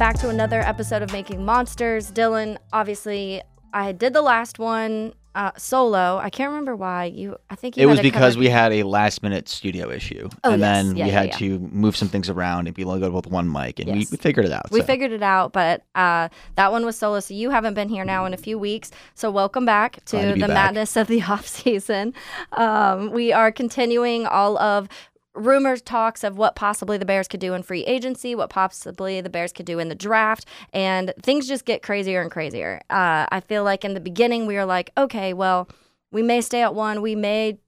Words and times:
back 0.00 0.18
to 0.18 0.30
another 0.30 0.60
episode 0.60 1.02
of 1.02 1.12
Making 1.12 1.44
Monsters. 1.44 2.10
Dylan, 2.10 2.56
obviously, 2.72 3.42
I 3.74 3.92
did 3.92 4.14
the 4.14 4.22
last 4.22 4.58
one 4.58 5.12
uh, 5.34 5.50
solo. 5.58 6.16
I 6.16 6.30
can't 6.30 6.48
remember 6.48 6.74
why 6.74 7.04
you. 7.04 7.36
I 7.50 7.54
think 7.54 7.76
you 7.76 7.82
It 7.82 7.86
was 7.86 8.00
because 8.00 8.34
covered- 8.34 8.40
we 8.40 8.48
had 8.48 8.72
a 8.72 8.82
last 8.84 9.22
minute 9.22 9.46
studio 9.46 9.90
issue. 9.90 10.30
Oh, 10.42 10.52
and 10.52 10.60
yes. 10.60 10.84
then 10.86 10.96
Yeah, 10.96 11.04
we 11.04 11.10
yeah, 11.10 11.18
had 11.20 11.28
yeah. 11.28 11.36
to 11.36 11.58
move 11.58 11.96
some 11.98 12.08
things 12.08 12.30
around 12.30 12.66
and 12.66 12.74
be 12.74 12.80
able 12.82 12.94
to 12.94 13.00
go 13.00 13.10
with 13.10 13.26
one 13.26 13.52
mic. 13.52 13.78
And 13.78 13.92
we, 13.92 13.98
Yes. 14.00 14.10
we 14.10 14.16
figured 14.16 14.46
it 14.46 14.52
out. 14.52 14.70
We 14.72 14.80
so. 14.80 14.86
figured 14.86 15.12
it 15.12 15.22
out, 15.22 15.52
but 15.52 15.82
uh, 15.94 16.30
that 16.56 16.72
one 16.72 16.84
was 16.86 16.96
solo, 16.96 17.20
so 17.20 17.34
you 17.34 17.50
haven't 17.50 17.74
been 17.74 17.90
here 17.90 18.04
now 18.06 18.24
in 18.24 18.32
a 18.34 18.38
few 18.38 18.58
weeks. 18.58 18.90
So 19.14 19.30
welcome 19.30 19.66
back 19.66 20.02
to, 20.06 20.32
to 20.34 20.40
the 20.40 20.46
back. 20.46 20.48
madness 20.48 20.96
of 20.96 21.08
the 21.08 21.20
off 21.28 21.46
season. 21.46 22.14
Um, 22.54 23.12
we 23.12 23.32
are 23.32 23.52
continuing 23.52 24.26
all 24.26 24.58
of 24.58 24.88
rumors, 25.34 25.82
talks 25.82 26.24
of 26.24 26.36
what 26.36 26.56
possibly 26.56 26.98
the 26.98 27.04
Bears 27.04 27.28
could 27.28 27.40
do 27.40 27.54
in 27.54 27.62
free 27.62 27.84
agency, 27.84 28.34
what 28.34 28.50
possibly 28.50 29.20
the 29.20 29.30
Bears 29.30 29.52
could 29.52 29.66
do 29.66 29.78
in 29.78 29.88
the 29.88 29.94
draft, 29.94 30.44
and 30.72 31.12
things 31.22 31.46
just 31.46 31.64
get 31.64 31.82
crazier 31.82 32.20
and 32.20 32.30
crazier. 32.30 32.80
Uh, 32.90 33.26
I 33.30 33.40
feel 33.40 33.64
like 33.64 33.84
in 33.84 33.94
the 33.94 34.00
beginning 34.00 34.46
we 34.46 34.54
were 34.54 34.64
like, 34.64 34.90
okay, 34.96 35.32
well, 35.32 35.68
we 36.10 36.22
may 36.22 36.40
stay 36.40 36.62
at 36.62 36.74
one, 36.74 37.00
we 37.00 37.14
may 37.14 37.58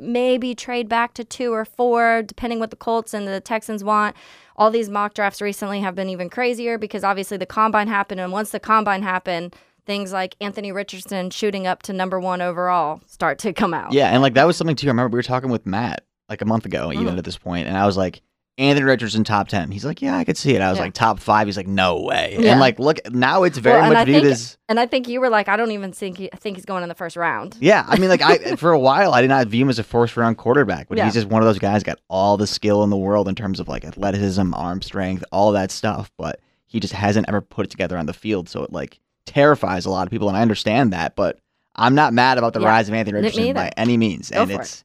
maybe 0.00 0.54
trade 0.54 0.88
back 0.88 1.14
to 1.14 1.24
two 1.24 1.52
or 1.52 1.64
four, 1.64 2.22
depending 2.22 2.58
what 2.58 2.70
the 2.70 2.76
Colts 2.76 3.14
and 3.14 3.26
the 3.26 3.40
Texans 3.40 3.82
want. 3.82 4.14
All 4.56 4.70
these 4.70 4.90
mock 4.90 5.14
drafts 5.14 5.40
recently 5.40 5.80
have 5.80 5.94
been 5.94 6.08
even 6.08 6.28
crazier 6.28 6.78
because 6.78 7.04
obviously 7.04 7.36
the 7.36 7.46
combine 7.46 7.88
happened, 7.88 8.20
and 8.20 8.32
once 8.32 8.50
the 8.50 8.60
combine 8.60 9.02
happened, 9.02 9.54
things 9.86 10.12
like 10.12 10.36
Anthony 10.40 10.72
Richardson 10.72 11.30
shooting 11.30 11.66
up 11.66 11.82
to 11.84 11.92
number 11.92 12.18
one 12.20 12.42
overall 12.42 13.00
start 13.06 13.38
to 13.38 13.52
come 13.52 13.72
out. 13.72 13.92
Yeah. 13.92 14.08
And 14.08 14.20
like 14.20 14.34
that 14.34 14.46
was 14.46 14.56
something 14.56 14.76
too. 14.76 14.88
I 14.88 14.90
remember 14.90 15.14
we 15.14 15.18
were 15.18 15.22
talking 15.22 15.48
with 15.50 15.64
Matt 15.64 16.04
like 16.28 16.42
a 16.42 16.44
month 16.44 16.66
ago, 16.66 16.92
even 16.92 17.14
Mhm. 17.14 17.18
at 17.18 17.24
this 17.24 17.38
point, 17.38 17.68
And 17.68 17.76
I 17.76 17.86
was 17.86 17.96
like, 17.96 18.20
Anthony 18.58 18.84
Richardson 18.86 19.22
top 19.22 19.48
10. 19.48 19.70
He's 19.70 19.84
like, 19.84 20.00
yeah, 20.00 20.16
I 20.16 20.24
could 20.24 20.38
see 20.38 20.54
it. 20.54 20.62
I 20.62 20.70
was 20.70 20.78
Yeah. 20.78 20.84
like, 20.84 20.94
top 20.94 21.20
five. 21.20 21.46
He's 21.46 21.58
like, 21.58 21.66
no 21.66 22.00
way. 22.00 22.36
Yeah. 22.40 22.52
And 22.52 22.60
like, 22.60 22.78
look, 22.78 22.98
now 23.12 23.42
it's 23.42 23.58
very 23.58 23.82
Well, 23.82 23.92
much 23.92 24.06
viewed 24.06 24.22
think- 24.22 24.32
as. 24.32 24.56
And 24.68 24.80
I 24.80 24.86
think 24.86 25.08
you 25.08 25.20
were 25.20 25.28
like, 25.28 25.46
I 25.48 25.58
don't 25.58 25.72
even 25.72 25.92
think 25.92 26.16
he, 26.16 26.32
I 26.32 26.36
think 26.36 26.56
he's 26.56 26.64
going 26.64 26.82
in 26.82 26.88
the 26.88 26.94
first 26.94 27.16
round. 27.16 27.56
Yeah, 27.60 27.84
I 27.86 27.98
mean, 27.98 28.08
like 28.08 28.22
I 28.22 28.38
for 28.56 28.72
a 28.72 28.78
while 28.78 29.12
I 29.12 29.20
did 29.20 29.28
not 29.28 29.46
view 29.48 29.62
him 29.62 29.68
as 29.68 29.78
a 29.78 29.84
first 29.84 30.16
round 30.16 30.38
quarterback, 30.38 30.88
but 30.88 30.96
Yeah. 30.96 31.04
he's 31.04 31.12
just 31.14 31.28
one 31.28 31.42
of 31.42 31.46
those 31.46 31.58
guys 31.58 31.82
got 31.82 31.98
all 32.08 32.38
the 32.38 32.46
skill 32.46 32.82
in 32.82 32.88
the 32.88 32.96
world 32.96 33.28
in 33.28 33.34
terms 33.34 33.60
of 33.60 33.68
like 33.68 33.84
athleticism, 33.84 34.54
arm 34.54 34.80
strength, 34.80 35.22
all 35.32 35.52
that 35.52 35.70
stuff, 35.70 36.10
but 36.16 36.40
he 36.66 36.80
just 36.80 36.94
hasn't 36.94 37.28
ever 37.28 37.42
put 37.42 37.66
it 37.66 37.70
together 37.70 37.98
on 37.98 38.06
the 38.06 38.14
field, 38.14 38.48
so 38.48 38.62
it 38.62 38.72
like 38.72 38.98
terrifies 39.26 39.84
a 39.84 39.90
lot 39.90 40.06
of 40.06 40.10
people, 40.10 40.28
and 40.28 40.36
I 40.36 40.40
understand 40.40 40.94
that, 40.94 41.14
but 41.14 41.38
I'm 41.74 41.94
not 41.94 42.14
mad 42.14 42.38
about 42.38 42.54
the 42.54 42.60
rise 42.60 42.88
of 42.88 42.94
Anthony 42.94 43.20
Richardson 43.20 43.52
by 43.52 43.70
any 43.76 43.98
means, 43.98 44.30
Go 44.30 44.40
and 44.40 44.50
it's 44.50 44.82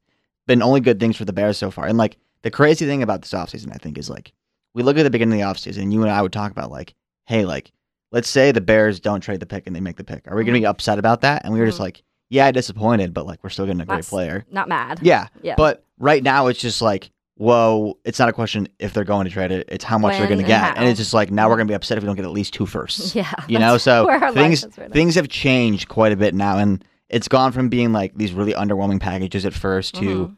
been 0.47 0.61
only 0.61 0.79
good 0.81 0.99
things 0.99 1.17
for 1.17 1.25
the 1.25 1.33
Bears 1.33 1.57
so 1.57 1.71
far. 1.71 1.85
And 1.85 1.97
like 1.97 2.17
the 2.43 2.51
crazy 2.51 2.85
thing 2.85 3.03
about 3.03 3.21
this 3.21 3.31
offseason, 3.31 3.71
I 3.73 3.77
think, 3.77 3.97
is 3.97 4.09
like 4.09 4.33
we 4.73 4.83
look 4.83 4.97
at 4.97 5.03
the 5.03 5.09
beginning 5.09 5.41
of 5.41 5.47
the 5.47 5.53
offseason, 5.71 5.81
and 5.83 5.93
you 5.93 6.01
and 6.01 6.11
I 6.11 6.21
would 6.21 6.33
talk 6.33 6.51
about 6.51 6.71
like, 6.71 6.93
hey, 7.27 7.45
like 7.45 7.71
let's 8.11 8.27
say 8.29 8.51
the 8.51 8.61
Bears 8.61 8.99
don't 8.99 9.21
trade 9.21 9.39
the 9.39 9.45
pick 9.45 9.67
and 9.67 9.75
they 9.75 9.79
make 9.81 9.97
the 9.97 10.03
pick, 10.03 10.27
are 10.27 10.35
we 10.35 10.43
gonna 10.43 10.59
be 10.59 10.65
upset 10.65 10.99
about 10.99 11.21
that? 11.21 11.43
And 11.45 11.53
we 11.53 11.59
were 11.59 11.65
just 11.65 11.77
Mhm. 11.77 11.81
like 11.81 12.03
yeah, 12.29 12.49
disappointed, 12.51 13.13
but 13.13 13.25
like 13.25 13.43
we're 13.43 13.49
still 13.49 13.65
getting 13.65 13.81
a 13.81 13.85
great 13.85 13.97
That's- 13.97 14.09
player. 14.09 14.45
Not 14.49 14.69
mad. 14.69 14.99
Yeah. 15.03 15.27
Yeah. 15.41 15.55
But 15.57 15.83
right 15.99 16.23
now 16.23 16.47
it's 16.47 16.61
just 16.61 16.81
like, 16.81 17.11
whoa, 17.35 17.97
it's 18.05 18.19
not 18.19 18.29
a 18.29 18.33
question 18.33 18.69
if 18.79 18.93
they're 18.93 19.03
going 19.03 19.25
to 19.25 19.29
trade 19.31 19.51
it, 19.51 19.67
it's 19.69 19.83
how 19.83 19.97
much 19.97 20.13
they're 20.17 20.27
going 20.27 20.37
to 20.39 20.43
and 20.43 20.47
get. 20.47 20.61
how. 20.61 20.73
And 20.75 20.87
it's 20.87 20.97
just 20.97 21.13
like 21.13 21.29
now 21.29 21.49
we're 21.49 21.57
going 21.57 21.67
to 21.67 21.71
be 21.71 21.75
upset 21.75 21.97
if 21.97 22.03
we 22.03 22.07
don't 22.07 22.15
get 22.15 22.23
at 22.23 22.31
least 22.31 22.53
two 22.53 22.65
firsts. 22.65 23.13
Yeah. 23.15 23.29
You 23.49 23.59
know, 23.59 23.73
that's 23.73 23.83
so 23.83 24.05
where 24.05 24.15
our 24.15 24.31
life 24.31 24.33
things 24.35 24.63
is 24.63 24.77
right 24.77 24.87
now. 24.87 24.93
things 24.93 25.15
have 25.15 25.27
changed 25.27 25.89
quite 25.89 26.13
a 26.13 26.15
bit 26.15 26.33
now 26.33 26.57
and 26.57 26.85
it's 27.11 27.27
gone 27.27 27.51
from 27.51 27.69
being 27.69 27.91
like 27.93 28.15
these 28.15 28.33
really 28.33 28.53
underwhelming 28.53 28.99
packages 28.99 29.45
at 29.45 29.53
1st 29.53 29.93
to 29.95 30.05
Mhm. 30.27 30.37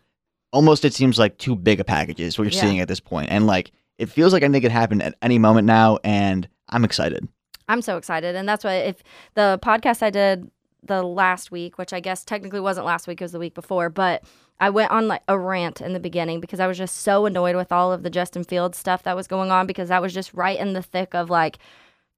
almost 0.52 0.84
it 0.86 0.94
seems 0.94 1.18
like 1.18 1.38
too 1.38 1.56
big 1.56 1.80
a 1.80 1.84
packages 1.84 2.38
what 2.38 2.44
you're 2.44 2.52
Yeah. 2.52 2.62
seeing 2.62 2.80
at 2.82 2.88
this 2.88 3.00
point. 3.00 3.30
And 3.32 3.48
like 3.48 3.72
it 3.98 4.10
feels 4.10 4.34
like 4.34 4.44
anything 4.44 4.62
could 4.64 4.72
happen 4.72 5.02
at 5.02 5.16
any 5.22 5.40
moment 5.40 5.66
now 5.68 6.00
and 6.04 6.48
I'm 6.70 6.84
excited. 6.84 7.28
I'm 7.70 7.82
so 7.82 7.96
excited. 7.98 8.36
And 8.36 8.50
that's 8.50 8.64
why 8.64 8.74
if 8.76 9.04
the 9.36 9.60
podcast 9.64 10.04
I 10.04 10.10
did 10.10 10.50
the 10.86 11.02
last 11.04 11.50
week, 11.52 11.78
which 11.78 11.94
I 11.94 12.00
guess 12.02 12.26
technically 12.26 12.60
wasn't 12.60 12.86
last 12.86 13.08
week, 13.08 13.22
it 13.22 13.24
was 13.24 13.32
the 13.32 13.40
week 13.40 13.54
before, 13.54 13.90
but 13.90 14.24
I 14.60 14.70
went 14.70 14.92
on 14.92 15.08
like 15.08 15.22
a 15.28 15.38
rant 15.40 15.80
in 15.80 15.94
the 15.94 16.00
beginning 16.00 16.40
because 16.42 16.60
I 16.60 16.68
was 16.68 16.78
just 16.78 16.98
so 16.98 17.26
annoyed 17.26 17.56
with 17.56 17.72
all 17.72 17.92
of 17.94 18.04
the 18.04 18.10
Justin 18.10 18.44
Fields 18.44 18.78
stuff 18.78 19.04
that 19.04 19.16
was 19.16 19.28
going 19.28 19.50
on 19.52 19.66
because 19.68 19.90
that 19.90 20.02
was 20.02 20.14
just 20.14 20.34
right 20.34 20.60
in 20.60 20.74
the 20.74 20.82
thick 20.84 21.14
of 21.16 21.30
like 21.30 21.58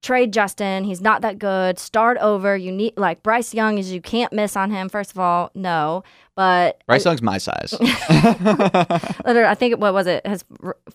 trade 0.06 0.32
Justin. 0.32 0.84
He's 0.84 1.02
not 1.02 1.22
that 1.22 1.40
good. 1.40 1.80
Start 1.80 2.18
over. 2.20 2.56
You 2.56 2.72
need 2.72 2.94
like 2.96 3.24
Bryce 3.24 3.54
Young 3.54 3.78
is 3.78 3.92
you 3.92 4.02
can't 4.02 4.32
miss 4.32 4.56
on 4.56 4.70
him. 4.72 4.88
First 4.88 5.12
of 5.12 5.20
all, 5.20 5.50
no. 5.56 6.04
But 6.36 6.82
Bryce 6.86 7.06
Young's 7.06 7.22
my 7.22 7.38
size. 7.38 7.74
I 7.80 9.56
think 9.58 9.80
what 9.80 9.94
was 9.94 10.08
it? 10.08 10.26
Has 10.26 10.44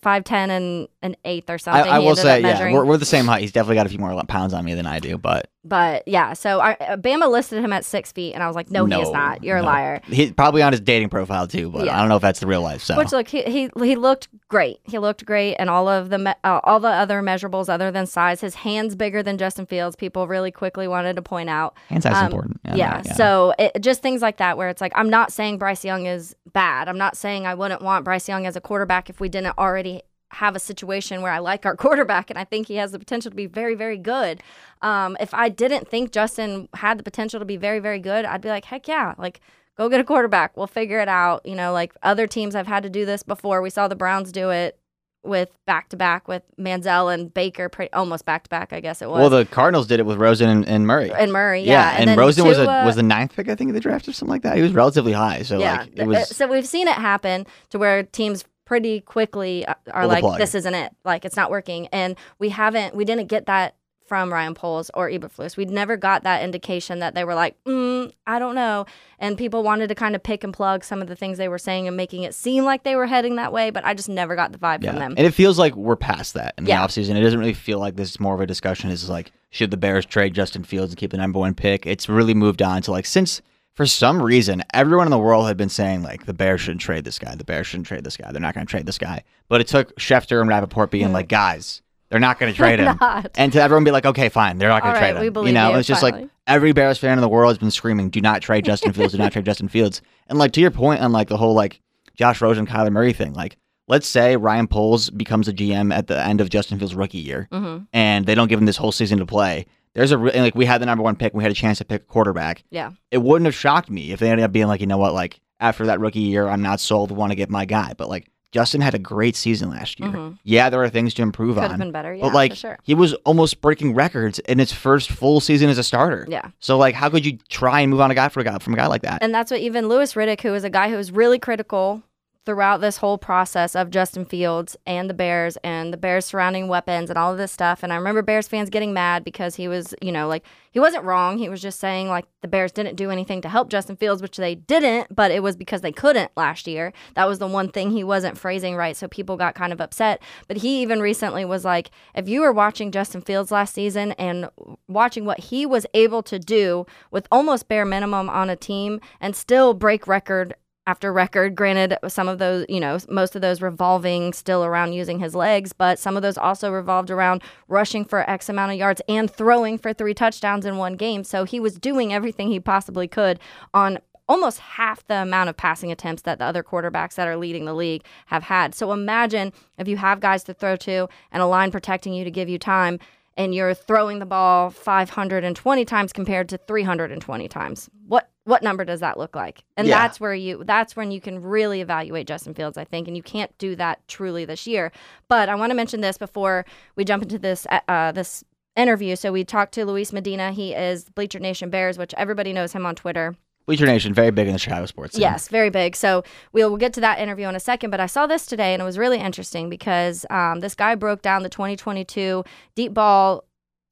five 0.00 0.24
ten 0.24 0.50
and 0.50 0.88
an 1.02 1.16
eighth 1.24 1.48
or 1.50 1.58
something. 1.58 1.90
I 1.90 2.00
he 2.00 2.06
will 2.06 2.16
say, 2.16 2.40
yeah, 2.40 2.72
we're, 2.72 2.84
we're 2.84 2.96
the 2.98 3.04
same 3.06 3.24
height. 3.26 3.40
He's 3.40 3.52
definitely 3.52 3.76
got 3.76 3.86
a 3.86 3.88
few 3.88 3.98
more 3.98 4.22
pounds 4.24 4.52
on 4.52 4.64
me 4.64 4.74
than 4.74 4.86
I 4.86 4.98
do, 4.98 5.16
but 5.16 5.50
But 5.64 6.06
yeah, 6.06 6.34
so 6.34 6.60
I, 6.60 6.72
uh, 6.74 6.96
Bama 6.96 7.30
listed 7.30 7.64
him 7.64 7.72
at 7.72 7.84
six 7.84 8.12
feet, 8.12 8.34
and 8.34 8.42
I 8.42 8.46
was 8.46 8.56
like, 8.56 8.70
no, 8.70 8.84
he 8.84 8.94
is 8.94 9.10
not. 9.10 9.42
You're 9.42 9.58
a 9.58 9.62
liar. 9.62 10.00
He's 10.06 10.32
probably 10.32 10.60
on 10.62 10.72
his 10.72 10.80
dating 10.80 11.08
profile 11.08 11.46
too, 11.46 11.70
but 11.70 11.86
Yeah. 11.86 11.96
I 11.96 12.00
don't 12.00 12.08
know 12.10 12.16
if 12.16 12.22
that's 12.22 12.40
the 12.40 12.46
real 12.46 12.62
life. 12.62 12.82
So 12.82 12.96
Which 12.96 13.12
look, 13.12 13.28
he, 13.28 13.42
he 13.44 13.70
he 13.82 13.96
looked 13.96 14.28
great. 14.48 14.80
He 14.84 14.98
looked 14.98 15.24
great, 15.24 15.56
and 15.56 15.70
all 15.70 15.88
of 15.88 16.10
the 16.10 16.18
me- 16.18 16.34
uh, 16.44 16.60
all 16.64 16.80
the 16.80 16.88
other 16.88 17.22
measurables 17.22 17.68
other 17.68 17.90
than 17.90 18.06
size. 18.06 18.42
His 18.42 18.54
hands 18.56 18.94
bigger 18.94 19.22
than 19.22 19.38
Justin 19.38 19.64
Fields. 19.66 19.96
People 19.96 20.26
really 20.28 20.50
quickly 20.50 20.86
wanted 20.86 21.16
to 21.16 21.22
point 21.22 21.48
out. 21.48 21.76
hand 21.88 22.02
size 22.02 22.12
is 22.12 22.18
Um, 22.18 22.24
important. 22.26 22.60
Yeah. 22.74 23.02
no, 23.06 23.12
So 23.14 23.54
it, 23.58 23.80
just 23.80 24.02
things 24.02 24.20
like 24.22 24.36
that, 24.36 24.56
where 24.58 24.68
it's 24.68 24.80
like, 24.82 24.92
I'm 24.94 25.08
not 25.10 25.29
saying 25.30 25.58
Bryce 25.58 25.84
Young 25.84 26.06
is 26.06 26.34
bad. 26.52 26.88
I'm 26.88 26.98
not 26.98 27.16
saying 27.16 27.46
I 27.46 27.54
wouldn't 27.54 27.82
want 27.82 28.04
Bryce 28.04 28.28
Young 28.28 28.46
as 28.46 28.56
a 28.56 28.60
quarterback 28.60 29.10
if 29.10 29.20
we 29.20 29.28
didn't 29.28 29.56
already 29.58 30.02
have 30.32 30.54
a 30.54 30.60
situation 30.60 31.22
where 31.22 31.32
I 31.32 31.38
like 31.38 31.66
our 31.66 31.76
quarterback 31.84 32.30
and 32.30 32.38
I 32.38 32.44
think 32.44 32.68
he 32.68 32.76
has 32.76 32.92
the 32.92 32.98
potential 32.98 33.30
to 33.30 33.36
be 33.36 33.46
very, 33.46 33.74
very 33.74 33.98
good. 33.98 34.42
Um, 34.82 35.16
if 35.20 35.34
I 35.34 35.48
didn't 35.48 35.88
think 35.88 36.12
Justin 36.12 36.68
had 36.74 36.98
the 36.98 37.02
potential 37.02 37.40
to 37.40 37.46
be 37.46 37.56
very, 37.56 37.80
very 37.80 37.98
good, 37.98 38.24
I'd 38.24 38.40
be 38.40 38.48
like, 38.48 38.64
heck 38.64 38.88
yeah, 38.88 39.14
like 39.18 39.40
go 39.76 39.88
get 39.88 40.00
a 40.00 40.04
quarterback. 40.04 40.56
We'll 40.56 40.66
figure 40.66 41.00
it 41.00 41.08
out. 41.08 41.44
You 41.44 41.54
know, 41.54 41.72
like 41.72 41.94
other 42.02 42.26
teams 42.26 42.54
have 42.54 42.66
had 42.66 42.82
to 42.82 42.90
do 42.90 43.04
this 43.04 43.22
before. 43.22 43.62
We 43.62 43.70
saw 43.70 43.88
the 43.88 43.96
Browns 43.96 44.32
do 44.32 44.50
it 44.50 44.79
with 45.22 45.50
back 45.66 45.88
to 45.90 45.96
back 45.96 46.28
with 46.28 46.42
Manziel 46.58 47.12
and 47.12 47.32
Baker, 47.32 47.68
pretty, 47.68 47.92
almost 47.92 48.24
back 48.24 48.44
to 48.44 48.50
back, 48.50 48.72
I 48.72 48.80
guess 48.80 49.02
it 49.02 49.08
was. 49.08 49.20
well, 49.20 49.30
the 49.30 49.44
Cardinals 49.44 49.86
did 49.86 50.00
it 50.00 50.06
with 50.06 50.18
Rosen 50.18 50.48
and, 50.48 50.66
and 50.66 50.86
Murray. 50.86 51.10
and 51.12 51.32
Murray, 51.32 51.62
yeah, 51.62 51.96
and, 51.98 52.08
then 52.08 52.18
Rosen 52.18 52.46
was 52.46 52.58
a 52.58 52.64
was 52.64 52.96
the 52.96 53.02
ninth 53.02 53.34
pick, 53.34 53.48
I 53.48 53.54
think, 53.54 53.70
of 53.70 53.74
the 53.74 53.80
draft 53.80 54.08
or 54.08 54.12
something 54.12 54.32
like 54.32 54.42
that. 54.42 54.56
He 54.56 54.62
was 54.62 54.72
relatively 54.72 55.12
high, 55.12 55.42
so 55.42 55.58
yeah. 55.58 55.78
like 55.78 55.92
it 55.96 56.06
was. 56.06 56.34
so 56.34 56.46
we've 56.46 56.66
seen 56.66 56.88
it 56.88 56.94
happen 56.94 57.46
to 57.70 57.78
where 57.78 58.02
teams 58.02 58.44
pretty 58.64 59.00
quickly 59.00 59.66
uh, 59.66 59.74
are 59.90 60.02
Pull 60.08 60.30
like, 60.30 60.38
this 60.38 60.54
isn't 60.54 60.74
it. 60.74 60.94
Like 61.04 61.24
it's 61.24 61.36
not 61.36 61.50
working, 61.50 61.88
and 61.88 62.16
we 62.38 62.48
haven't. 62.50 62.94
We 62.94 63.04
didn't 63.04 63.26
get 63.26 63.46
that 63.46 63.74
from 64.10 64.32
Ryan 64.32 64.54
Poles 64.54 64.90
or 64.92 65.08
Eberflus. 65.08 65.56
We'd 65.56 65.70
never 65.70 65.96
got 65.96 66.24
that 66.24 66.42
indication 66.42 66.98
that 66.98 67.14
they 67.14 67.22
were 67.22 67.36
like, 67.36 67.54
mm, 67.62 68.10
I 68.26 68.40
don't 68.40 68.56
know. 68.56 68.84
And 69.20 69.38
people 69.38 69.62
wanted 69.62 69.86
to 69.86 69.94
kind 69.94 70.16
of 70.16 70.22
pick 70.24 70.42
and 70.42 70.52
plug 70.52 70.82
some 70.82 71.00
of 71.00 71.06
the 71.06 71.14
things 71.14 71.38
they 71.38 71.46
were 71.46 71.58
saying 71.58 71.86
and 71.86 71.96
making 71.96 72.24
it 72.24 72.34
seem 72.34 72.64
like 72.64 72.82
they 72.82 72.96
were 72.96 73.06
heading 73.06 73.36
that 73.36 73.52
way, 73.52 73.70
but 73.70 73.84
I 73.84 73.94
just 73.94 74.08
never 74.08 74.34
got 74.34 74.50
the 74.50 74.58
vibe 74.58 74.82
yeah. 74.82 74.90
from 74.90 74.98
them. 74.98 75.14
And 75.16 75.28
it 75.28 75.30
feels 75.30 75.60
like 75.60 75.76
we're 75.76 75.94
past 75.94 76.34
that 76.34 76.54
in 76.58 76.64
the 76.64 76.70
Yeah. 76.70 76.84
offseason. 76.84 77.14
It 77.14 77.20
doesn't 77.20 77.38
really 77.38 77.54
feel 77.54 77.78
like 77.78 77.94
this 77.94 78.10
is 78.10 78.18
more 78.18 78.34
of 78.34 78.40
a 78.40 78.46
discussion. 78.46 78.90
It's 78.90 79.08
like, 79.08 79.30
should 79.50 79.70
the 79.70 79.76
Bears 79.76 80.04
trade 80.04 80.34
Justin 80.34 80.64
Fields 80.64 80.90
and 80.90 80.98
keep 80.98 81.12
the 81.12 81.16
number 81.16 81.38
one 81.38 81.54
pick? 81.54 81.86
It's 81.86 82.08
really 82.08 82.34
moved 82.34 82.62
on 82.62 82.82
to 82.82 82.90
like, 82.90 83.06
since 83.06 83.40
for 83.74 83.86
some 83.86 84.20
reason, 84.20 84.64
everyone 84.74 85.06
in 85.06 85.12
the 85.12 85.18
world 85.18 85.46
had 85.46 85.56
been 85.56 85.68
saying, 85.68 86.02
like, 86.02 86.26
the 86.26 86.34
Bears 86.34 86.60
shouldn't 86.60 86.80
trade 86.80 87.04
this 87.04 87.20
guy. 87.20 87.36
The 87.36 87.44
Bears 87.44 87.68
shouldn't 87.68 87.86
trade 87.86 88.02
this 88.02 88.16
guy. 88.16 88.32
They're 88.32 88.40
not 88.40 88.52
going 88.54 88.66
to 88.66 88.70
trade 88.70 88.84
this 88.84 88.98
guy. 88.98 89.22
But 89.48 89.60
it 89.60 89.68
took 89.68 89.94
Schefter 89.96 90.40
and 90.40 90.50
Rappaport 90.50 90.90
being 90.90 91.12
like, 91.12 91.28
guys, 91.28 91.80
they're 92.10 92.20
not 92.20 92.38
going 92.38 92.52
to 92.52 92.56
trade 92.56 92.78
him. 92.80 92.96
Not. 93.00 93.30
And 93.36 93.52
to 93.52 93.62
everyone 93.62 93.84
be 93.84 93.90
like, 93.90 94.04
okay, 94.06 94.28
fine, 94.28 94.58
they're 94.58 94.68
not 94.68 94.82
going 94.82 94.94
All 94.94 95.00
to 95.00 95.04
right, 95.06 95.12
trade 95.12 95.20
we 95.20 95.26
him. 95.28 95.32
believe 95.32 95.48
you 95.48 95.54
know, 95.54 95.72
you, 95.72 95.78
it's 95.78 95.88
just 95.88 96.00
finally. 96.02 96.22
like 96.22 96.30
every 96.46 96.72
Bears 96.72 96.98
fan 96.98 97.16
in 97.16 97.20
the 97.22 97.28
world 97.28 97.50
has 97.50 97.58
been 97.58 97.70
screaming, 97.70 98.10
do 98.10 98.20
not 98.20 98.42
trade 98.42 98.64
Justin 98.64 98.92
Fields, 98.92 99.12
do 99.12 99.18
not 99.18 99.32
trade 99.32 99.44
Justin 99.46 99.68
Fields. 99.68 100.02
And 100.28 100.38
like 100.38 100.52
to 100.52 100.60
your 100.60 100.70
point 100.70 101.00
on 101.00 101.12
like 101.12 101.28
the 101.28 101.36
whole 101.36 101.54
like 101.54 101.80
Josh 102.16 102.40
Rosen, 102.40 102.66
Kyler 102.66 102.90
Murray 102.92 103.12
thing, 103.12 103.32
like 103.32 103.56
let's 103.88 104.06
say 104.08 104.36
Ryan 104.36 104.66
Poles 104.68 105.10
becomes 105.10 105.48
a 105.48 105.52
GM 105.52 105.92
at 105.94 106.06
the 106.06 106.22
end 106.22 106.40
of 106.40 106.50
Justin 106.50 106.78
Fields' 106.78 106.94
rookie 106.94 107.18
year, 107.18 107.48
Mhm. 107.52 107.86
and 107.92 108.26
they 108.26 108.34
don't 108.34 108.48
give 108.48 108.58
him 108.60 108.66
this 108.66 108.76
whole 108.76 108.92
season 108.92 109.18
to 109.18 109.26
play. 109.26 109.66
There's 109.94 110.12
a 110.12 110.18
re- 110.18 110.38
like 110.40 110.54
we 110.54 110.64
had 110.66 110.80
the 110.80 110.86
number 110.86 111.02
one 111.02 111.16
pick, 111.16 111.34
we 111.34 111.42
had 111.42 111.50
a 111.50 111.54
chance 111.56 111.78
to 111.78 111.84
pick 111.84 112.02
a 112.02 112.04
quarterback. 112.04 112.62
Yeah. 112.70 112.90
It 113.10 113.18
wouldn't 113.18 113.46
have 113.46 113.54
shocked 113.56 113.90
me 113.90 114.12
if 114.12 114.20
they 114.20 114.30
ended 114.30 114.44
up 114.44 114.52
being 114.52 114.68
like, 114.68 114.80
you 114.80 114.86
know 114.86 114.98
what, 114.98 115.14
like 115.14 115.40
after 115.58 115.86
that 115.86 115.98
rookie 115.98 116.20
year, 116.20 116.46
I'm 116.48 116.62
not 116.62 116.78
sold, 116.80 117.10
want 117.10 117.32
to 117.32 117.36
get 117.36 117.50
my 117.50 117.64
guy. 117.64 117.94
But 117.96 118.08
like 118.08 118.28
Justin 118.52 118.80
had 118.80 118.94
a 118.94 118.98
great 118.98 119.36
season 119.36 119.70
last 119.70 120.00
year. 120.00 120.08
Mhm. 120.10 120.38
Yeah, 120.42 120.70
there 120.70 120.82
are 120.82 120.88
things 120.88 121.14
to 121.14 121.22
improve 121.22 121.54
Could 121.54 121.64
on. 121.64 121.70
have 121.70 121.78
been 121.78 121.92
better. 121.92 122.12
Yeah, 122.12 122.22
but 122.24 122.34
like 122.34 122.52
for 122.52 122.56
sure. 122.56 122.78
he 122.82 122.94
was 122.94 123.14
almost 123.24 123.60
breaking 123.60 123.94
records 123.94 124.38
in 124.40 124.58
his 124.58 124.72
first 124.72 125.10
full 125.10 125.40
season 125.40 125.70
as 125.70 125.78
a 125.78 125.84
starter. 125.84 126.26
Yeah. 126.28 126.48
So 126.58 126.76
like, 126.76 126.94
how 126.94 127.08
could 127.10 127.24
you 127.24 127.38
try 127.48 127.80
and 127.80 127.90
move 127.90 128.00
on 128.00 128.10
a 128.10 128.14
guy 128.14 128.28
for 128.28 128.40
a 128.40 128.44
guy 128.44 128.58
from 128.58 128.74
a 128.74 128.76
guy 128.76 128.86
like 128.86 129.02
that? 129.02 129.22
And 129.22 129.32
that's 129.32 129.50
what 129.50 129.60
even 129.60 129.88
Louis 129.88 130.12
Riddick, 130.14 130.40
who 130.40 130.50
was 130.50 130.64
a 130.64 130.70
guy 130.70 130.90
who 130.90 130.96
was 130.96 131.12
really 131.12 131.38
critical 131.38 132.02
throughout 132.46 132.80
this 132.80 132.96
whole 132.96 133.18
process 133.18 133.76
of 133.76 133.90
Justin 133.90 134.24
Fields 134.24 134.76
and 134.86 135.10
the 135.10 135.14
Bears 135.14 135.58
and 135.62 135.92
the 135.92 135.98
Bears 135.98 136.24
surrounding 136.24 136.68
weapons 136.68 137.10
and 137.10 137.18
all 137.18 137.32
of 137.32 137.38
this 137.38 137.52
stuff. 137.52 137.82
And 137.82 137.92
I 137.92 137.96
remember 137.96 138.22
Bears 138.22 138.48
fans 138.48 138.70
getting 138.70 138.94
mad 138.94 139.24
because 139.24 139.56
he 139.56 139.68
was, 139.68 139.94
you 140.00 140.10
know, 140.10 140.26
like 140.26 140.44
he 140.70 140.80
wasn't 140.80 141.04
wrong. 141.04 141.36
He 141.36 141.48
was 141.48 141.60
just 141.60 141.78
saying 141.78 142.08
like 142.08 142.24
the 142.40 142.48
Bears 142.48 142.72
didn't 142.72 142.96
do 142.96 143.10
anything 143.10 143.42
to 143.42 143.48
help 143.48 143.68
Justin 143.68 143.96
Fields, 143.96 144.22
which 144.22 144.38
they 144.38 144.54
didn't, 144.54 145.14
but 145.14 145.30
it 145.30 145.42
was 145.42 145.54
because 145.54 145.82
they 145.82 145.92
couldn't 145.92 146.30
last 146.36 146.66
year. 146.66 146.94
That 147.14 147.28
was 147.28 147.38
the 147.38 147.46
one 147.46 147.70
thing 147.70 147.90
he 147.90 148.04
wasn't 148.04 148.38
phrasing 148.38 148.74
right. 148.74 148.96
So 148.96 149.06
people 149.06 149.36
got 149.36 149.54
kind 149.54 149.72
of 149.72 149.80
upset. 149.80 150.22
But 150.48 150.58
he 150.58 150.80
even 150.80 151.00
recently 151.00 151.44
was 151.44 151.64
like, 151.64 151.90
if 152.14 152.28
you 152.28 152.40
were 152.40 152.52
watching 152.52 152.90
Justin 152.90 153.20
Fields 153.20 153.50
last 153.50 153.74
season 153.74 154.12
and 154.12 154.48
watching 154.88 155.26
what 155.26 155.40
he 155.40 155.66
was 155.66 155.86
able 155.92 156.22
to 156.22 156.38
do 156.38 156.86
with 157.10 157.28
almost 157.30 157.68
bare 157.68 157.84
minimum 157.84 158.30
on 158.30 158.48
a 158.48 158.56
team 158.56 159.00
and 159.20 159.36
still 159.36 159.74
break 159.74 160.06
record 160.06 160.54
after 160.86 161.12
record. 161.12 161.54
Granted, 161.54 161.96
some 162.08 162.28
of 162.28 162.38
those, 162.38 162.66
you 162.68 162.80
know, 162.80 162.98
most 163.08 163.36
of 163.36 163.42
those 163.42 163.62
revolving 163.62 164.32
still 164.32 164.64
around 164.64 164.92
using 164.92 165.18
his 165.18 165.34
legs, 165.34 165.72
but 165.72 165.98
some 165.98 166.16
of 166.16 166.22
those 166.22 166.38
also 166.38 166.70
revolved 166.70 167.10
around 167.10 167.42
rushing 167.68 168.04
for 168.04 168.28
X 168.28 168.48
amount 168.48 168.72
of 168.72 168.78
yards 168.78 169.00
and 169.08 169.30
throwing 169.30 169.78
for 169.78 169.92
three 169.92 170.14
touchdowns 170.14 170.66
in 170.66 170.76
one 170.76 170.96
game. 170.96 171.24
So 171.24 171.44
he 171.44 171.60
was 171.60 171.74
doing 171.78 172.12
everything 172.12 172.48
he 172.48 172.60
possibly 172.60 173.08
could 173.08 173.38
on 173.74 173.98
almost 174.28 174.60
half 174.60 175.04
the 175.08 175.22
amount 175.22 175.48
of 175.48 175.56
passing 175.56 175.90
attempts 175.90 176.22
that 176.22 176.38
the 176.38 176.44
other 176.44 176.62
quarterbacks 176.62 177.14
that 177.14 177.26
are 177.26 177.36
leading 177.36 177.64
the 177.64 177.74
league 177.74 178.04
have 178.26 178.44
had. 178.44 178.74
So 178.76 178.92
imagine 178.92 179.52
if 179.76 179.88
you 179.88 179.96
have 179.96 180.20
guys 180.20 180.44
to 180.44 180.54
throw 180.54 180.76
to 180.76 181.08
and 181.32 181.42
a 181.42 181.46
line 181.46 181.72
protecting 181.72 182.14
you 182.14 182.22
to 182.24 182.30
give 182.30 182.48
you 182.48 182.56
time 182.56 183.00
and 183.36 183.54
you're 183.54 183.74
throwing 183.74 184.18
the 184.18 184.26
ball 184.26 184.70
520 184.70 185.84
times 185.84 186.12
compared 186.12 186.48
to 186.50 186.58
320 186.58 187.48
times. 187.48 187.90
What 188.06 188.28
what 188.50 188.62
number 188.62 188.84
does 188.84 189.00
that 189.00 189.16
look 189.18 189.34
like? 189.34 189.64
And 189.76 189.86
Yeah. 189.86 189.98
that's 190.02 190.20
where 190.20 190.34
you 190.34 190.62
that's 190.64 190.94
when 190.96 191.10
you 191.10 191.20
can 191.20 191.40
really 191.42 191.80
evaluate 191.80 192.26
Justin 192.26 192.52
Fields, 192.52 192.76
I 192.76 192.84
think, 192.84 193.08
and 193.08 193.16
you 193.16 193.22
can't 193.22 193.56
do 193.58 193.74
that 193.76 194.06
truly 194.08 194.44
this 194.44 194.66
year. 194.66 194.92
But 195.28 195.48
I 195.48 195.54
want 195.54 195.70
to 195.70 195.74
mention 195.74 196.00
this 196.02 196.18
before 196.18 196.66
we 196.96 197.04
jump 197.04 197.22
into 197.22 197.38
this 197.38 197.66
uh, 197.88 198.12
this 198.12 198.44
interview. 198.76 199.16
So 199.16 199.32
we 199.32 199.44
talked 199.44 199.72
to 199.74 199.84
Luis 199.84 200.12
Medina. 200.12 200.52
He 200.52 200.74
is 200.74 201.04
Bleacher 201.10 201.38
Nation 201.38 201.70
Bears, 201.70 201.96
which 201.98 202.12
everybody 202.16 202.52
knows 202.52 202.72
him 202.72 202.84
on 202.84 202.94
Twitter. 202.94 203.36
Bleacher 203.66 203.86
Nation, 203.86 204.12
very 204.14 204.30
big 204.30 204.46
in 204.48 204.52
the 204.52 204.58
Chicago 204.58 204.86
sports. 204.86 205.14
scene. 205.14 205.20
Yes, 205.22 205.46
very 205.48 205.70
big. 205.70 205.94
So 205.94 206.24
we'll, 206.52 206.70
we'll 206.70 206.78
get 206.78 206.92
to 206.94 207.00
that 207.02 207.18
interview 207.20 207.46
in 207.46 207.54
a 207.54 207.60
second. 207.60 207.90
But 207.90 208.00
I 208.00 208.06
saw 208.06 208.26
this 208.26 208.46
today 208.46 208.72
and 208.72 208.80
it 208.82 208.84
was 208.84 208.98
really 208.98 209.18
interesting 209.18 209.68
because 209.68 210.26
um, 210.30 210.60
this 210.60 210.74
guy 210.74 210.94
broke 210.94 211.22
down 211.22 211.42
the 211.42 211.48
2022 211.50 212.42
deep 212.74 212.94
ball 212.94 213.44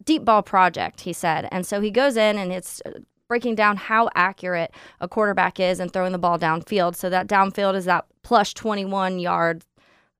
deep 0.04 0.24
ball 0.24 0.42
project. 0.42 1.02
He 1.02 1.12
said, 1.12 1.48
and 1.52 1.66
so 1.66 1.80
he 1.80 1.90
goes 1.90 2.16
in 2.16 2.38
and 2.38 2.50
it's 2.52 2.80
uh, 2.86 2.92
breaking 3.28 3.54
down 3.54 3.76
how 3.76 4.08
accurate 4.14 4.72
a 5.00 5.08
quarterback 5.08 5.60
is 5.60 5.78
and 5.78 5.92
throwing 5.92 6.12
the 6.12 6.18
ball 6.18 6.38
downfield. 6.38 6.96
So 6.96 7.10
that 7.10 7.28
downfield 7.28 7.74
is 7.74 7.84
that 7.84 8.06
plus 8.22 8.52
21 8.54 9.18
yard 9.18 9.64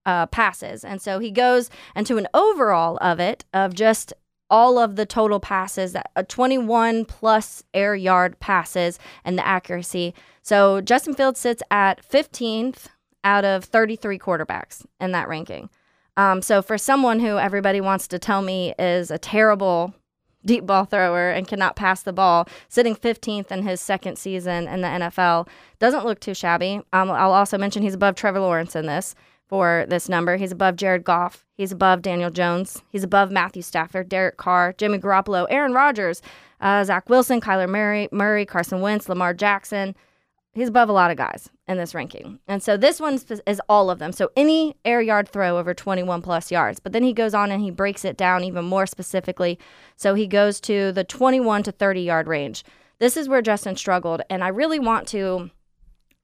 uh, 0.06 0.26
passes. 0.26 0.84
And 0.84 1.02
so 1.02 1.18
he 1.18 1.30
goes 1.30 1.70
into 1.96 2.18
an 2.18 2.28
overall 2.32 2.98
of 3.00 3.18
it 3.18 3.44
of 3.52 3.74
just 3.74 4.12
all 4.50 4.78
of 4.78 4.96
the 4.96 5.04
total 5.04 5.40
passes, 5.40 5.92
that 5.92 6.10
a 6.16 6.24
21 6.24 7.04
plus 7.04 7.62
air 7.74 7.94
yard 7.94 8.40
passes, 8.40 8.98
and 9.24 9.36
the 9.36 9.46
accuracy. 9.46 10.14
So 10.40 10.80
Justin 10.80 11.14
Fields 11.14 11.38
sits 11.38 11.62
at 11.70 12.06
15th 12.08 12.86
out 13.24 13.44
of 13.44 13.64
33 13.64 14.18
quarterbacks 14.18 14.86
in 15.00 15.12
that 15.12 15.28
ranking. 15.28 15.68
Um, 16.16 16.40
so 16.40 16.62
for 16.62 16.78
someone 16.78 17.20
who 17.20 17.38
everybody 17.38 17.80
wants 17.80 18.08
to 18.08 18.18
tell 18.18 18.40
me 18.40 18.74
is 18.78 19.10
a 19.10 19.18
terrible 19.18 19.94
deep 20.48 20.66
ball 20.66 20.84
thrower 20.86 21.30
and 21.30 21.46
cannot 21.46 21.76
pass 21.76 22.02
the 22.02 22.12
ball, 22.12 22.48
sitting 22.68 22.96
15th 22.96 23.52
in 23.52 23.62
his 23.62 23.80
second 23.80 24.16
season 24.18 24.66
in 24.66 24.80
the 24.80 24.88
NFL 24.88 25.46
doesn't 25.78 26.04
look 26.04 26.18
too 26.18 26.34
shabby. 26.34 26.80
Um, 26.92 27.10
I'll 27.10 27.32
also 27.32 27.58
mention 27.58 27.82
he's 27.82 27.94
above 27.94 28.16
Trevor 28.16 28.40
Lawrence 28.40 28.74
in 28.74 28.86
this 28.86 29.14
for 29.46 29.84
this 29.88 30.08
number. 30.08 30.36
He's 30.36 30.50
above 30.50 30.76
Jared 30.76 31.04
Goff. 31.04 31.44
He's 31.54 31.70
above 31.70 32.02
Daniel 32.02 32.30
Jones. 32.30 32.82
He's 32.90 33.04
above 33.04 33.30
Matthew 33.30 33.62
Stafford, 33.62 34.08
Derek 34.08 34.38
Carr, 34.38 34.74
Jimmy 34.76 34.98
Garoppolo, 34.98 35.46
Aaron 35.50 35.74
Rodgers, 35.74 36.22
uh, 36.60 36.82
Zach 36.82 37.08
Wilson, 37.08 37.40
Kyler 37.40 37.68
Murray, 37.68 38.08
Murray, 38.10 38.44
Carson 38.44 38.80
Wentz, 38.80 39.08
Lamar 39.08 39.34
Jackson. 39.34 39.94
He's 40.54 40.68
above 40.68 40.88
a 40.88 40.92
lot 40.92 41.10
of 41.10 41.16
guys 41.16 41.50
in 41.68 41.76
this 41.76 41.94
ranking. 41.94 42.40
And 42.48 42.62
so 42.62 42.76
this 42.76 43.00
one 43.00 43.20
is 43.46 43.60
all 43.68 43.90
of 43.90 43.98
them. 43.98 44.12
So 44.12 44.30
any 44.36 44.76
air 44.84 45.00
yard 45.00 45.28
throw 45.28 45.58
over 45.58 45.74
21 45.74 46.22
plus 46.22 46.50
yards. 46.50 46.80
But 46.80 46.92
then 46.92 47.02
he 47.02 47.12
goes 47.12 47.34
on 47.34 47.52
and 47.52 47.62
he 47.62 47.70
breaks 47.70 48.04
it 48.04 48.16
down 48.16 48.42
even 48.42 48.64
more 48.64 48.86
specifically. 48.86 49.58
So 49.96 50.14
he 50.14 50.26
goes 50.26 50.60
to 50.62 50.90
the 50.90 51.04
21 51.04 51.62
to 51.64 51.72
30 51.72 52.00
yard 52.00 52.26
range. 52.26 52.64
This 52.98 53.16
is 53.16 53.28
where 53.28 53.42
Justin 53.42 53.76
struggled. 53.76 54.22
And 54.28 54.42
I 54.42 54.48
really 54.48 54.80
want 54.80 55.06
to 55.08 55.50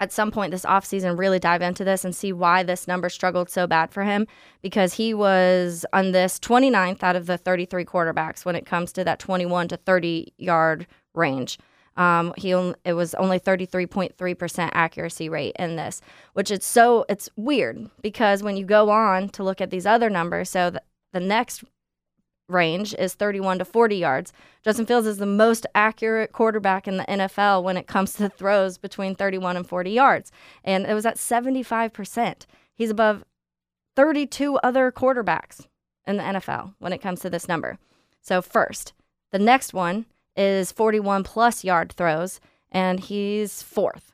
at 0.00 0.12
some 0.12 0.31
point 0.31 0.50
this 0.50 0.65
offseason 0.65 1.19
really 1.19 1.38
dive 1.38 1.62
into 1.62 1.85
this 1.85 2.05
and 2.05 2.15
see 2.15 2.32
why 2.32 2.62
this 2.62 2.88
number 2.88 3.09
struggled 3.09 3.49
so 3.49 3.67
bad 3.67 3.93
for 3.93 4.03
him 4.03 4.27
because 4.61 4.94
he 4.94 5.15
was 5.15 5.87
on 5.93 6.12
this 6.12 6.38
29th 6.41 7.03
out 7.03 7.17
of 7.17 7.27
the 7.27 7.38
33 7.38 7.85
quarterbacks 7.85 8.44
when 8.44 8.56
it 8.56 8.67
comes 8.67 8.93
to 8.93 9.05
that 9.05 9.19
21 9.19 9.69
to 9.69 9.77
30 9.77 10.32
yard 10.37 10.87
range. 11.15 11.59
Um, 11.96 12.35
he 12.37 12.50
it 12.50 12.94
was 12.94 13.14
only 13.14 13.38
33.3% 13.38 14.70
accuracy 14.73 15.29
rate 15.29 15.55
in 15.58 15.76
this, 15.76 16.00
which 16.32 16.50
it's 16.50 16.67
so 16.67 17.05
it's 17.08 17.29
weird 17.37 17.91
because 18.02 18.43
when 18.43 18.56
you 18.56 18.64
go 18.64 18.91
on 18.91 19.29
to 19.31 19.44
look 19.44 19.61
at 19.61 19.70
these 19.70 19.87
other 19.87 20.11
numbers, 20.11 20.50
so 20.50 20.70
the, 20.70 20.82
the 21.12 21.20
next 21.20 21.62
range 22.49 22.94
is 22.99 23.14
31 23.14 23.58
to 23.58 23.64
40 23.64 23.96
yards. 23.96 24.32
Justin 24.62 24.87
Fields 24.87 25.06
is 25.06 25.19
the 25.19 25.26
most 25.26 25.67
accurate 25.75 26.32
quarterback 26.32 26.87
in 26.87 26.96
the 26.96 27.05
NFL 27.05 27.62
when 27.62 27.76
it 27.76 27.87
comes 27.87 28.14
to 28.14 28.29
throws 28.29 28.76
between 28.79 29.14
31 29.14 29.56
and 29.56 29.67
40 29.67 29.91
yards. 29.91 30.32
And 30.62 30.87
it 30.87 30.94
was 30.94 31.06
at 31.06 31.17
75%. 31.17 32.46
He's 32.75 32.91
above 32.91 33.25
32 33.96 34.56
other 34.58 34.91
quarterbacks 34.91 35.67
in 36.06 36.17
the 36.17 36.23
NFL 36.23 36.75
when 36.79 36.93
it 36.93 37.00
comes 37.00 37.20
to 37.20 37.31
this 37.31 37.49
number. 37.49 37.79
So, 38.20 38.43
first, 38.43 38.93
the 39.32 39.38
next 39.38 39.73
one 39.73 40.06
is 40.37 40.73
41 40.73 41.25
plus 41.25 41.65
yard 41.65 41.93
throws, 41.93 42.41
and 42.71 43.01
he's 43.01 43.63
fourth. 43.63 44.13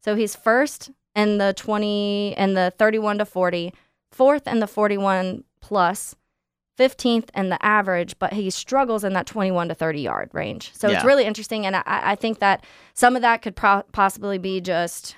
So, 0.00 0.14
he's 0.14 0.34
first 0.36 0.90
in 1.14 1.38
the 1.38 1.54
20 1.54 2.34
and 2.36 2.56
the 2.56 2.72
31 2.76 3.18
to 3.18 3.24
40, 3.24 3.72
fourth 4.10 4.46
in 4.46 4.60
the 4.60 4.66
41 4.66 5.44
plus 5.60 6.14
15th 6.78 7.28
in 7.34 7.50
the 7.50 7.64
average, 7.64 8.18
but 8.18 8.32
he 8.32 8.50
struggles 8.50 9.04
in 9.04 9.12
that 9.12 9.26
21 9.26 9.68
to 9.68 9.74
30 9.74 10.00
yard 10.00 10.30
range. 10.32 10.72
So 10.74 10.88
it's 10.88 11.04
really 11.04 11.24
interesting. 11.24 11.66
And 11.66 11.76
I, 11.76 11.82
I 11.86 12.14
think 12.16 12.40
that 12.40 12.64
some 12.94 13.16
of 13.16 13.22
that 13.22 13.42
could 13.42 13.54
pro- 13.54 13.84
possibly 13.92 14.38
be 14.38 14.60
just 14.60 15.16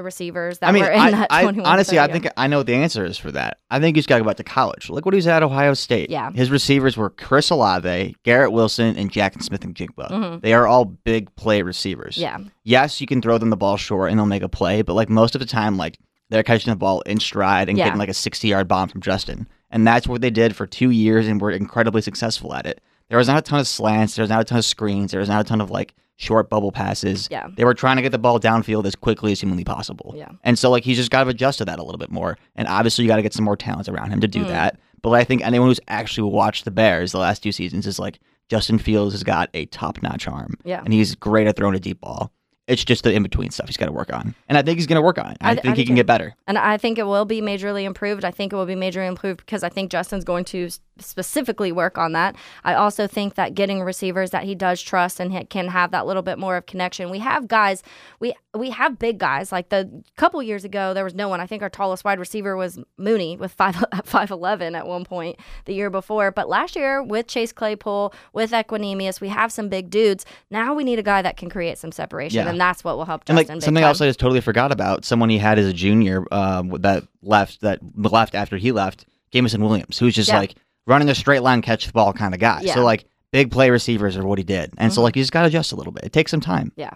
the 0.00 0.04
receivers 0.04 0.58
that 0.58 0.68
I 0.68 0.72
mean, 0.72 0.82
were 0.82 0.90
in 0.90 0.98
I, 1.00 1.10
that 1.10 1.26
I 1.30 1.42
21 1.42 1.64
to 1.64 1.70
honestly, 1.70 1.98
I 1.98 2.08
think 2.10 2.26
I 2.36 2.46
know 2.46 2.58
what 2.58 2.66
the 2.66 2.74
answer 2.74 3.04
is 3.04 3.18
for 3.18 3.30
that. 3.32 3.58
I 3.70 3.78
think 3.78 3.96
he's 3.96 4.06
got 4.06 4.16
to 4.16 4.22
go 4.24 4.28
back 4.28 4.38
to 4.38 4.44
college. 4.44 4.88
Look 4.88 5.04
what 5.04 5.14
he's 5.14 5.26
at 5.26 5.42
Ohio 5.42 5.74
State. 5.74 6.08
Yeah. 6.10 6.30
his 6.32 6.50
receivers 6.50 6.96
were 6.96 7.10
Chris 7.10 7.50
Olave, 7.50 8.16
Garrett 8.24 8.52
Wilson, 8.52 8.96
and 8.96 9.12
Jaxon 9.12 9.42
Smith-Njigba. 9.42 10.10
Mhm. 10.10 10.40
They 10.40 10.54
are 10.54 10.66
all 10.66 10.84
big 10.86 11.34
play 11.36 11.62
receivers. 11.62 12.16
Yeah. 12.16 12.38
Yes, 12.64 13.00
you 13.00 13.06
can 13.06 13.20
throw 13.20 13.36
them 13.38 13.50
the 13.50 13.56
ball 13.56 13.76
short 13.76 14.10
and 14.10 14.18
they'll 14.18 14.26
make 14.26 14.42
a 14.42 14.48
play, 14.48 14.82
but 14.82 14.94
like 14.94 15.10
most 15.10 15.34
of 15.34 15.40
the 15.40 15.46
time, 15.46 15.76
like 15.76 15.98
they're 16.30 16.42
catching 16.42 16.70
the 16.70 16.76
ball 16.76 17.02
in 17.02 17.20
stride 17.20 17.68
and 17.68 17.76
Yeah. 17.76 17.84
getting 17.84 17.98
like 17.98 18.08
a 18.08 18.14
sixty-yard 18.14 18.66
bomb 18.68 18.88
from 18.88 19.00
Justin, 19.02 19.46
and 19.70 19.86
that's 19.86 20.08
what 20.08 20.20
they 20.22 20.30
did 20.30 20.56
for 20.56 20.66
two 20.66 20.90
years 20.90 21.26
and 21.28 21.40
were 21.40 21.50
incredibly 21.50 22.00
successful 22.00 22.54
at 22.54 22.64
it. 22.66 22.80
There 23.08 23.18
was 23.18 23.26
not 23.28 23.38
a 23.38 23.42
ton 23.42 23.58
of 23.60 23.66
slants. 23.66 24.14
There 24.14 24.22
was 24.22 24.30
not 24.30 24.40
a 24.40 24.44
ton 24.44 24.58
of 24.58 24.64
screens. 24.64 25.10
There 25.10 25.20
was 25.20 25.28
not 25.28 25.40
a 25.40 25.44
ton 25.44 25.60
of 25.60 25.70
like 25.70 25.94
short 26.20 26.50
bubble 26.50 26.70
passes. 26.70 27.28
Yeah. 27.30 27.48
They 27.56 27.64
were 27.64 27.72
trying 27.74 27.96
to 27.96 28.02
get 28.02 28.12
the 28.12 28.18
ball 28.18 28.38
downfield 28.38 28.84
as 28.84 28.94
quickly 28.94 29.32
as 29.32 29.40
humanly 29.40 29.64
possible. 29.64 30.12
Yeah. 30.16 30.28
And 30.44 30.58
so 30.58 30.70
like 30.70 30.84
he's 30.84 30.98
just 30.98 31.10
got 31.10 31.24
to 31.24 31.30
adjust 31.30 31.58
to 31.58 31.64
that 31.64 31.78
a 31.78 31.82
little 31.82 31.98
bit 31.98 32.10
more. 32.10 32.36
And 32.56 32.68
obviously 32.68 33.04
you 33.04 33.08
got 33.08 33.16
to 33.16 33.22
get 33.22 33.32
some 33.32 33.44
more 33.44 33.56
talents 33.56 33.88
around 33.88 34.10
him 34.10 34.20
to 34.20 34.28
do 34.28 34.44
Mm. 34.44 34.48
that. 34.48 34.78
But 35.02 35.10
I 35.12 35.24
think 35.24 35.40
anyone 35.42 35.68
who's 35.68 35.80
actually 35.88 36.30
watched 36.30 36.66
the 36.66 36.70
Bears 36.70 37.12
the 37.12 37.18
last 37.18 37.42
two 37.42 37.52
seasons 37.52 37.86
is 37.86 37.98
like 37.98 38.20
Justin 38.50 38.78
Fields 38.78 39.14
has 39.14 39.22
got 39.24 39.48
a 39.54 39.64
top-notch 39.66 40.28
arm. 40.28 40.54
Yeah. 40.62 40.82
And 40.84 40.92
he's 40.92 41.14
great 41.14 41.46
at 41.46 41.56
throwing 41.56 41.74
a 41.74 41.80
deep 41.80 42.00
ball. 42.02 42.30
It's 42.66 42.84
just 42.84 43.02
the 43.02 43.12
in-between 43.12 43.50
stuff 43.50 43.66
he's 43.66 43.76
got 43.78 43.86
to 43.86 43.92
work 43.92 44.12
on. 44.12 44.34
And 44.48 44.56
I 44.58 44.62
think 44.62 44.78
he's 44.78 44.86
going 44.86 44.96
to 44.96 45.02
work 45.02 45.18
on 45.18 45.30
it. 45.32 45.38
I, 45.40 45.52
I- 45.52 45.54
think 45.54 45.66
I 45.72 45.76
he 45.76 45.84
can 45.86 45.94
too. 45.94 46.00
get 46.00 46.06
better. 46.06 46.34
And 46.46 46.58
I 46.58 46.76
think 46.76 46.98
it 46.98 47.04
will 47.06 47.24
be 47.24 47.40
majorly 47.40 47.84
improved. 47.84 48.24
I 48.24 48.30
think 48.30 48.52
it 48.52 48.56
will 48.56 48.66
be 48.66 48.74
majorly 48.76 49.08
improved 49.08 49.38
because 49.38 49.64
I 49.64 49.68
think 49.70 49.90
Justin's 49.90 50.24
going 50.24 50.44
to 50.46 50.68
specifically 51.00 51.72
work 51.72 51.98
on 51.98 52.12
that. 52.12 52.36
I 52.64 52.74
also 52.74 53.06
think 53.06 53.34
that 53.34 53.54
getting 53.54 53.82
receivers 53.82 54.30
that 54.30 54.44
he 54.44 54.54
does 54.54 54.80
trust 54.80 55.20
and 55.20 55.48
can 55.50 55.68
have 55.68 55.90
that 55.92 56.06
little 56.06 56.22
bit 56.22 56.38
more 56.38 56.56
of 56.56 56.66
connection. 56.66 57.10
We 57.10 57.18
have 57.20 57.48
guys, 57.48 57.82
we 58.20 58.34
we 58.56 58.70
have 58.70 58.98
big 58.98 59.18
guys. 59.18 59.52
Like 59.52 59.68
the 59.68 60.02
couple 60.16 60.42
years 60.42 60.64
ago, 60.64 60.92
there 60.94 61.04
was 61.04 61.14
no 61.14 61.28
one. 61.28 61.40
I 61.40 61.46
think 61.46 61.62
our 61.62 61.70
tallest 61.70 62.04
wide 62.04 62.18
receiver 62.18 62.56
was 62.56 62.78
Mooney 62.98 63.36
with 63.36 63.52
five 63.52 63.76
five 64.04 64.30
eleven 64.30 64.74
at 64.74 64.86
one 64.86 65.04
point 65.04 65.38
the 65.64 65.74
year 65.74 65.90
before. 65.90 66.30
But 66.30 66.48
last 66.48 66.76
year 66.76 67.02
with 67.02 67.26
Chase 67.26 67.52
Claypool, 67.52 68.12
with 68.32 68.50
Equanimeous, 68.52 69.20
we 69.20 69.28
have 69.28 69.52
some 69.52 69.68
big 69.68 69.90
dudes. 69.90 70.24
Now 70.50 70.74
we 70.74 70.84
need 70.84 70.98
a 70.98 71.02
guy 71.02 71.22
that 71.22 71.36
can 71.36 71.48
create 71.50 71.78
some 71.78 71.92
separation, 71.92 72.44
Yeah. 72.44 72.50
and 72.50 72.60
that's 72.60 72.82
what 72.84 72.96
will 72.96 73.04
help 73.04 73.22
And 73.28 73.36
like 73.36 73.46
something 73.46 73.74
time. 73.74 73.84
else 73.84 74.00
I 74.00 74.06
just 74.06 74.20
totally 74.20 74.40
forgot 74.40 74.72
about, 74.72 75.04
someone 75.04 75.28
he 75.30 75.38
had 75.38 75.58
as 75.58 75.66
a 75.66 75.72
junior 75.72 76.24
um, 76.32 76.70
that 76.80 77.04
left 77.22 77.60
that 77.60 77.78
left 77.96 78.34
after 78.34 78.56
he 78.56 78.72
left, 78.72 79.06
Jameson 79.30 79.62
Williams, 79.62 79.98
who's 79.98 80.14
just 80.14 80.28
Yeah. 80.28 80.38
like 80.38 80.54
running 80.90 81.08
a 81.08 81.14
straight 81.14 81.42
line 81.42 81.62
catch 81.62 81.86
the 81.86 81.92
ball 81.92 82.12
kind 82.12 82.34
of 82.34 82.40
guy. 82.40 82.60
Yeah. 82.62 82.74
So 82.74 82.84
like 82.84 83.06
big 83.32 83.50
play 83.50 83.70
receivers 83.70 84.16
are 84.16 84.26
what 84.26 84.38
he 84.38 84.44
did. 84.44 84.72
And 84.76 84.92
so 84.92 85.00
Mhm. 85.00 85.04
like 85.04 85.16
you 85.16 85.22
just 85.22 85.32
got 85.32 85.42
to 85.42 85.46
adjust 85.48 85.72
a 85.72 85.76
little 85.76 85.92
bit. 85.92 86.04
It 86.04 86.12
takes 86.12 86.30
some 86.30 86.40
time. 86.40 86.72
Yeah. 86.76 86.90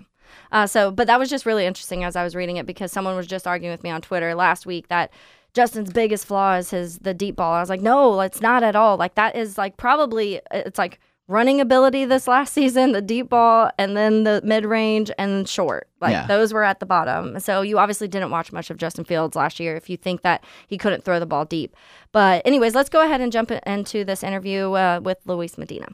Uh, 0.52 0.66
so, 0.66 0.90
but 0.90 1.06
that 1.06 1.18
was 1.18 1.30
just 1.30 1.46
really 1.46 1.64
interesting 1.64 2.04
as 2.04 2.16
I 2.16 2.22
was 2.24 2.34
reading 2.36 2.56
it 2.58 2.66
because 2.66 2.92
someone 2.92 3.16
was 3.16 3.26
just 3.26 3.46
arguing 3.46 3.72
with 3.72 3.82
me 3.82 3.90
on 3.90 4.02
Twitter 4.02 4.34
last 4.34 4.66
week 4.66 4.88
that 4.88 5.10
Justin's 5.54 5.92
biggest 5.92 6.26
flaw 6.26 6.54
is 6.56 6.70
his 6.70 6.98
the 6.98 7.14
deep 7.14 7.36
ball. 7.36 7.54
I 7.54 7.60
was 7.60 7.68
like, 7.70 7.80
no, 7.80 8.20
it's 8.20 8.40
not 8.40 8.62
at 8.64 8.74
all. 8.76 8.96
Like 8.96 9.14
that 9.14 9.36
is 9.36 9.56
like 9.56 9.76
probably 9.76 10.40
it's 10.50 10.78
like 10.78 10.98
running 11.28 11.60
ability 11.60 12.04
this 12.04 12.28
last 12.28 12.52
season, 12.58 12.92
the 12.92 13.00
deep 13.02 13.28
ball, 13.30 13.70
and 13.78 13.96
then 13.96 14.24
the 14.24 14.40
mid 14.44 14.64
range 14.64 15.10
and 15.18 15.48
short. 15.48 15.88
Like 16.00 16.12
Yeah. 16.12 16.26
those 16.26 16.52
were 16.52 16.62
at 16.64 16.80
the 16.80 16.86
bottom. 16.86 17.40
So 17.40 17.62
you 17.62 17.78
obviously 17.78 18.08
didn't 18.08 18.30
watch 18.30 18.52
much 18.52 18.70
of 18.70 18.76
Justin 18.76 19.04
Fields 19.04 19.34
last 19.36 19.58
year 19.58 19.76
if 19.76 19.88
you 19.88 19.96
think 19.96 20.22
that 20.22 20.44
he 20.66 20.76
couldn't 20.78 21.04
throw 21.04 21.18
the 21.18 21.26
ball 21.26 21.44
deep. 21.44 21.74
But 22.12 22.42
anyways, 22.44 22.74
let's 22.74 22.88
go 22.90 23.02
ahead 23.02 23.20
and 23.20 23.32
jump 23.32 23.50
into 23.50 24.04
this 24.04 24.22
interview 24.22 24.72
uh, 24.72 25.00
with 25.02 25.18
Luis 25.24 25.56
Medina. 25.58 25.88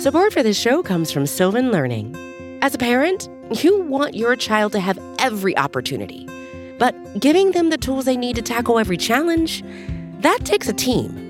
Support 0.00 0.32
for 0.32 0.42
this 0.42 0.58
show 0.58 0.82
comes 0.82 1.10
from 1.12 1.26
Sylvan 1.26 1.70
Learning. 1.70 2.16
As 2.62 2.74
a 2.74 2.78
parent, 2.78 3.28
you 3.62 3.82
want 3.82 4.14
your 4.14 4.34
child 4.36 4.72
to 4.72 4.80
have 4.80 4.98
every 5.18 5.56
opportunity, 5.56 6.26
but 6.78 6.94
giving 7.20 7.52
them 7.52 7.70
the 7.70 7.78
tools 7.78 8.06
they 8.06 8.16
need 8.16 8.36
to 8.36 8.42
tackle 8.42 8.78
every 8.78 8.96
challenge, 8.96 9.62
that 10.20 10.38
takes 10.44 10.68
a 10.68 10.72
team. 10.72 11.29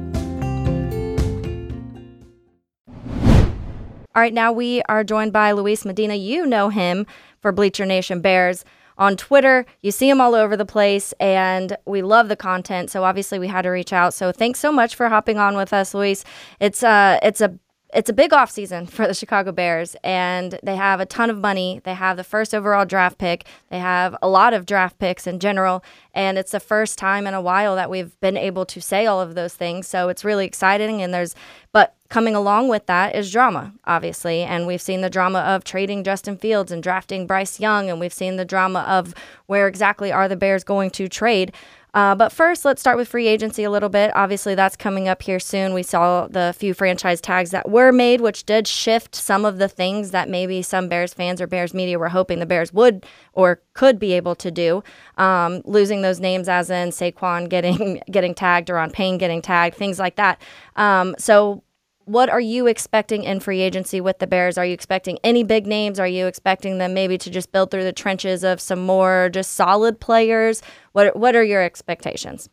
All 4.13 4.21
right, 4.21 4.33
now 4.33 4.51
we 4.51 4.81
are 4.89 5.05
joined 5.05 5.31
by 5.31 5.53
Luis 5.53 5.85
Medina. 5.85 6.15
You 6.15 6.45
know 6.45 6.67
him 6.67 7.07
for 7.39 7.53
Bleacher 7.53 7.85
Nation 7.85 8.19
Bears 8.19 8.65
on 8.97 9.15
Twitter. 9.15 9.65
You 9.79 9.91
see 9.91 10.09
him 10.09 10.19
all 10.19 10.35
over 10.35 10.57
the 10.57 10.65
place, 10.65 11.13
and 11.13 11.77
we 11.85 12.01
love 12.01 12.27
the 12.27 12.35
content. 12.35 12.89
So 12.89 13.05
obviously, 13.05 13.39
we 13.39 13.47
had 13.47 13.61
to 13.61 13.69
reach 13.69 13.93
out. 13.93 14.13
So 14.13 14.33
thanks 14.33 14.59
so 14.59 14.69
much 14.69 14.95
for 14.95 15.07
hopping 15.07 15.37
on 15.37 15.55
with 15.55 15.71
us, 15.71 15.93
Luis. 15.93 16.25
It's 16.59 16.83
uh, 16.83 17.19
it's 17.23 17.39
a 17.39 17.57
it's 17.93 18.09
a 18.09 18.13
big 18.13 18.31
offseason 18.31 18.89
for 18.89 19.07
the 19.07 19.13
Chicago 19.13 19.51
Bears, 19.51 19.95
and 20.03 20.57
they 20.63 20.75
have 20.75 20.99
a 20.99 21.05
ton 21.05 21.29
of 21.29 21.37
money. 21.37 21.81
They 21.83 21.93
have 21.93 22.17
the 22.17 22.23
first 22.23 22.53
overall 22.53 22.85
draft 22.85 23.17
pick. 23.17 23.45
They 23.69 23.79
have 23.79 24.15
a 24.21 24.29
lot 24.29 24.53
of 24.53 24.65
draft 24.65 24.97
picks 24.99 25.27
in 25.27 25.39
general, 25.39 25.83
and 26.13 26.37
it's 26.37 26.51
the 26.51 26.59
first 26.59 26.97
time 26.97 27.27
in 27.27 27.33
a 27.33 27.41
while 27.41 27.75
that 27.75 27.89
we've 27.89 28.17
been 28.19 28.37
able 28.37 28.65
to 28.65 28.81
say 28.81 29.05
all 29.05 29.19
of 29.19 29.35
those 29.35 29.53
things. 29.53 29.87
So 29.87 30.09
it's 30.09 30.23
really 30.23 30.45
exciting, 30.45 31.01
and 31.01 31.13
there's 31.13 31.35
but 31.73 31.95
coming 32.09 32.35
along 32.35 32.67
with 32.67 32.85
that 32.87 33.15
is 33.15 33.31
drama, 33.31 33.73
obviously, 33.85 34.41
and 34.41 34.67
we've 34.67 34.81
seen 34.81 34.99
the 34.99 35.09
drama 35.09 35.39
of 35.39 35.63
trading 35.63 36.03
Justin 36.03 36.35
Fields 36.37 36.71
and 36.71 36.83
drafting 36.83 37.25
Bryce 37.25 37.59
Young, 37.59 37.89
and 37.89 37.99
we've 37.99 38.13
seen 38.13 38.35
the 38.35 38.45
drama 38.45 38.81
of 38.81 39.13
where 39.45 39.67
exactly 39.67 40.11
are 40.11 40.27
the 40.27 40.35
Bears 40.35 40.65
going 40.65 40.89
to 40.91 41.07
trade. 41.07 41.53
Uh, 41.93 42.15
but 42.15 42.31
first, 42.31 42.63
let's 42.63 42.79
start 42.79 42.95
with 42.95 43.07
free 43.07 43.27
agency 43.27 43.63
a 43.63 43.69
little 43.69 43.89
bit. 43.89 44.11
Obviously, 44.15 44.55
that's 44.55 44.77
coming 44.77 45.09
up 45.09 45.21
here 45.21 45.39
soon. 45.39 45.73
We 45.73 45.83
saw 45.83 46.27
the 46.27 46.55
few 46.57 46.73
franchise 46.73 47.19
tags 47.19 47.51
that 47.51 47.69
were 47.69 47.91
made, 47.91 48.21
which 48.21 48.45
did 48.45 48.65
shift 48.67 49.13
some 49.13 49.43
of 49.43 49.57
the 49.57 49.67
things 49.67 50.11
that 50.11 50.29
maybe 50.29 50.61
some 50.61 50.87
Bears 50.87 51.13
fans 51.13 51.41
or 51.41 51.47
Bears 51.47 51.73
media 51.73 51.99
were 51.99 52.09
hoping 52.09 52.39
the 52.39 52.45
Bears 52.45 52.71
would 52.71 53.05
or 53.33 53.61
could 53.73 53.99
be 53.99 54.13
able 54.13 54.35
to 54.35 54.49
do. 54.51 54.83
Um, 55.17 55.61
losing 55.65 56.01
those 56.01 56.21
names, 56.21 56.47
as 56.47 56.69
in 56.69 56.89
Saquon 56.89 57.49
getting 57.49 58.01
getting 58.11 58.33
tagged 58.33 58.69
or 58.69 58.77
on 58.77 58.91
Payne 58.91 59.17
getting 59.17 59.41
tagged, 59.41 59.75
things 59.75 59.99
like 59.99 60.15
that. 60.15 60.41
Um, 60.77 61.15
so 61.17 61.61
what 62.05 62.29
are 62.29 62.39
you 62.39 62.67
expecting 62.67 63.23
in 63.23 63.39
free 63.39 63.61
agency 63.61 64.01
with 64.01 64.19
the 64.19 64.27
Bears? 64.27 64.57
Are 64.57 64.65
you 64.65 64.73
expecting 64.73 65.19
any 65.23 65.43
big 65.43 65.67
names? 65.67 65.99
Are 65.99 66.07
you 66.07 66.27
expecting 66.27 66.77
them 66.77 66.93
maybe 66.93 67.17
to 67.19 67.29
just 67.29 67.51
build 67.51 67.71
through 67.71 67.83
the 67.83 67.93
trenches 67.93 68.43
of 68.43 68.59
some 68.59 68.79
more 68.79 69.29
just 69.31 69.53
solid 69.53 69.99
players? 69.99 70.61
What 70.93 71.15
what 71.15 71.35
are 71.35 71.43
your 71.43 71.61
expectations? 71.61 72.49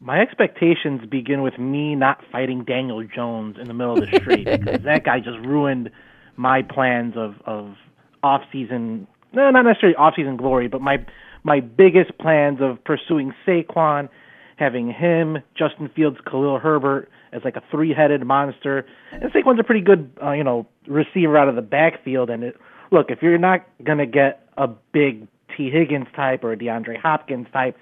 My 0.00 0.20
expectations 0.20 1.02
begin 1.10 1.42
with 1.42 1.58
me 1.58 1.94
not 1.94 2.22
fighting 2.30 2.64
Daniel 2.64 3.02
Jones 3.04 3.56
in 3.58 3.68
the 3.68 3.74
middle 3.74 3.94
of 3.94 4.10
the 4.10 4.18
street 4.18 4.44
because 4.44 4.82
that 4.84 5.04
guy 5.04 5.18
just 5.18 5.38
ruined 5.38 5.90
my 6.36 6.62
plans 6.62 7.14
of 7.16 7.36
of 7.46 7.74
off 8.22 8.42
season. 8.52 9.06
No, 9.32 9.50
not 9.50 9.62
necessarily 9.62 9.96
off 9.96 10.14
season 10.16 10.36
glory, 10.36 10.68
but 10.68 10.80
my 10.80 11.04
my 11.42 11.60
biggest 11.60 12.16
plans 12.18 12.58
of 12.60 12.82
pursuing 12.84 13.32
Saquon, 13.46 14.08
having 14.56 14.92
him, 14.92 15.38
Justin 15.56 15.90
Fields, 15.94 16.18
Khalil 16.26 16.58
Herbert 16.58 17.08
as 17.34 17.42
like 17.44 17.56
a 17.56 17.62
three 17.70 17.92
headed 17.92 18.24
monster. 18.24 18.86
And 19.12 19.30
Saquon's 19.32 19.60
a 19.60 19.64
pretty 19.64 19.82
good, 19.82 20.10
uh, 20.22 20.32
you 20.32 20.44
know, 20.44 20.66
receiver 20.86 21.36
out 21.36 21.48
of 21.48 21.56
the 21.56 21.62
backfield. 21.62 22.30
And 22.30 22.44
it, 22.44 22.56
look, 22.90 23.10
if 23.10 23.22
you're 23.22 23.36
not 23.38 23.66
gonna 23.82 24.06
get 24.06 24.48
a 24.56 24.68
big 24.68 25.28
Tee 25.54 25.70
Higgins 25.70 26.06
type 26.16 26.44
or 26.44 26.52
a 26.52 26.56
DeAndre 26.56 26.98
Hopkins 26.98 27.48
type, 27.52 27.76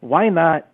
why 0.00 0.28
not 0.28 0.66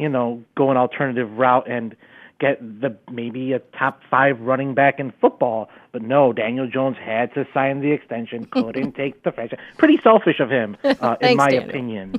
you 0.00 0.08
know, 0.08 0.42
go 0.56 0.70
an 0.70 0.78
alternative 0.78 1.30
route 1.32 1.70
and 1.70 1.94
get 2.40 2.58
the 2.80 2.96
maybe 3.12 3.52
a 3.52 3.58
top 3.78 4.00
five 4.10 4.40
running 4.40 4.74
back 4.74 4.98
in 4.98 5.12
football. 5.20 5.68
But 5.92 6.00
no, 6.00 6.32
Daniel 6.32 6.66
Jones 6.66 6.96
had 6.96 7.34
to 7.34 7.46
sign 7.52 7.80
the 7.80 7.92
extension, 7.92 8.46
couldn't 8.46 8.92
take 8.96 9.22
the 9.22 9.30
franchise. 9.30 9.60
Pretty 9.76 9.98
selfish 10.02 10.40
of 10.40 10.48
him, 10.50 10.76
uh, 10.82 11.16
in 11.20 11.36
my 11.36 11.50
Daniel. 11.50 11.68
opinion. 11.68 12.14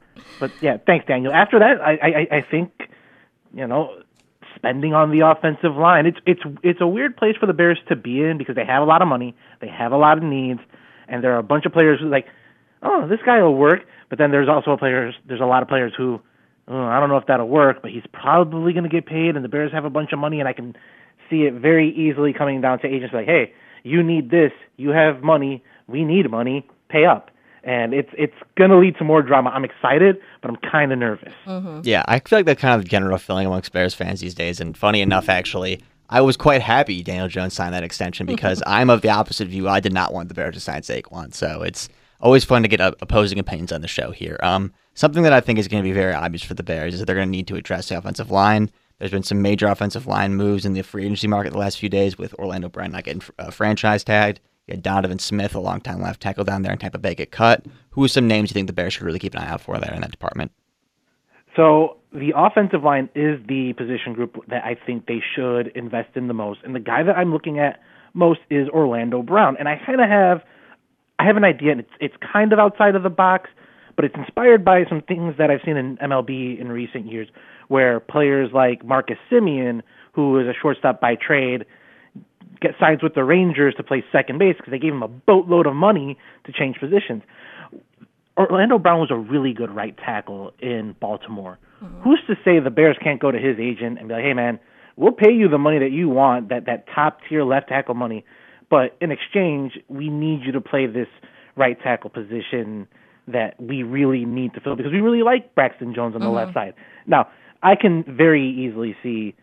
but 0.40 0.52
yeah, 0.60 0.76
thanks, 0.86 1.06
Daniel. 1.06 1.32
After 1.32 1.58
that, 1.58 1.80
I, 1.80 1.92
I, 1.92 2.36
I 2.36 2.40
think, 2.42 2.90
you 3.54 3.66
know, 3.66 4.02
spending 4.62 4.94
on 4.94 5.10
the 5.10 5.26
offensive 5.26 5.76
line. 5.76 6.06
It's 6.06 6.18
it's 6.24 6.40
it's 6.62 6.80
a 6.80 6.86
weird 6.86 7.16
place 7.16 7.34
for 7.38 7.46
the 7.46 7.52
Bears 7.52 7.78
to 7.88 7.96
be 7.96 8.22
in 8.22 8.38
because 8.38 8.54
they 8.54 8.64
have 8.64 8.82
a 8.82 8.86
lot 8.86 9.02
of 9.02 9.08
money, 9.08 9.34
they 9.60 9.66
have 9.68 9.90
a 9.90 9.96
lot 9.96 10.18
of 10.18 10.24
needs, 10.24 10.60
and 11.08 11.22
there 11.22 11.34
are 11.34 11.38
a 11.38 11.42
bunch 11.42 11.66
of 11.66 11.72
players 11.72 12.00
who 12.00 12.08
like, 12.08 12.26
oh, 12.82 13.08
this 13.08 13.18
guy 13.26 13.42
will 13.42 13.56
work. 13.56 13.80
But 14.08 14.18
then 14.18 14.30
there's 14.30 14.48
also 14.48 14.76
players. 14.76 15.14
There's 15.26 15.40
a 15.40 15.46
lot 15.46 15.62
of 15.62 15.68
players 15.68 15.92
who, 15.96 16.20
oh, 16.68 16.84
I 16.84 17.00
don't 17.00 17.08
know 17.08 17.16
if 17.16 17.26
that'll 17.26 17.48
work, 17.48 17.82
but 17.82 17.90
he's 17.90 18.04
probably 18.12 18.72
going 18.72 18.84
to 18.84 18.90
get 18.90 19.06
paid, 19.06 19.34
and 19.34 19.44
the 19.44 19.48
Bears 19.48 19.72
have 19.72 19.84
a 19.84 19.90
bunch 19.90 20.12
of 20.12 20.20
money, 20.20 20.38
and 20.38 20.48
I 20.48 20.52
can 20.52 20.76
see 21.28 21.42
it 21.42 21.54
very 21.54 21.90
easily 21.90 22.32
coming 22.32 22.60
down 22.60 22.78
to 22.80 22.86
agents 22.86 23.14
like, 23.14 23.26
hey, 23.26 23.52
you 23.82 24.02
need 24.02 24.30
this, 24.30 24.52
you 24.76 24.90
have 24.90 25.22
money, 25.22 25.64
we 25.88 26.04
need 26.04 26.30
money, 26.30 26.68
pay 26.88 27.04
up. 27.04 27.31
And 27.64 27.94
it's 27.94 28.10
it's 28.18 28.34
gonna 28.56 28.78
lead 28.78 28.96
to 28.98 29.04
more 29.04 29.22
drama. 29.22 29.50
I'm 29.50 29.64
excited, 29.64 30.18
but 30.40 30.50
I'm 30.50 30.56
kind 30.56 30.92
of 30.92 30.98
nervous. 30.98 31.32
Yeah, 31.84 32.02
I 32.08 32.18
feel 32.18 32.40
like 32.40 32.46
that 32.46 32.58
kind 32.58 32.80
of 32.80 32.88
general 32.88 33.18
feeling 33.18 33.46
amongst 33.46 33.72
Bears 33.72 33.94
fans 33.94 34.20
these 34.20 34.34
days. 34.34 34.60
And 34.60 34.76
funny 34.76 35.00
enough, 35.00 35.28
actually, 35.28 35.82
I 36.08 36.20
was 36.20 36.36
quite 36.36 36.60
happy 36.60 37.02
Daniel 37.02 37.28
Jones 37.28 37.54
signed 37.54 37.72
that 37.74 37.84
extension 37.84 38.26
because 38.26 38.62
I'm 38.66 38.90
of 38.90 39.02
the 39.02 39.10
opposite 39.10 39.48
view. 39.48 39.68
I 39.68 39.80
did 39.80 39.92
not 39.92 40.12
want 40.12 40.28
the 40.28 40.34
Bears 40.34 40.54
to 40.54 40.60
sign 40.60 40.82
Saquon, 40.82 41.32
so 41.32 41.62
it's 41.62 41.88
always 42.20 42.44
fun 42.44 42.62
to 42.62 42.68
get 42.68 42.80
uh, 42.80 42.92
opposing 43.00 43.38
opinions 43.38 43.72
on 43.72 43.80
the 43.80 43.88
show 43.88 44.10
here. 44.10 44.38
Um, 44.42 44.72
something 44.94 45.22
that 45.22 45.32
I 45.32 45.40
think 45.40 45.58
is 45.58 45.68
going 45.68 45.82
to 45.82 45.88
be 45.88 45.92
very 45.92 46.14
obvious 46.14 46.42
for 46.42 46.54
the 46.54 46.62
Bears 46.62 46.94
is 46.94 47.00
that 47.00 47.06
they're 47.06 47.16
going 47.16 47.28
to 47.28 47.32
need 47.32 47.48
to 47.48 47.56
address 47.56 47.88
the 47.88 47.98
offensive 47.98 48.30
line. 48.30 48.70
There's 48.98 49.10
been 49.10 49.22
some 49.22 49.42
major 49.42 49.66
offensive 49.66 50.06
line 50.06 50.34
moves 50.34 50.64
in 50.64 50.74
the 50.74 50.82
free 50.82 51.04
agency 51.04 51.26
market 51.26 51.52
the 51.52 51.58
last 51.58 51.78
few 51.78 51.88
days 51.88 52.16
with 52.18 52.34
Orlando 52.34 52.68
Brown 52.68 52.92
not 52.92 53.04
getting 53.04 53.22
uh, 53.38 53.50
franchise 53.50 54.04
tagged. 54.04 54.40
You 54.72 54.76
had 54.76 54.82
Donovan 54.82 55.18
Smith, 55.18 55.54
a 55.54 55.60
longtime 55.60 56.00
left 56.00 56.22
tackle 56.22 56.44
down 56.44 56.62
there 56.62 56.72
in 56.72 56.78
Tampa 56.78 56.96
Bay, 56.96 57.14
get 57.14 57.30
cut. 57.30 57.66
Who 57.90 58.02
are 58.04 58.08
some 58.08 58.26
names 58.26 58.48
you 58.48 58.54
think 58.54 58.68
the 58.68 58.72
Bears 58.72 58.94
should 58.94 59.02
really 59.02 59.18
keep 59.18 59.34
an 59.34 59.40
eye 59.40 59.48
out 59.48 59.60
for 59.60 59.76
there 59.76 59.92
in 59.92 60.00
that 60.00 60.10
department? 60.10 60.50
So 61.54 61.98
the 62.10 62.32
offensive 62.34 62.82
line 62.82 63.10
is 63.14 63.38
the 63.46 63.74
position 63.74 64.14
group 64.14 64.42
that 64.48 64.64
I 64.64 64.74
think 64.86 65.04
they 65.04 65.22
should 65.36 65.66
invest 65.74 66.16
in 66.16 66.26
the 66.26 66.32
most. 66.32 66.60
And 66.64 66.74
the 66.74 66.80
guy 66.80 67.02
that 67.02 67.18
I'm 67.18 67.34
looking 67.34 67.58
at 67.58 67.80
most 68.14 68.40
is 68.48 68.66
Orlando 68.70 69.20
Brown. 69.20 69.56
And 69.58 69.68
I 69.68 69.78
kind 69.84 70.00
of 70.00 70.08
have 70.08 70.40
I 71.18 71.26
have 71.26 71.36
an 71.36 71.44
idea 71.44 71.72
and 71.72 71.80
it's 71.80 71.92
it's 72.00 72.14
kind 72.32 72.54
of 72.54 72.58
outside 72.58 72.94
of 72.94 73.02
the 73.02 73.10
box, 73.10 73.50
but 73.94 74.06
it's 74.06 74.14
inspired 74.14 74.64
by 74.64 74.86
some 74.88 75.02
things 75.02 75.34
that 75.36 75.50
I've 75.50 75.60
seen 75.66 75.76
in 75.76 75.98
MLB 75.98 76.58
in 76.58 76.68
recent 76.72 77.12
years 77.12 77.28
where 77.68 78.00
players 78.00 78.50
like 78.54 78.86
Marcus 78.86 79.18
Semien, 79.30 79.82
who 80.14 80.38
is 80.38 80.46
a 80.46 80.54
shortstop 80.58 80.98
by 80.98 81.14
trade, 81.16 81.66
get 82.60 82.72
signs 82.78 83.02
with 83.02 83.14
the 83.14 83.24
Rangers 83.24 83.74
to 83.76 83.82
play 83.82 84.04
second 84.12 84.38
base 84.38 84.56
because 84.56 84.70
they 84.70 84.78
gave 84.78 84.92
him 84.92 85.02
a 85.02 85.08
boatload 85.08 85.66
of 85.66 85.74
money 85.74 86.16
to 86.44 86.52
change 86.52 86.78
positions. 86.78 87.22
Orlando 88.36 88.78
Brown 88.78 89.00
was 89.00 89.10
a 89.10 89.16
really 89.16 89.52
good 89.52 89.70
right 89.70 89.96
tackle 89.96 90.52
in 90.60 90.96
Baltimore. 91.00 91.58
Mm-hmm. 91.82 92.02
Who's 92.02 92.20
to 92.28 92.34
say 92.44 92.60
the 92.60 92.70
Bears 92.70 92.96
can't 93.02 93.20
go 93.20 93.30
to 93.30 93.38
his 93.38 93.58
agent 93.58 93.98
and 93.98 94.08
be 94.08 94.14
like, 94.14 94.24
"Hey, 94.24 94.32
man, 94.32 94.58
we'll 94.96 95.12
pay 95.12 95.32
you 95.32 95.48
the 95.48 95.58
money 95.58 95.78
that 95.78 95.90
you 95.90 96.08
want, 96.08 96.48
that 96.48 96.66
that 96.66 96.86
top 96.94 97.18
tier 97.28 97.44
left 97.44 97.68
tackle 97.68 97.94
money, 97.94 98.24
but 98.70 98.96
in 99.00 99.10
exchange, 99.10 99.78
we 99.88 100.08
need 100.08 100.42
you 100.44 100.52
to 100.52 100.60
play 100.60 100.86
this 100.86 101.08
right 101.56 101.78
tackle 101.82 102.08
position 102.08 102.88
that 103.28 103.60
we 103.60 103.82
really 103.82 104.24
need 104.24 104.54
to 104.54 104.60
fill 104.60 104.76
because 104.76 104.92
we 104.92 105.00
really 105.00 105.22
like 105.22 105.54
Braxton 105.54 105.94
Jones 105.94 106.14
on 106.14 106.22
the 106.22 106.28
left 106.28 106.50
mm-hmm. 106.50 106.58
side." 106.58 106.74
Now, 107.06 107.28
I 107.62 107.76
can 107.76 108.04
very 108.04 108.48
easily 108.48 108.96
see, 109.02 109.34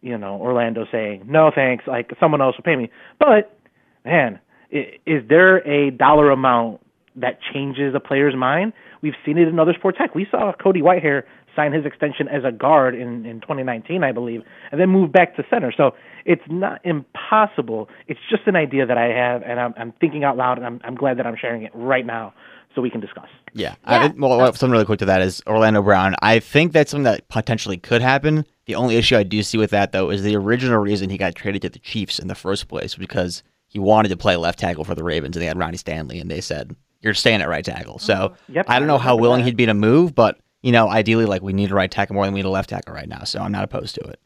you 0.00 0.16
know, 0.18 0.34
Orlando 0.36 0.86
saying, 0.90 1.24
"No, 1.26 1.50
thanks. 1.54 1.86
Like 1.86 2.12
someone 2.20 2.40
else 2.40 2.56
will 2.56 2.64
pay 2.64 2.76
me." 2.76 2.90
But 3.18 3.58
man, 4.04 4.38
is 4.70 5.22
there 5.28 5.58
a 5.68 5.90
dollar 5.90 6.30
amount 6.30 6.80
that 7.16 7.38
changes 7.52 7.94
a 7.94 8.00
player's 8.00 8.36
mind? 8.36 8.72
We've 9.02 9.14
seen 9.24 9.38
it 9.38 9.48
in 9.48 9.58
other 9.58 9.74
sports. 9.74 9.98
Heck, 9.98 10.14
we 10.14 10.26
saw 10.30 10.52
Cody 10.52 10.82
Whitehair 10.82 11.22
sign 11.54 11.72
his 11.72 11.84
extension 11.84 12.28
as 12.28 12.44
a 12.44 12.52
guard 12.52 12.94
in, 12.94 13.26
in 13.26 13.40
2019, 13.40 14.04
I 14.04 14.12
believe, 14.12 14.42
and 14.70 14.80
then 14.80 14.90
move 14.90 15.12
back 15.12 15.36
to 15.36 15.44
center. 15.50 15.72
So 15.76 15.92
it's 16.24 16.42
not 16.48 16.80
impossible. 16.84 17.88
It's 18.06 18.20
just 18.30 18.46
an 18.46 18.54
idea 18.54 18.86
that 18.86 18.96
I 18.96 19.06
have, 19.06 19.42
and 19.42 19.58
I'm, 19.58 19.74
I'm 19.76 19.92
thinking 20.00 20.24
out 20.24 20.36
loud, 20.36 20.58
and 20.58 20.66
I'm, 20.66 20.80
I'm 20.84 20.94
glad 20.94 21.18
that 21.18 21.26
I'm 21.26 21.36
sharing 21.40 21.62
it 21.62 21.72
right 21.74 22.06
now 22.06 22.32
so 22.74 22.82
we 22.82 22.90
can 22.90 23.00
discuss. 23.00 23.28
Yeah. 23.54 23.74
Yeah. 23.86 24.04
I 24.04 24.14
well, 24.16 24.52
something 24.52 24.70
really 24.70 24.84
quick 24.84 25.00
to 25.00 25.06
that 25.06 25.22
is 25.22 25.42
Orlando 25.46 25.82
Brown. 25.82 26.14
I 26.22 26.38
think 26.38 26.72
that's 26.72 26.92
something 26.92 27.04
that 27.04 27.28
potentially 27.28 27.76
could 27.76 28.02
happen. 28.02 28.44
The 28.66 28.76
only 28.76 28.96
issue 28.96 29.16
I 29.16 29.22
do 29.22 29.42
see 29.42 29.58
with 29.58 29.70
that, 29.70 29.92
though, 29.92 30.10
is 30.10 30.22
the 30.22 30.36
original 30.36 30.78
reason 30.78 31.10
he 31.10 31.18
got 31.18 31.34
traded 31.34 31.62
to 31.62 31.70
the 31.70 31.78
Chiefs 31.78 32.18
in 32.18 32.28
the 32.28 32.34
first 32.34 32.68
place 32.68 32.94
because 32.94 33.42
he 33.66 33.78
wanted 33.78 34.10
to 34.10 34.16
play 34.16 34.36
left 34.36 34.58
tackle 34.58 34.84
for 34.84 34.94
the 34.94 35.04
Ravens, 35.04 35.36
and 35.36 35.42
they 35.42 35.46
had 35.46 35.58
Ronnie 35.58 35.76
Stanley, 35.76 36.20
and 36.20 36.30
they 36.30 36.40
said, 36.40 36.76
you're 37.00 37.14
staying 37.14 37.40
at 37.40 37.48
right 37.48 37.64
tackle. 37.64 37.98
So 37.98 38.14
mm-hmm. 38.14 38.52
Yep, 38.54 38.66
I 38.68 38.78
don't 38.78 38.88
know 38.88 38.98
how 38.98 39.16
willing 39.16 39.44
he'd 39.44 39.56
be 39.56 39.66
to 39.66 39.74
move, 39.74 40.14
but, 40.14 40.38
you 40.62 40.72
know, 40.72 40.88
ideally, 40.88 41.26
like, 41.26 41.42
we 41.42 41.52
need 41.52 41.70
a 41.70 41.74
right 41.74 41.90
tackle 41.90 42.14
more 42.14 42.24
than 42.24 42.34
we 42.34 42.40
need 42.40 42.46
a 42.46 42.50
left 42.50 42.70
tackle 42.70 42.94
right 42.94 43.08
now. 43.08 43.24
So 43.24 43.40
I'm 43.40 43.52
not 43.52 43.64
opposed 43.64 43.94
to 43.96 44.00
it. 44.02 44.20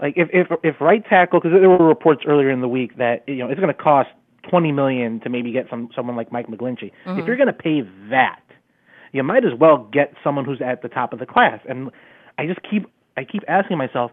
like 0.00 0.14
if 0.16 0.28
if 0.32 0.46
if 0.62 0.80
right 0.80 1.04
tackle 1.04 1.40
because 1.40 1.58
there 1.58 1.68
were 1.68 1.86
reports 1.86 2.22
earlier 2.26 2.50
in 2.50 2.60
the 2.60 2.68
week 2.68 2.96
that 2.98 3.22
you 3.28 3.36
know 3.36 3.48
it's 3.48 3.60
going 3.60 3.74
to 3.74 3.82
cost 3.82 4.08
twenty 4.48 4.72
million 4.72 5.20
to 5.20 5.28
maybe 5.28 5.52
get 5.52 5.66
some 5.70 5.88
someone 5.94 6.16
like 6.16 6.32
Mike 6.32 6.48
McGlinchey. 6.48 6.86
If 6.86 6.92
mm-hmm. 7.04 7.26
you're 7.26 7.36
going 7.36 7.48
to 7.48 7.52
pay 7.52 7.82
that, 8.10 8.42
you 9.12 9.22
might 9.22 9.44
as 9.44 9.52
well 9.58 9.88
get 9.92 10.14
someone 10.22 10.44
who's 10.44 10.60
at 10.60 10.82
the 10.82 10.88
top 10.88 11.12
of 11.12 11.18
the 11.18 11.26
class. 11.26 11.60
And 11.68 11.90
I 12.38 12.46
just 12.46 12.60
keep 12.68 12.86
I 13.16 13.24
keep 13.24 13.42
asking 13.48 13.78
myself, 13.78 14.10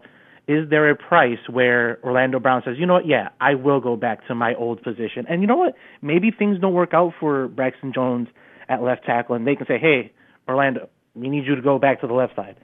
is 0.48 0.70
there 0.70 0.88
a 0.90 0.96
price 0.96 1.38
where 1.50 1.98
Orlando 2.04 2.38
Brown 2.38 2.62
says, 2.64 2.76
you 2.78 2.86
know 2.86 2.94
what, 2.94 3.06
yeah, 3.06 3.30
I 3.40 3.54
will 3.54 3.80
go 3.80 3.96
back 3.96 4.26
to 4.28 4.34
my 4.34 4.54
old 4.54 4.82
position, 4.82 5.26
and 5.28 5.40
you 5.40 5.48
know 5.48 5.56
what, 5.56 5.74
maybe 6.02 6.30
things 6.30 6.60
don't 6.60 6.74
work 6.74 6.94
out 6.94 7.14
for 7.18 7.48
Braxton 7.48 7.92
Jones 7.92 8.28
at 8.68 8.82
left 8.82 9.04
tackle, 9.04 9.34
and 9.34 9.46
they 9.46 9.56
can 9.56 9.66
say, 9.66 9.78
hey, 9.78 10.12
Orlando, 10.48 10.88
we 11.14 11.28
need 11.28 11.46
you 11.46 11.56
to 11.56 11.62
go 11.62 11.78
back 11.78 12.00
to 12.02 12.06
the 12.06 12.14
left 12.14 12.36
side. 12.36 12.56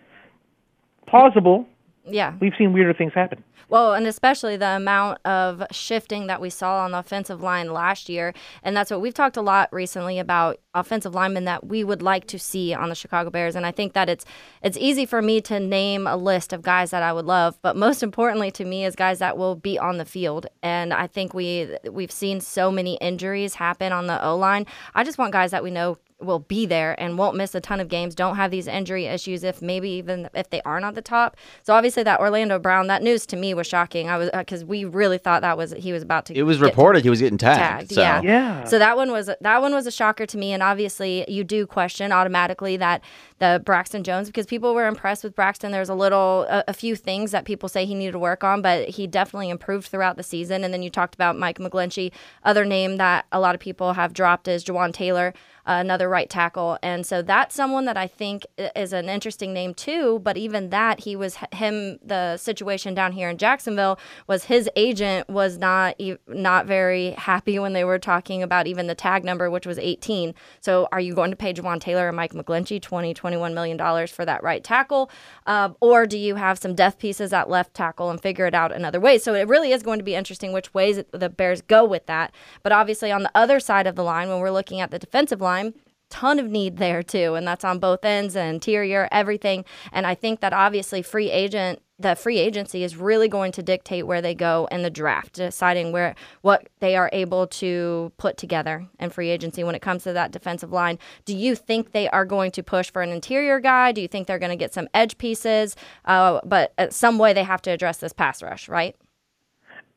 Plausible. 1.08 1.66
Yeah. 2.04 2.34
We've 2.40 2.52
seen 2.58 2.72
weirder 2.72 2.94
things 2.94 3.12
happen. 3.14 3.44
Well, 3.68 3.94
and 3.94 4.06
especially 4.06 4.56
the 4.56 4.76
amount 4.76 5.24
of 5.24 5.62
shifting 5.70 6.26
that 6.26 6.40
we 6.40 6.50
saw 6.50 6.84
on 6.84 6.90
the 6.90 6.98
offensive 6.98 7.40
line 7.40 7.72
last 7.72 8.08
year. 8.08 8.34
And 8.62 8.76
that's 8.76 8.90
what 8.90 9.00
we've 9.00 9.14
talked 9.14 9.36
a 9.36 9.42
lot 9.42 9.72
recently 9.72 10.18
about 10.18 10.58
offensive 10.74 11.14
linemen 11.14 11.44
that 11.44 11.66
we 11.66 11.84
would 11.84 12.02
like 12.02 12.26
to 12.26 12.38
see 12.38 12.74
on 12.74 12.88
the 12.88 12.94
Chicago 12.94 13.30
Bears. 13.30 13.56
And 13.56 13.64
I 13.64 13.70
think 13.70 13.92
that 13.94 14.08
it's 14.08 14.26
it's 14.62 14.76
easy 14.76 15.06
for 15.06 15.22
me 15.22 15.40
to 15.42 15.58
name 15.58 16.06
a 16.06 16.16
list 16.16 16.52
of 16.52 16.60
guys 16.62 16.90
that 16.90 17.02
I 17.02 17.12
would 17.12 17.24
love, 17.24 17.58
but 17.62 17.76
most 17.76 18.02
importantly 18.08 18.50
to 18.52 18.64
me 18.64 18.84
is 18.84 18.94
guys 18.94 19.20
that 19.20 19.38
will 19.38 19.54
be 19.54 19.78
on 19.78 19.96
the 19.96 20.04
field. 20.04 20.46
And 20.62 20.92
I 20.92 21.06
think 21.06 21.32
we 21.32 21.74
we've 21.90 22.12
seen 22.12 22.40
so 22.40 22.70
many 22.70 22.96
injuries 22.96 23.54
happen 23.54 23.92
on 23.92 24.06
the 24.06 24.22
O 24.22 24.36
line. 24.36 24.66
I 24.94 25.04
just 25.04 25.18
want 25.18 25.32
guys 25.32 25.50
that 25.52 25.62
we 25.62 25.70
know 25.70 25.96
will 26.24 26.40
be 26.40 26.66
there 26.66 27.00
and 27.00 27.18
won't 27.18 27.36
miss 27.36 27.54
a 27.54 27.60
ton 27.60 27.80
of 27.80 27.88
games, 27.88 28.14
don't 28.14 28.36
have 28.36 28.50
these 28.50 28.66
injury 28.66 29.06
issues 29.06 29.44
if 29.44 29.60
maybe 29.62 29.90
even 29.90 30.28
if 30.34 30.50
they 30.50 30.60
aren't 30.62 30.84
at 30.84 30.94
the 30.94 31.02
top. 31.02 31.36
So 31.62 31.74
obviously 31.74 32.02
that 32.04 32.20
Orlando 32.20 32.58
Brown, 32.58 32.86
that 32.88 33.02
news 33.02 33.26
to 33.26 33.36
me 33.36 33.54
was 33.54 33.66
shocking. 33.66 34.08
I 34.08 34.16
was 34.18 34.30
uh, 34.32 34.38
because 34.38 34.64
we 34.64 34.84
really 34.84 35.18
thought 35.18 35.42
that 35.42 35.56
was 35.56 35.72
he 35.72 35.92
was 35.92 36.02
about 36.02 36.26
to 36.26 36.32
get 36.34 36.40
It 36.40 36.44
was 36.44 36.58
get 36.58 36.66
reported 36.66 37.02
he 37.02 37.10
was 37.10 37.20
getting 37.20 37.38
tagged. 37.38 37.58
tagged. 37.60 37.92
so. 37.92 38.00
Yeah. 38.00 38.20
Yeah. 38.22 38.64
So 38.64 38.78
that 38.78 38.96
one 38.96 39.10
was 39.10 39.30
that 39.40 39.60
one 39.60 39.72
was 39.74 39.86
a 39.86 39.90
shocker 39.90 40.26
to 40.26 40.38
me, 40.38 40.52
and 40.52 40.62
obviously 40.62 41.24
you 41.30 41.44
do 41.44 41.66
question 41.66 42.12
automatically 42.12 42.76
that 42.78 43.02
the 43.42 43.60
Braxton 43.64 44.04
Jones 44.04 44.28
because 44.28 44.46
people 44.46 44.72
were 44.72 44.86
impressed 44.86 45.24
with 45.24 45.34
Braxton. 45.34 45.72
There's 45.72 45.88
a 45.88 45.96
little 45.96 46.46
a, 46.48 46.62
a 46.68 46.72
few 46.72 46.94
things 46.94 47.32
that 47.32 47.44
people 47.44 47.68
say 47.68 47.84
he 47.84 47.94
needed 47.96 48.12
to 48.12 48.18
work 48.20 48.44
on, 48.44 48.62
but 48.62 48.88
he 48.88 49.08
definitely 49.08 49.50
improved 49.50 49.88
throughout 49.88 50.16
the 50.16 50.22
season. 50.22 50.62
And 50.62 50.72
then 50.72 50.80
you 50.80 50.90
talked 50.90 51.16
about 51.16 51.36
Mike 51.36 51.58
McGlinchey. 51.58 52.12
Other 52.44 52.64
name 52.64 52.98
that 52.98 53.26
a 53.32 53.40
lot 53.40 53.56
of 53.56 53.60
people 53.60 53.94
have 53.94 54.12
dropped 54.12 54.46
is 54.46 54.64
Jawaan 54.64 54.92
Taylor. 54.92 55.34
Uh, 55.64 55.78
another 55.78 56.08
right 56.08 56.28
tackle, 56.28 56.76
and 56.82 57.06
so 57.06 57.22
that's 57.22 57.54
someone 57.54 57.84
that 57.84 57.96
I 57.96 58.08
think 58.08 58.44
is 58.74 58.92
an 58.92 59.08
interesting 59.08 59.52
name 59.52 59.74
too. 59.74 60.18
But 60.18 60.36
even 60.36 60.70
that, 60.70 60.98
he 60.98 61.14
was 61.14 61.36
him. 61.52 62.00
The 62.04 62.36
situation 62.36 62.94
down 62.94 63.12
here 63.12 63.28
in 63.28 63.38
Jacksonville 63.38 63.96
was 64.26 64.42
his 64.42 64.68
agent 64.74 65.28
was 65.28 65.58
not 65.58 65.94
not 66.26 66.66
very 66.66 67.12
happy 67.12 67.60
when 67.60 67.74
they 67.74 67.84
were 67.84 68.00
talking 68.00 68.42
about 68.42 68.66
even 68.66 68.88
the 68.88 68.96
tag 68.96 69.22
number, 69.22 69.50
which 69.50 69.64
was 69.64 69.78
18. 69.78 70.34
So, 70.60 70.88
are 70.90 70.98
you 70.98 71.14
going 71.14 71.30
to 71.30 71.36
pay 71.36 71.54
Jawaan 71.54 71.80
Taylor 71.80 72.08
and 72.08 72.16
Mike 72.16 72.32
McGlinchey 72.32 72.82
20, 72.82 73.14
21 73.32 73.54
million 73.54 73.76
dollars 73.76 74.10
for 74.10 74.24
that 74.24 74.42
right 74.42 74.62
tackle, 74.62 75.10
uh, 75.46 75.70
or 75.80 76.06
do 76.06 76.18
you 76.18 76.34
have 76.34 76.58
some 76.58 76.74
death 76.74 76.98
pieces 76.98 77.32
at 77.32 77.48
left 77.48 77.74
tackle 77.74 78.10
and 78.10 78.20
figure 78.20 78.46
it 78.46 78.54
out 78.54 78.72
another 78.72 79.00
way? 79.00 79.18
So, 79.18 79.34
it 79.34 79.48
really 79.48 79.72
is 79.72 79.82
going 79.82 79.98
to 79.98 80.04
be 80.04 80.14
interesting 80.14 80.52
which 80.52 80.72
ways 80.74 81.02
the 81.12 81.28
Bears 81.28 81.62
go 81.62 81.84
with 81.84 82.06
that. 82.06 82.34
But 82.62 82.72
obviously, 82.72 83.10
on 83.10 83.22
the 83.22 83.30
other 83.34 83.58
side 83.58 83.86
of 83.86 83.96
the 83.96 84.04
line, 84.04 84.28
when 84.28 84.40
we're 84.40 84.50
looking 84.50 84.80
at 84.80 84.90
the 84.90 84.98
defensive 84.98 85.40
line 85.40 85.74
ton 86.12 86.38
of 86.38 86.50
need 86.50 86.76
there 86.76 87.02
too 87.02 87.34
and 87.34 87.46
that's 87.46 87.64
on 87.64 87.78
both 87.78 88.04
ends 88.04 88.36
and 88.36 88.54
interior 88.54 89.08
everything. 89.10 89.64
And 89.90 90.06
i 90.06 90.14
think 90.14 90.40
that 90.40 90.52
obviously 90.52 91.00
free 91.00 91.30
agent 91.30 91.80
the 91.98 92.14
free 92.16 92.38
agency 92.38 92.84
is 92.84 92.96
really 92.96 93.28
going 93.28 93.52
to 93.52 93.62
dictate 93.62 94.06
where 94.06 94.20
they 94.20 94.34
go 94.34 94.68
in 94.70 94.82
the 94.82 94.90
draft 94.90 95.34
deciding 95.34 95.92
where 95.92 96.14
what 96.42 96.68
they 96.80 96.96
are 96.96 97.08
able 97.12 97.46
to 97.46 98.12
put 98.18 98.36
together 98.36 98.86
in 98.98 99.08
free 99.08 99.30
agency 99.30 99.64
when 99.64 99.74
it 99.74 99.82
comes 99.82 100.02
to 100.02 100.12
that 100.12 100.32
defensive 100.32 100.72
line. 100.72 100.98
Do 101.24 101.34
you 101.36 101.54
think 101.54 101.92
they 101.92 102.08
are 102.08 102.24
going 102.24 102.50
to 102.52 102.62
push 102.62 102.90
for 102.90 103.02
an 103.02 103.10
interior 103.10 103.60
guy? 103.60 103.92
Do 103.92 104.00
you 104.00 104.08
think 104.08 104.26
they're 104.26 104.40
going 104.40 104.50
to 104.50 104.56
get 104.56 104.74
some 104.74 104.88
edge 104.92 105.16
pieces? 105.16 105.76
Uh, 106.04 106.40
but 106.44 106.72
uh, 106.76 106.90
some 106.90 107.18
way 107.18 107.32
they 107.32 107.44
have 107.44 107.62
to 107.62 107.70
address 107.70 107.98
this 107.98 108.12
pass 108.12 108.42
rush 108.42 108.68
right? 108.68 108.96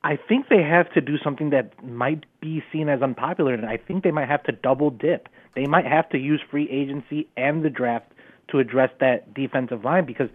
I 0.03 0.17
think 0.17 0.49
they 0.49 0.61
have 0.61 0.93
to 0.93 1.01
do 1.01 1.17
something 1.23 1.49
that 1.49 1.83
might 1.83 2.25
be 2.39 2.63
seen 2.71 2.89
as 2.89 3.01
unpopular, 3.01 3.55
and 3.55 3.65
I 3.65 3.77
think 3.77 4.03
they 4.03 4.11
might 4.11 4.29
have 4.29 4.43
to 4.43 4.51
double 4.51 4.91
dip. 4.91 5.27
They 5.55 5.67
might 5.67 5.85
have 5.85 6.09
to 6.09 6.17
use 6.17 6.41
free 6.49 6.69
agency 6.69 7.27
and 7.37 7.63
the 7.63 7.69
draft 7.69 8.11
to 8.49 8.59
address 8.59 8.91
that 8.99 9.33
defensive 9.33 9.83
line 9.83 10.05
because, 10.05 10.29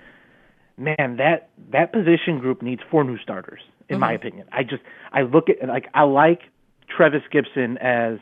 man, 0.77 1.17
that 1.19 1.51
that 1.71 1.93
position 1.93 2.39
group 2.39 2.63
needs 2.63 2.83
four 2.91 3.05
new 3.05 3.19
starters, 3.19 3.61
in 3.89 4.01
my 4.01 4.09
mm-hmm. 4.09 4.17
opinion. 4.17 4.49
I 4.53 4.63
just 4.63 4.83
I 5.13 5.23
look 5.23 5.49
at 5.49 5.67
like 5.69 5.89
I 5.95 6.03
like 6.03 6.43
Trevis 6.89 7.23
Gipson 7.33 7.77
as 7.81 8.19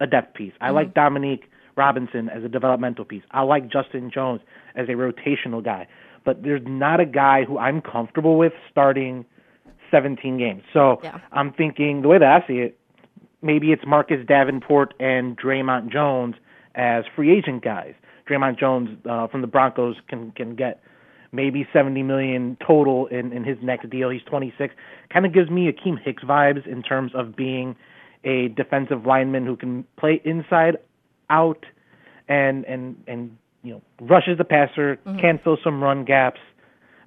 a 0.00 0.06
depth 0.06 0.34
piece. 0.34 0.52
I 0.60 0.70
like 0.70 0.88
mm-hmm. 0.88 1.00
Dominique 1.00 1.44
Robinson 1.76 2.28
as 2.28 2.44
a 2.44 2.48
developmental 2.48 3.04
piece. 3.04 3.22
I 3.30 3.42
like 3.42 3.70
Justin 3.70 4.10
Jones 4.12 4.40
as 4.74 4.88
a 4.88 4.92
rotational 4.92 5.64
guy. 5.64 5.86
But 6.24 6.42
there's 6.42 6.62
not 6.66 7.00
a 7.00 7.06
guy 7.06 7.44
who 7.44 7.56
I'm 7.58 7.80
comfortable 7.80 8.36
with 8.36 8.52
starting 8.70 9.24
17 9.90 10.36
games. 10.36 10.62
So 10.72 11.00
Yeah. 11.02 11.18
I'm 11.32 11.52
thinking 11.52 12.02
the 12.02 12.08
way 12.08 12.18
that 12.18 12.42
I 12.42 12.46
see 12.46 12.58
it, 12.58 12.78
maybe 13.42 13.72
it's 13.72 13.82
Marcus 13.86 14.24
Davenport 14.26 14.94
and 15.00 15.36
Dre'Mont 15.36 15.90
Jones 15.92 16.34
as 16.74 17.04
free 17.14 17.36
agent 17.36 17.62
guys. 17.62 17.94
Dre'Mont 18.28 18.58
Jones 18.58 18.90
uh, 19.08 19.26
from 19.28 19.40
the 19.40 19.46
Broncos 19.46 19.96
can 20.08 20.32
can 20.32 20.54
get 20.54 20.82
maybe 21.32 21.66
70 21.72 22.02
million 22.02 22.56
total 22.64 23.06
in 23.06 23.32
in 23.32 23.44
his 23.44 23.58
next 23.62 23.88
deal. 23.90 24.10
He's 24.10 24.22
26. 24.22 24.74
Kind 25.12 25.26
of 25.26 25.32
gives 25.32 25.50
me 25.50 25.70
Akiem 25.70 26.00
Hicks 26.02 26.22
vibes 26.22 26.66
in 26.66 26.82
terms 26.82 27.12
of 27.14 27.36
being 27.36 27.76
a 28.24 28.48
defensive 28.48 29.06
lineman 29.06 29.46
who 29.46 29.56
can 29.56 29.84
play 29.98 30.20
inside 30.24 30.76
out 31.30 31.64
and 32.28 32.64
and 32.64 33.02
and 33.06 33.36
you 33.62 33.72
know 33.72 33.82
rushes 34.00 34.38
the 34.38 34.44
passer, 34.44 34.98
can 35.20 35.40
fill 35.42 35.58
some 35.62 35.82
run 35.82 36.04
gaps, 36.04 36.40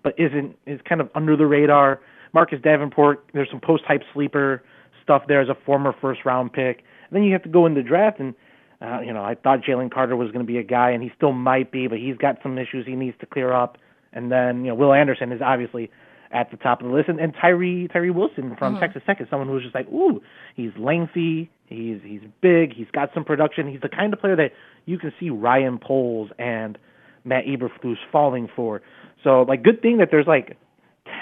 but 0.04 0.14
isn't 0.18 0.58
is 0.66 0.80
kind 0.88 1.02
of 1.02 1.10
under 1.16 1.36
the 1.36 1.46
radar. 1.46 2.02
Marcus 2.34 2.60
Davenport, 2.62 3.26
there's 3.34 3.50
some 3.50 3.60
post 3.60 3.84
type 3.86 4.04
sleeper 4.14 4.64
stuff 5.04 5.24
there 5.28 5.42
as 5.42 5.50
a 5.50 5.58
former 5.66 5.94
first 6.02 6.26
round 6.26 6.54
pick. 6.54 6.84
And 7.10 7.16
then 7.16 7.24
you 7.24 7.34
have 7.34 7.44
to 7.44 7.50
go 7.50 7.66
in 7.66 7.74
the 7.74 7.84
draft 7.84 8.20
and 8.20 8.34
uh, 8.82 9.00
you 9.02 9.14
know, 9.14 9.24
I 9.24 9.36
thought 9.36 9.60
Jalen 9.62 9.92
Carter 9.92 10.16
was 10.16 10.32
going 10.32 10.46
to 10.46 10.52
be 10.52 10.58
a 10.58 10.64
guy, 10.64 10.90
and 10.90 11.04
he 11.04 11.12
still 11.16 11.34
might 11.34 11.72
be, 11.72 11.88
but 11.88 12.00
he's 12.00 12.18
got 12.18 12.38
some 12.42 12.58
issues 12.58 12.86
he 12.88 12.96
needs 12.96 13.16
to 13.20 13.28
clear 13.28 13.54
up. 13.54 13.78
And 14.12 14.32
then, 14.32 14.66
you 14.66 14.72
know, 14.72 14.76
Will 14.76 14.92
Anderson 14.92 15.32
is 15.32 15.40
obviously 15.40 15.92
at 16.32 16.50
the 16.50 16.58
top 16.58 16.82
of 16.82 16.88
the 16.88 16.94
list, 16.94 17.08
and, 17.08 17.20
and 17.20 17.34
Tyree 17.40 17.88
Tyree 17.90 18.10
Wilson 18.10 18.56
from 18.58 18.80
Texas 18.80 19.04
Tech 19.06 19.22
is 19.22 19.28
someone 19.30 19.50
who's 19.50 19.64
just 19.64 19.76
like, 19.76 19.88
ooh, 19.90 20.22
he's 20.56 20.72
lengthy, 20.80 21.50
he's 21.68 22.00
he's 22.04 22.22
big, 22.42 22.74
he's 22.74 22.90
got 22.92 23.10
some 23.14 23.24
production, 23.24 23.70
he's 23.70 23.82
the 23.82 23.90
kind 23.90 24.14
of 24.14 24.20
player 24.20 24.36
that 24.36 24.52
you 24.86 24.98
can 24.98 25.14
see 25.20 25.30
Ryan 25.30 25.78
Poles 25.78 26.30
and 26.40 26.78
Matt 27.24 27.46
Eberflus 27.46 27.98
falling 28.12 28.50
for. 28.56 28.82
So, 29.24 29.44
like, 29.44 29.62
good 29.62 29.82
thing 29.82 29.98
that 29.98 30.08
there's 30.10 30.28
like 30.28 30.58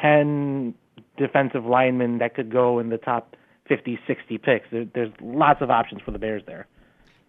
ten 0.01 0.75
defensive 1.17 1.65
linemen 1.65 2.19
that 2.19 2.35
could 2.35 2.51
go 2.51 2.79
in 2.79 2.89
the 2.89 2.97
top 2.97 3.35
50, 3.69 3.97
60 4.05 4.37
picks. 4.39 4.65
There, 4.71 4.85
there's 4.93 5.13
lots 5.21 5.61
of 5.61 5.69
options 5.69 6.01
for 6.01 6.11
the 6.11 6.19
Bears 6.19 6.43
there. 6.45 6.67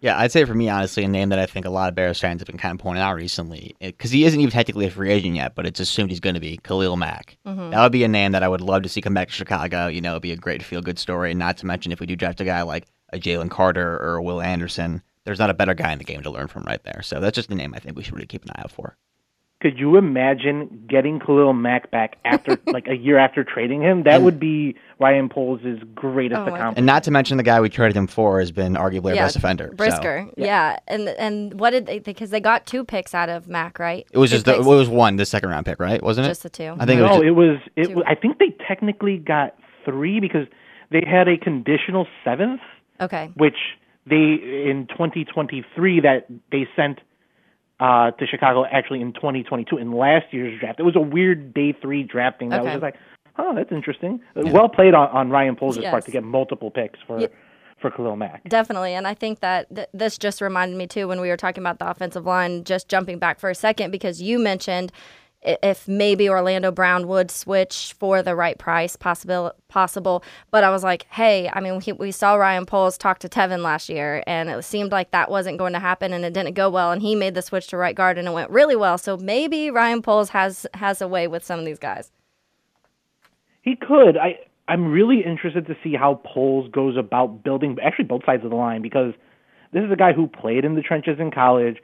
Yeah, 0.01 0.19
I'd 0.19 0.31
say 0.31 0.45
for 0.45 0.55
me, 0.55 0.67
honestly, 0.67 1.03
a 1.03 1.07
name 1.07 1.29
that 1.29 1.37
I 1.37 1.45
think 1.45 1.63
a 1.63 1.69
lot 1.69 1.87
of 1.87 1.93
Bears 1.93 2.19
fans 2.19 2.41
have 2.41 2.47
been 2.47 2.57
kind 2.57 2.73
of 2.73 2.83
pointing 2.83 3.03
out 3.03 3.15
recently, 3.15 3.75
because 3.79 4.09
he 4.09 4.25
isn't 4.25 4.39
even 4.39 4.51
technically 4.51 4.87
a 4.87 4.91
free 4.91 5.11
agent 5.11 5.35
yet, 5.35 5.53
but 5.53 5.67
it's 5.67 5.79
assumed 5.79 6.09
he's 6.09 6.19
going 6.19 6.33
to 6.33 6.41
be 6.41 6.57
Khalil 6.57 6.97
Mack. 6.97 7.37
Mm-hmm. 7.45 7.69
That 7.69 7.83
would 7.83 7.91
be 7.91 8.03
a 8.03 8.07
name 8.07 8.31
that 8.31 8.41
I 8.41 8.47
would 8.47 8.61
love 8.61 8.81
to 8.81 8.89
see 8.89 8.99
come 8.99 9.13
back 9.13 9.27
to 9.27 9.33
Chicago. 9.33 9.85
You 9.85 10.01
know, 10.01 10.13
it'd 10.13 10.23
be 10.23 10.31
a 10.31 10.37
great 10.37 10.63
feel 10.63 10.81
good 10.81 10.97
story. 10.97 11.29
And 11.29 11.39
not 11.39 11.57
to 11.57 11.67
mention, 11.67 11.91
if 11.91 11.99
we 11.99 12.07
do 12.07 12.15
draft 12.15 12.41
a 12.41 12.45
guy 12.45 12.63
like 12.63 12.87
a 13.13 13.19
Jalen 13.19 13.51
Carter 13.51 13.99
or 13.99 14.15
a 14.15 14.23
Will 14.23 14.41
Anderson, 14.41 15.03
there's 15.23 15.37
not 15.37 15.51
a 15.51 15.53
better 15.53 15.75
guy 15.75 15.91
in 15.91 15.99
the 15.99 16.03
game 16.03 16.23
to 16.23 16.31
learn 16.31 16.47
from 16.47 16.63
right 16.63 16.83
there. 16.83 17.03
So 17.03 17.19
that's 17.19 17.35
just 17.35 17.51
a 17.51 17.55
name 17.55 17.75
I 17.75 17.79
think 17.79 17.95
we 17.95 18.01
should 18.01 18.15
really 18.15 18.25
keep 18.25 18.43
an 18.43 18.51
eye 18.55 18.61
out 18.63 18.71
for. 18.71 18.97
Could 19.61 19.77
you 19.77 19.95
imagine 19.95 20.85
getting 20.89 21.19
Khalil 21.19 21.53
Mack 21.53 21.91
back 21.91 22.17
after 22.25 22.57
like 22.67 22.87
a 22.87 22.95
year 22.95 23.19
after 23.19 23.43
trading 23.43 23.81
him? 23.81 24.03
That 24.03 24.21
mm. 24.21 24.23
would 24.23 24.39
be 24.39 24.75
Ryan 24.99 25.29
Poles' 25.29 25.61
greatest 25.93 26.39
Oh 26.39 26.43
accomplishment. 26.43 26.77
And 26.79 26.85
not 26.87 27.03
to 27.03 27.11
mention 27.11 27.37
the 27.37 27.43
guy 27.43 27.61
we 27.61 27.69
traded 27.69 27.95
him 27.95 28.07
for 28.07 28.39
has 28.39 28.51
been 28.51 28.73
arguably 28.73 29.09
our 29.11 29.15
Yeah, 29.15 29.25
best 29.25 29.35
defender. 29.35 29.67
so- 29.69 29.75
Brisker, 29.75 30.27
yeah. 30.35 30.79
and 30.87 31.09
and 31.09 31.59
what 31.59 31.69
did 31.69 31.85
they? 31.85 31.99
Because 31.99 32.31
they 32.31 32.39
got 32.39 32.65
two 32.65 32.83
picks 32.83 33.13
out 33.13 33.29
of 33.29 33.47
Mack, 33.47 33.77
right? 33.77 34.07
It 34.11 34.17
was 34.17 34.31
Two 34.31 34.37
just 34.37 34.45
the, 34.45 34.55
it 34.55 34.65
was 34.65 34.89
one, 34.89 35.15
the 35.17 35.25
second 35.25 35.49
round 35.49 35.67
pick, 35.67 35.79
right? 35.79 36.01
Wasn't 36.01 36.25
it? 36.25 36.29
just 36.29 36.43
the 36.43 36.49
two. 36.49 36.75
I 36.79 36.85
think 36.87 36.99
it 36.99 37.03
was. 37.03 37.11
no, 37.11 37.15
just- 37.17 37.25
it 37.25 37.31
was. 37.31 37.57
It. 37.75 38.03
I 38.07 38.15
think 38.15 38.39
they 38.39 38.55
technically 38.67 39.17
got 39.17 39.55
three 39.85 40.19
because 40.19 40.47
they 40.89 41.03
had 41.07 41.27
a 41.27 41.37
conditional 41.37 42.07
seventh, 42.23 42.61
Okay, 42.99 43.31
which 43.35 43.57
they 44.07 44.15
in 44.15 44.87
2023 44.89 45.99
that 45.99 46.25
they 46.51 46.67
sent 46.75 46.99
uh, 47.81 48.11
to 48.11 48.27
Chicago 48.27 48.63
actually 48.71 49.01
in 49.01 49.11
2022 49.13 49.77
in 49.77 49.91
last 49.91 50.25
year's 50.31 50.57
draft. 50.59 50.79
It 50.79 50.83
was 50.83 50.95
a 50.95 51.01
weird 51.01 51.53
day 51.53 51.73
three 51.81 52.03
drafting 52.03 52.49
that 52.49 52.63
was 52.63 52.71
just 52.73 52.83
like, 52.83 52.95
oh, 53.37 53.53
that's 53.55 53.71
interesting. 53.71 54.21
Well 54.35 54.69
played 54.69 54.93
on, 54.93 55.09
on 55.09 55.29
Ryan 55.31 55.55
Poles' 55.55 55.77
Yes. 55.79 55.89
part 55.91 56.05
to 56.05 56.11
get 56.11 56.23
multiple 56.23 56.69
picks 56.71 56.99
for 57.07 57.19
Yeah. 57.19 57.27
for 57.79 57.89
Khalil 57.89 58.15
Mack. 58.15 58.47
definitely. 58.47 58.93
And 58.93 59.07
I 59.07 59.15
think 59.15 59.39
that 59.39 59.73
th- 59.75 59.87
this 59.91 60.19
just 60.19 60.39
reminded 60.39 60.77
me 60.77 60.85
too 60.85 61.07
when 61.07 61.19
we 61.19 61.29
were 61.29 61.37
talking 61.37 61.63
about 61.63 61.79
the 61.79 61.89
offensive 61.89 62.25
line. 62.27 62.63
Just 62.63 62.87
jumping 62.87 63.17
back 63.17 63.39
for 63.39 63.49
a 63.49 63.55
second 63.55 63.89
because 63.89 64.21
you 64.21 64.37
mentioned 64.37 64.91
if 65.43 65.87
maybe 65.87 66.29
Orlando 66.29 66.71
Brown 66.71 67.07
would 67.07 67.31
switch 67.31 67.95
for 67.97 68.21
the 68.21 68.35
right 68.35 68.57
price, 68.57 68.95
possible, 68.95 69.53
possible. 69.69 70.23
But 70.51 70.63
I 70.63 70.69
was 70.69 70.83
like, 70.83 71.07
hey, 71.09 71.49
I 71.53 71.59
mean, 71.61 71.81
we, 71.85 71.93
we 71.93 72.11
saw 72.11 72.35
Ryan 72.35 72.65
Poles 72.65 72.97
talk 72.97 73.19
to 73.19 73.29
Teven 73.29 73.63
last 73.63 73.89
year, 73.89 74.23
and 74.27 74.49
it 74.49 74.63
seemed 74.63 74.91
like 74.91 75.11
that 75.11 75.31
wasn't 75.31 75.57
going 75.57 75.73
to 75.73 75.79
happen, 75.79 76.13
and 76.13 76.23
it 76.23 76.33
didn't 76.33 76.53
go 76.53 76.69
well. 76.69 76.91
And 76.91 77.01
he 77.01 77.15
made 77.15 77.33
the 77.33 77.41
switch 77.41 77.67
to 77.67 77.77
right 77.77 77.95
guard, 77.95 78.17
and 78.17 78.27
it 78.27 78.31
went 78.31 78.51
really 78.51 78.75
well. 78.75 78.97
So 78.97 79.17
maybe 79.17 79.71
Ryan 79.71 80.01
Poles 80.01 80.29
has 80.29 80.67
has 80.75 81.01
a 81.01 81.07
way 81.07 81.27
with 81.27 81.43
some 81.43 81.59
of 81.59 81.65
these 81.65 81.79
guys. 81.79 82.11
He 83.61 83.75
could. 83.75 84.17
I 84.17 84.39
I'm 84.67 84.91
really 84.91 85.23
interested 85.25 85.67
to 85.67 85.75
see 85.83 85.95
how 85.95 86.21
Poles 86.23 86.69
goes 86.71 86.95
about 86.97 87.43
building 87.43 87.77
actually 87.83 88.05
both 88.05 88.25
sides 88.25 88.43
of 88.43 88.51
the 88.51 88.55
line 88.55 88.81
because 88.81 89.13
this 89.73 89.83
is 89.83 89.91
a 89.91 89.95
guy 89.95 90.13
who 90.13 90.27
played 90.27 90.65
in 90.65 90.75
the 90.75 90.81
trenches 90.81 91.19
in 91.19 91.31
college, 91.31 91.77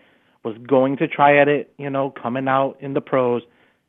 was 0.44 0.56
going 0.68 0.98
to 0.98 1.08
try 1.08 1.40
at 1.42 1.48
it, 1.48 1.74
you 1.78 1.90
know, 1.90 2.12
coming 2.22 2.48
out 2.48 2.78
in 2.80 2.94
the 2.94 3.02
pros, 3.02 3.42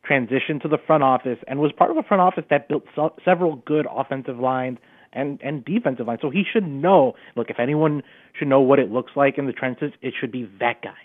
transitioned 0.08 0.62
to 0.62 0.68
the 0.68 0.78
front 0.86 1.02
office, 1.02 1.38
and 1.46 1.60
was 1.60 1.72
part 1.72 1.90
of 1.90 1.96
a 1.96 2.02
front 2.02 2.20
office 2.20 2.44
that 2.50 2.68
built 2.68 2.84
se- 2.96 3.22
several 3.24 3.56
good 3.66 3.86
offensive 3.90 4.38
lines 4.38 4.78
and 5.12 5.40
and 5.42 5.64
defensive 5.64 6.06
lines. 6.06 6.20
So 6.22 6.30
he 6.30 6.44
should 6.50 6.66
know. 6.66 7.14
Look, 7.36 7.50
if 7.50 7.58
anyone 7.58 8.02
should 8.38 8.48
know 8.48 8.60
what 8.60 8.78
it 8.78 8.90
looks 8.90 9.12
like 9.16 9.38
in 9.38 9.46
the 9.46 9.52
trenches, 9.52 9.92
it 10.02 10.14
should 10.18 10.32
be 10.32 10.48
that 10.60 10.82
guy. 10.82 10.96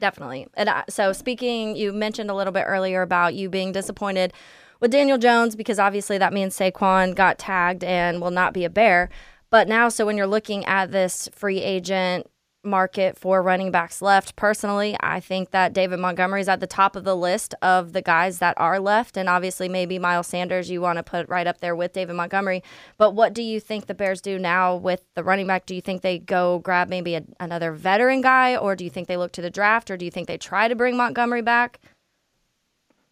Definitely. 0.00 0.46
And 0.54 0.70
I, 0.70 0.84
so, 0.88 1.12
speaking, 1.12 1.76
you 1.76 1.92
mentioned 1.92 2.30
a 2.30 2.34
little 2.34 2.52
bit 2.52 2.64
earlier 2.66 3.02
about 3.02 3.34
you 3.34 3.48
being 3.48 3.72
disappointed 3.72 4.32
with 4.80 4.92
Daniel 4.92 5.18
Jones 5.18 5.56
because 5.56 5.78
obviously 5.78 6.18
that 6.18 6.32
means 6.32 6.56
Saquon 6.56 7.14
got 7.14 7.38
tagged 7.38 7.82
and 7.82 8.20
will 8.20 8.30
not 8.30 8.52
be 8.52 8.64
a 8.64 8.70
Bear. 8.70 9.10
But 9.50 9.66
now, 9.66 9.88
so 9.88 10.06
when 10.06 10.16
you're 10.16 10.26
looking 10.26 10.64
at 10.66 10.92
this 10.92 11.28
free 11.32 11.60
agent 11.60 12.30
market 12.68 13.18
for 13.18 13.42
running 13.42 13.70
backs 13.70 14.00
left, 14.00 14.36
personally, 14.36 14.96
I 15.00 15.20
think 15.20 15.50
that 15.50 15.72
David 15.72 15.98
Montgomery 15.98 16.40
is 16.40 16.48
at 16.48 16.60
the 16.60 16.66
top 16.66 16.94
of 16.94 17.04
the 17.04 17.16
list 17.16 17.54
of 17.62 17.92
the 17.92 18.02
guys 18.02 18.38
that 18.38 18.54
are 18.56 18.78
left. 18.78 19.16
And 19.16 19.28
obviously, 19.28 19.68
maybe 19.68 19.98
Miles 19.98 20.26
Sanders 20.26 20.70
you 20.70 20.80
want 20.80 20.98
to 20.98 21.02
put 21.02 21.28
right 21.28 21.46
up 21.46 21.60
there 21.60 21.74
with 21.74 21.92
David 21.92 22.14
Montgomery. 22.14 22.62
But 22.96 23.14
what 23.14 23.32
do 23.32 23.42
you 23.42 23.58
think 23.60 23.86
the 23.86 23.94
Bears 23.94 24.20
do 24.20 24.38
now 24.38 24.76
with 24.76 25.02
the 25.14 25.24
running 25.24 25.46
back? 25.46 25.66
Do 25.66 25.74
you 25.74 25.80
think 25.80 26.02
they 26.02 26.18
go 26.18 26.60
grab 26.60 26.88
maybe 26.88 27.14
a, 27.14 27.22
another 27.40 27.72
veteran 27.72 28.20
guy, 28.20 28.56
or 28.56 28.76
do 28.76 28.84
you 28.84 28.90
think 28.90 29.08
they 29.08 29.16
look 29.16 29.32
to 29.32 29.42
the 29.42 29.50
draft, 29.50 29.90
or 29.90 29.96
do 29.96 30.04
you 30.04 30.10
think 30.10 30.28
they 30.28 30.38
try 30.38 30.68
to 30.68 30.76
bring 30.76 30.96
Montgomery 30.96 31.42
back? 31.42 31.80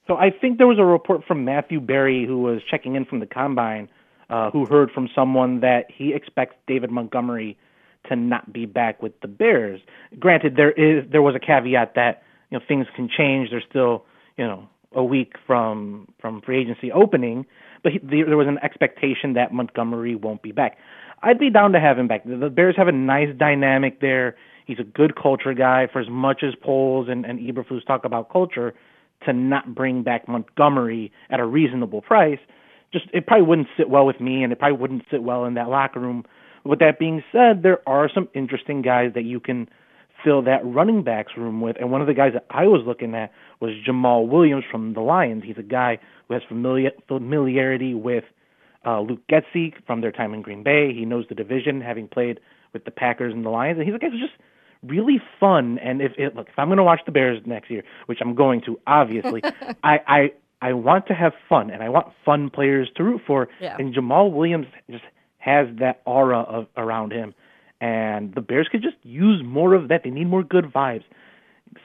So 0.07 0.17
I 0.17 0.31
think 0.31 0.59
there 0.59 0.69
was 0.69 0.79
a 0.79 0.85
report 0.85 1.23
from 1.27 1.45
Matthew 1.45 1.81
Berry, 1.81 2.25
who 2.27 2.41
was 2.41 2.61
checking 2.71 2.95
in 2.95 3.05
from 3.05 3.19
the 3.19 3.27
combine, 3.27 3.89
uh, 4.31 4.51
who 4.51 4.65
heard 4.65 4.91
from 4.93 5.09
someone 5.15 5.61
that 5.61 5.87
he 5.93 6.15
expects 6.15 6.55
David 6.67 6.91
Montgomery 6.91 7.59
to 8.09 8.17
not 8.17 8.53
be 8.53 8.67
back 8.67 9.03
with 9.03 9.19
the 9.21 9.29
Bears. 9.29 9.81
Granted, 10.19 10.57
there 10.57 10.73
is 10.73 11.05
there 11.11 11.23
was 11.23 11.35
a 11.35 11.41
caveat 11.41 11.95
that 11.95 12.23
you 12.51 12.59
know 12.59 12.65
things 12.67 12.87
can 12.95 13.09
change. 13.09 13.51
There's 13.51 13.65
still 13.69 14.05
you 14.37 14.47
know 14.47 14.69
a 14.93 15.05
week 15.05 15.35
from 15.47 16.09
from 16.21 16.41
free 16.43 16.61
agency 16.61 16.91
opening, 16.93 17.47
but 17.83 17.93
he, 17.93 17.99
there 17.99 18.37
was 18.37 18.49
an 18.49 18.59
expectation 18.63 19.35
that 19.35 19.53
Montgomery 19.53 20.15
won't 20.15 20.43
be 20.43 20.53
back. 20.53 20.79
I'd 21.23 21.39
be 21.39 21.51
down 21.51 21.73
to 21.73 21.81
have 21.81 21.99
him 21.99 22.09
back. 22.09 22.25
The, 22.25 22.51
Bears 22.51 22.77
have 22.77 22.89
a 22.89 22.93
nice 22.93 23.29
dynamic 23.37 24.01
there. 24.01 24.37
He's 24.67 24.79
a 24.79 24.85
good 24.85 25.15
culture 25.21 25.55
guy. 25.55 25.87
For 25.93 26.01
as 26.01 26.09
much 26.11 26.43
as 26.43 26.55
Poles 26.61 27.09
and, 27.09 27.25
and 27.25 27.39
Eberflus 27.39 27.87
talk 27.87 28.05
about 28.05 28.31
culture, 28.31 28.75
to 29.25 29.33
not 29.33 29.75
bring 29.75 30.03
back 30.03 30.29
Montgomery 30.29 31.13
at 31.31 31.41
a 31.41 31.45
reasonable 31.45 32.03
price, 32.03 32.39
just 32.93 33.07
it 33.13 33.27
probably 33.27 33.47
wouldn't 33.47 33.69
sit 33.77 33.89
well 33.89 34.07
with 34.07 34.21
me, 34.21 34.43
and 34.43 34.53
it 34.53 34.59
probably 34.59 34.79
wouldn't 34.79 35.05
sit 35.11 35.23
well 35.23 35.45
in 35.45 35.55
that 35.55 35.69
locker 35.69 36.01
room. 36.01 36.25
With 36.67 36.81
that 36.81 36.99
being 36.99 37.23
said, 37.33 37.63
there 37.63 37.87
are 37.89 38.11
some 38.13 38.29
interesting 38.35 38.83
guys 38.83 39.13
that 39.15 39.25
you 39.25 39.41
can 39.41 39.69
fill 40.25 40.43
that 40.43 40.61
running 40.65 41.03
backs 41.03 41.33
room 41.37 41.61
with, 41.61 41.77
and 41.79 41.91
one 41.91 42.01
of 42.01 42.07
the 42.07 42.15
guys 42.15 42.33
that 42.33 42.47
I 42.51 42.67
was 42.67 42.83
looking 42.87 43.15
at 43.15 43.33
was 43.61 43.73
Jamaal 43.87 44.29
Williams 44.29 44.65
from 44.71 44.95
the 44.95 45.01
Lions. 45.01 45.45
He's 45.45 45.59
a 45.59 45.63
guy 45.63 45.99
who 46.27 46.35
has 46.35 46.43
familiar, 46.49 46.91
familiarity 47.07 47.95
with 47.95 48.25
uh, 48.85 49.01
Luke 49.01 49.21
Getsy 49.31 49.75
from 49.87 50.01
their 50.01 50.13
time 50.13 50.35
in 50.35 50.43
Green 50.43 50.63
Bay. 50.63 50.93
He 50.93 51.05
knows 51.05 51.27
the 51.29 51.35
division, 51.35 51.81
having 51.81 52.09
played 52.09 52.41
with 52.73 52.85
the 52.85 52.91
Packers 52.91 53.33
and 53.33 53.45
the 53.45 53.51
Lions, 53.51 53.79
and 53.79 53.87
he's 53.87 53.95
a 53.95 53.99
guy 53.99 54.09
who's 54.11 54.21
just 54.21 54.41
really 54.83 55.21
fun. 55.39 55.79
And 55.79 56.01
if 56.01 56.13
it, 56.19 56.35
look, 56.35 56.49
if 56.49 56.59
I'm 56.59 56.69
going 56.69 56.79
to 56.79 56.85
watch 56.85 57.01
the 57.07 57.13
Bears 57.13 57.41
next 57.47 57.71
year, 57.71 57.83
which 58.07 58.19
I'm 58.21 58.35
going 58.35 58.63
to, 58.63 58.79
obviously, 58.87 59.43
I, 59.85 59.99
I 60.07 60.33
I 60.63 60.73
want 60.73 61.07
to 61.09 61.15
have 61.15 61.33
fun, 61.49 61.71
and 61.71 61.83
I 61.83 61.89
want 61.91 62.09
fun 62.25 62.51
players 62.51 62.89
to 62.97 63.05
root 63.05 63.21
for. 63.27 63.49
Yeah. 63.61 63.77
And 63.79 63.95
Jamaal 63.95 64.33
Williams 64.33 64.67
just 64.91 65.05
has 65.47 65.69
that 65.79 66.03
aura 66.05 66.41
of 66.41 66.67
around 66.77 67.13
him, 67.13 67.33
and 67.81 68.35
the 68.35 68.41
Bears 68.41 68.69
could 68.71 68.83
just 68.83 68.97
use 69.05 69.43
more 69.45 69.75
of 69.75 69.89
that. 69.89 70.03
They 70.03 70.11
need 70.11 70.27
more 70.27 70.43
good 70.43 70.65
vibes. 70.65 71.05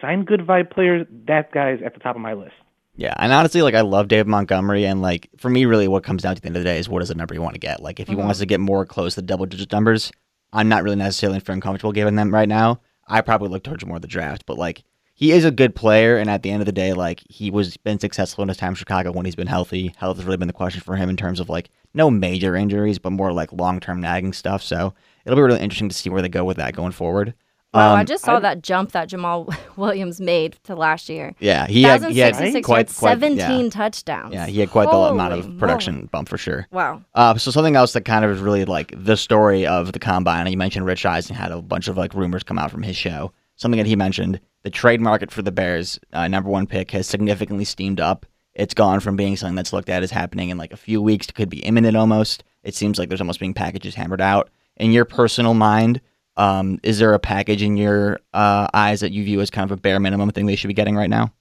Sign 0.02 0.26
good 0.26 0.41
vibe 0.41 0.71
players. 0.71 1.06
That 1.28 1.52
guy's 1.52 1.80
at 1.86 1.93
the 1.93 2.00
top 2.00 2.15
of 2.15 2.21
my 2.21 2.34
list. 2.34 2.54
Yeah, 2.95 3.13
and 3.17 3.32
honestly, 3.32 3.62
like 3.62 3.76
I 3.76 3.82
love 3.82 4.08
David 4.08 4.28
Montgomery, 4.28 4.86
and 4.86 5.02
like 5.02 5.30
for 5.38 5.50
me, 5.50 5.65
really, 5.65 5.88
what 5.88 6.04
comes 6.04 6.24
down 6.24 6.36
to 6.36 6.41
the 6.41 6.47
end 6.47 6.58
of 6.58 6.63
the 6.63 6.69
day 6.69 6.80
is 6.80 6.89
what 6.89 7.04
is 7.04 7.10
the 7.10 7.15
number 7.15 7.36
you 7.36 7.41
want 7.41 7.54
to 7.54 7.60
get. 7.60 7.82
Like, 7.82 8.00
if 8.00 8.08
he 8.08 8.15
mm-hmm. 8.15 8.24
wants 8.24 8.39
to 8.39 8.45
get 8.47 8.60
more 8.60 8.86
close 8.86 9.15
to 9.15 9.21
double 9.21 9.45
digit 9.45 9.71
numbers, 9.71 10.12
I'm 10.52 10.67
not 10.67 10.84
really 10.84 10.95
necessarily 10.95 11.39
feeling 11.39 11.62
comfortable 11.62 11.93
giving 11.93 12.15
them 12.15 12.34
right 12.34 12.50
now. 12.50 12.82
I 13.08 13.21
probably 13.21 13.50
look 13.50 13.63
towards 13.63 13.86
more 13.86 13.97
of 13.97 14.02
the 14.02 14.08
draft, 14.08 14.45
but 14.47 14.58
like 14.58 14.84
he 15.13 15.32
is 15.32 15.45
a 15.45 15.52
good 15.52 15.76
player, 15.76 16.17
and 16.17 16.30
at 16.30 16.41
the 16.43 16.50
end 16.52 16.62
of 16.62 16.65
the 16.65 16.71
day, 16.71 16.93
like 16.93 17.21
he 17.30 17.52
was 17.52 17.78
been 17.78 18.00
successful 18.00 18.41
in 18.41 18.47
his 18.47 18.58
time 18.58 18.69
in 18.69 18.76
Chicago 18.76 19.12
when 19.12 19.26
he's 19.26 19.36
been 19.36 19.47
healthy. 19.47 19.93
Health 19.97 20.17
has 20.17 20.26
really 20.26 20.38
been 20.38 20.47
the 20.47 20.54
question 20.54 20.82
for 20.82 20.95
him 20.95 21.10
in 21.10 21.17
terms 21.17 21.39
of 21.39 21.50
like 21.50 21.69
no 21.93 22.10
major 22.10 22.56
injuries, 22.56 23.00
but 23.00 23.12
more 23.12 23.32
like 23.34 23.52
long 23.54 23.80
term 23.80 24.02
nagging 24.02 24.34
stuff. 24.34 24.63
So 24.63 24.93
it'll 25.26 25.36
be 25.36 25.41
really 25.43 25.60
interesting 25.60 25.89
to 25.89 25.95
see 25.95 26.10
where 26.10 26.21
they 26.21 26.30
go 26.30 26.43
with 26.43 26.58
that 26.58 26.76
going 26.76 26.91
forward. 26.93 27.34
Wow, 27.74 27.95
I 27.95 28.02
Um, 28.02 28.06
just 28.06 28.26
saw 28.26 28.38
that 28.41 28.62
jump 28.63 28.91
that 28.91 29.10
Jamaal 29.10 29.56
Williams 29.78 30.19
made 30.19 30.58
to 30.63 30.76
last 30.76 31.08
year. 31.08 31.34
yeah, 31.39 31.67
he 31.67 31.84
had, 31.84 32.04
he 32.04 32.19
had 32.19 32.34
1,066 32.34 32.65
quite, 32.65 32.78
yards, 32.80 33.00
quite 33.00 33.10
17 33.12 33.38
yeah. 33.65 33.69
touchdowns. 33.69 34.34
Yeah, 34.34 34.45
he 34.47 34.60
had 34.60 34.71
quite 34.71 34.89
the 34.91 34.97
amount 34.97 35.34
of 35.36 35.58
production 35.58 36.10
bump 36.12 36.28
for 36.28 36.38
sure. 36.38 36.67
Wow. 36.71 37.02
Uh, 37.15 37.38
so 37.38 37.50
something 37.50 37.78
else 37.78 37.93
that 37.93 38.04
kind 38.04 38.26
of 38.26 38.32
is 38.32 38.39
really 38.41 38.65
like 38.65 38.93
the 38.97 39.15
story 39.15 39.65
of 39.65 39.93
the 39.93 40.00
combine. 40.00 40.47
You 40.52 40.58
mentioned 40.58 40.86
Rich 40.86 41.06
Eisen 41.06 41.34
had 41.34 41.54
a 41.54 41.62
bunch 41.62 41.88
of 41.88 41.95
like 41.95 42.13
rumors 42.13 42.43
come 42.43 42.60
out 42.60 42.71
from 42.71 42.84
his 42.84 42.97
show. 42.97 43.32
Something 43.56 43.78
that 43.78 43.88
he 43.88 43.95
mentioned: 43.95 44.41
the 44.63 44.69
trade 44.69 45.02
market 45.02 45.32
for 45.32 45.41
the 45.41 45.52
Bears, 45.52 46.00
uh, 46.13 46.28
number 46.28 46.50
one 46.50 46.67
pick, 46.67 46.91
has 46.91 47.08
significantly 47.08 47.65
steamed 47.65 48.00
up. 48.00 48.26
It's 48.54 48.74
gone 48.74 49.00
from 49.00 49.15
being 49.15 49.36
something 49.38 49.56
that's 49.56 49.74
looked 49.74 49.89
at 49.89 50.04
as 50.04 50.12
happening 50.12 50.50
in 50.50 50.58
like 50.58 50.74
a 50.74 50.78
few 50.78 51.02
weeks 51.02 51.28
to 51.28 51.34
could 51.34 51.50
be 51.50 51.60
imminent 51.60 51.95
almost. 51.95 52.43
It 52.63 52.76
seems 52.76 53.00
like 53.00 53.10
there's 53.10 53.21
almost 53.21 53.39
being 53.39 53.54
packages 53.54 53.95
hammered 53.95 54.21
out. 54.21 54.50
In 54.78 54.91
your 54.91 55.06
personal 55.06 55.54
mind, 55.54 56.02
um, 56.38 56.80
is 56.84 57.00
there 57.00 57.13
a 57.13 57.19
package 57.19 57.62
in 57.63 57.78
your 57.78 58.19
uh, 58.34 58.67
eyes 58.74 59.00
that 59.00 59.12
you 59.12 59.24
view 59.24 59.41
as 59.41 59.50
kind 59.50 59.69
of 59.69 59.78
a 59.78 59.82
bare 59.82 60.00
minimum 60.00 60.30
thing 60.32 60.45
they 60.45 60.56
should 60.56 60.67
be 60.67 60.74
getting 60.74 60.95
right 60.95 61.10
now? 61.10 61.34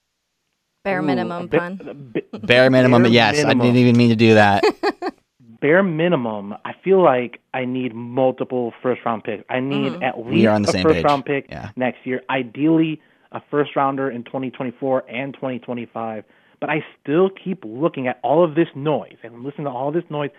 Bare 0.84 1.02
minimum 1.02 1.44
a 1.44 1.46
bit- 1.46 1.60
pun. 1.60 1.80
a 1.88 1.94
bit- 1.94 2.26
Bare 2.46 2.70
minimum. 2.70 3.02
Bare 3.02 3.12
yes, 3.12 3.36
minimum. 3.36 3.60
I 3.60 3.64
didn't 3.64 3.76
even 3.78 3.96
mean 3.96 4.08
to 4.10 4.16
do 4.16 4.34
that. 4.34 4.64
bare 5.60 5.82
minimum, 5.82 6.54
I 6.64 6.72
feel 6.82 7.02
like 7.02 7.40
I 7.52 7.64
need 7.66 7.94
multiple 7.94 8.72
first 8.82 9.02
round 9.04 9.24
picks. 9.24 9.44
I 9.50 9.60
need 9.60 9.92
Mhm. 9.92 10.02
at 10.02 10.18
We 10.24 10.32
least 10.36 10.46
are 10.46 10.50
on 10.54 10.62
the 10.62 10.68
a 10.68 10.72
same 10.72 10.82
first 10.84 10.94
page. 10.96 11.04
round 11.04 11.24
pick 11.26 11.46
Yeah. 11.50 11.70
next 11.76 12.06
year. 12.06 12.22
Ideally, 12.30 13.00
a 13.32 13.40
first 13.50 13.76
rounder 13.76 14.10
in 14.10 14.24
2024 14.24 15.04
and 15.08 15.34
2025. 15.34 16.24
But 16.60 16.70
I 16.70 16.84
still 17.02 17.30
keep 17.30 17.62
looking 17.64 18.06
at 18.06 18.20
all 18.22 18.44
of 18.44 18.54
this 18.54 18.68
noise 18.74 19.16
and 19.22 19.42
listening 19.42 19.64
to 19.64 19.70
all 19.70 19.92
this 19.92 20.04
noise, 20.10 20.30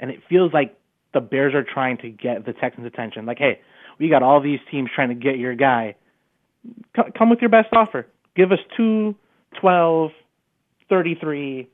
and 0.00 0.10
it 0.10 0.20
feels 0.28 0.52
like 0.52 0.78
the 1.12 1.20
Bears 1.20 1.54
are 1.54 1.64
trying 1.64 1.98
to 1.98 2.10
get 2.10 2.46
the 2.46 2.52
Texans' 2.52 2.86
attention. 2.86 3.26
Like, 3.26 3.38
hey, 3.38 3.60
we 3.98 4.08
got 4.08 4.22
all 4.22 4.40
these 4.40 4.60
teams 4.70 4.90
trying 4.94 5.08
to 5.08 5.14
get 5.14 5.38
your 5.38 5.54
guy. 5.54 5.96
Come 7.16 7.30
with 7.30 7.40
your 7.40 7.50
best 7.50 7.68
offer. 7.72 8.06
Give 8.34 8.52
us 8.52 8.58
two, 8.76 9.14
twelve, 9.60 10.10
thirty-three, 10.88 11.68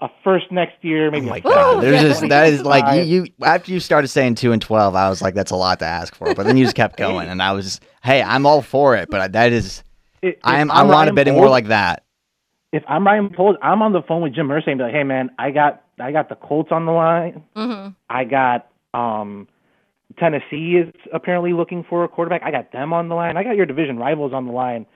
a 0.00 0.08
first 0.22 0.52
next 0.52 0.82
year, 0.84 1.10
maybe. 1.10 1.26
Oh 1.26 1.30
my 1.30 1.40
god, 1.40 1.82
there's 1.82 2.02
yeah. 2.02 2.08
just 2.08 2.28
that 2.28 2.48
is 2.48 2.62
like 2.62 3.06
you, 3.06 3.22
you 3.24 3.26
after 3.42 3.72
you 3.72 3.80
started 3.80 4.08
saying 4.08 4.34
two 4.34 4.52
and 4.52 4.60
twelve, 4.60 4.94
I 4.94 5.08
was 5.08 5.22
like, 5.22 5.34
that's 5.34 5.50
a 5.50 5.56
lot 5.56 5.78
to 5.78 5.86
ask 5.86 6.14
for. 6.14 6.34
But 6.34 6.44
then 6.46 6.56
you 6.56 6.64
just 6.64 6.76
kept 6.76 6.96
going, 7.06 7.28
and 7.28 7.42
I 7.42 7.52
was 7.52 7.80
hey, 8.02 8.22
I'm 8.22 8.44
all 8.46 8.62
for 8.62 8.94
it, 8.96 9.08
but 9.10 9.32
that 9.32 9.52
is, 9.52 9.82
If- 10.22 10.36
I 10.44 10.60
am, 10.60 10.70
I 10.70 10.80
I'm 10.80 10.88
want 10.88 10.94
a 10.94 10.96
Ryan 11.04 11.14
bidding 11.14 11.34
Poles- 11.34 11.40
more 11.42 11.50
like 11.50 11.68
that. 11.68 12.04
if 12.72 12.82
I'm 12.88 13.06
Ryan 13.06 13.30
Poles, 13.30 13.56
I'm 13.62 13.80
on 13.82 13.92
the 13.92 14.02
phone 14.02 14.22
with 14.22 14.34
Jim 14.34 14.48
Irsay 14.48 14.68
and 14.68 14.78
be 14.78 14.84
like, 14.84 14.92
"Hey 14.92 15.02
man, 15.04 15.30
I 15.38 15.50
got 15.50 15.82
I 15.98 16.12
got 16.12 16.28
the 16.28 16.34
Colts 16.36 16.70
on 16.72 16.84
the 16.84 16.92
line. 16.92 17.42
hmm 17.56 17.88
I 18.10 18.24
got 18.24 18.68
um 18.92 19.48
Tennessee 20.18 20.76
is 20.76 20.92
apparently 21.12 21.52
looking 21.52 21.84
for 21.88 22.04
a 22.04 22.08
quarterback. 22.08 22.42
I 22.44 22.50
got 22.50 22.72
them 22.72 22.92
on 22.92 23.08
the 23.08 23.14
line. 23.14 23.36
I 23.36 23.42
got 23.44 23.56
your 23.56 23.66
division 23.66 23.98
rivals 23.98 24.32
on 24.32 24.46
the 24.46 24.52
line. 24.52 24.86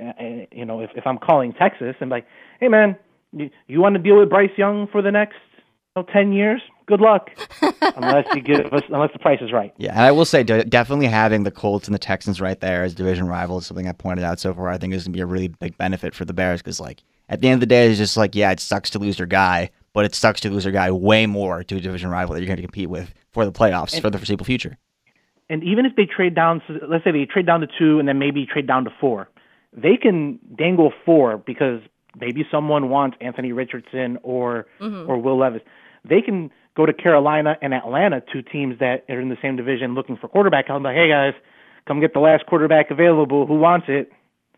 Uh, 0.00 0.12
And, 0.18 0.46
you 0.52 0.64
know, 0.64 0.80
if 0.80 0.90
if 0.94 1.06
I'm 1.06 1.18
calling 1.18 1.52
Texas 1.52 1.94
and 2.00 2.10
like, 2.10 2.26
"Hey 2.60 2.68
man, 2.68 2.96
you, 3.40 3.50
you 3.66 3.80
want 3.80 3.94
to 3.96 4.02
deal 4.02 4.18
with 4.18 4.28
Bryce 4.28 4.50
Young 4.56 4.86
for 4.88 5.02
the 5.02 5.10
next 5.10 5.36
you 5.96 6.02
know, 6.02 6.08
10 6.12 6.32
years? 6.32 6.60
Good 6.86 7.00
luck." 7.00 7.30
unless 7.96 8.26
you 8.34 8.40
give 8.40 8.72
us 8.72 8.82
unless 8.88 9.12
the 9.12 9.18
price 9.18 9.40
is 9.40 9.52
right. 9.52 9.72
Yeah, 9.76 9.92
and 9.92 10.00
I 10.00 10.12
will 10.12 10.24
say, 10.24 10.42
definitely 10.42 11.06
having 11.06 11.42
the 11.42 11.50
Colts 11.50 11.88
and 11.88 11.94
the 11.94 11.98
Texans 11.98 12.40
right 12.40 12.60
there 12.60 12.84
as 12.84 12.94
division 12.94 13.26
rivals, 13.26 13.64
is 13.64 13.68
something 13.68 13.88
I 13.88 13.92
pointed 13.92 14.24
out 14.24 14.38
so 14.38 14.54
far. 14.54 14.68
I 14.68 14.78
think 14.78 14.94
is 14.94 15.04
gonna 15.04 15.14
be 15.14 15.20
a 15.20 15.26
really 15.26 15.48
big 15.48 15.76
benefit 15.78 16.14
for 16.14 16.24
the 16.24 16.32
Bears 16.32 16.62
because, 16.62 16.78
like, 16.78 17.02
at 17.28 17.40
the 17.40 17.48
end 17.48 17.54
of 17.54 17.60
the 17.60 17.66
day, 17.66 17.88
it's 17.88 17.98
just 17.98 18.16
like, 18.16 18.34
yeah, 18.34 18.52
it 18.52 18.60
sucks 18.60 18.90
to 18.90 18.98
lose 18.98 19.18
your 19.18 19.26
guy, 19.26 19.70
but 19.92 20.04
it 20.04 20.14
sucks 20.14 20.40
to 20.42 20.50
lose 20.50 20.64
your 20.64 20.72
guy 20.72 20.90
way 20.90 21.26
more 21.26 21.64
to 21.64 21.76
a 21.76 21.80
division 21.80 22.10
rival 22.10 22.34
that 22.34 22.40
you're 22.40 22.46
going 22.46 22.56
to 22.56 22.62
compete 22.62 22.88
with 22.88 23.12
for 23.32 23.44
the 23.44 23.52
playoffs 23.52 24.00
for 24.00 24.10
the 24.10 24.18
foreseeable 24.18 24.44
future. 24.44 24.78
and 25.48 25.62
even 25.64 25.86
if 25.86 25.96
they 25.96 26.06
trade 26.06 26.34
down, 26.34 26.62
so 26.66 26.74
let's 26.88 27.04
say 27.04 27.10
they 27.10 27.24
trade 27.24 27.46
down 27.46 27.60
to 27.60 27.68
two 27.78 27.98
and 27.98 28.08
then 28.08 28.18
maybe 28.18 28.46
trade 28.46 28.66
down 28.66 28.84
to 28.84 28.90
four, 29.00 29.28
they 29.72 29.96
can 29.96 30.38
dangle 30.56 30.92
four 31.04 31.38
because 31.38 31.80
maybe 32.18 32.46
someone 32.50 32.88
wants 32.88 33.16
Anthony 33.20 33.52
Richardson 33.52 34.18
or 34.22 34.66
mm-hmm. 34.80 35.10
or 35.10 35.18
Will 35.18 35.38
Levis. 35.38 35.62
They 36.04 36.20
can 36.20 36.50
go 36.76 36.86
to 36.86 36.92
Carolina 36.92 37.56
and 37.62 37.74
Atlanta, 37.74 38.22
two 38.32 38.42
teams 38.42 38.78
that 38.78 39.04
are 39.08 39.20
in 39.20 39.28
the 39.28 39.38
same 39.40 39.56
division 39.56 39.94
looking 39.94 40.16
for 40.16 40.28
quarterback. 40.28 40.68
I'm 40.68 40.82
like, 40.82 40.96
hey 40.96 41.08
guys, 41.08 41.34
come 41.86 42.00
get 42.00 42.12
the 42.12 42.20
last 42.20 42.46
quarterback 42.46 42.90
available. 42.90 43.46
Who 43.46 43.58
wants 43.58 43.86
it? 43.88 44.12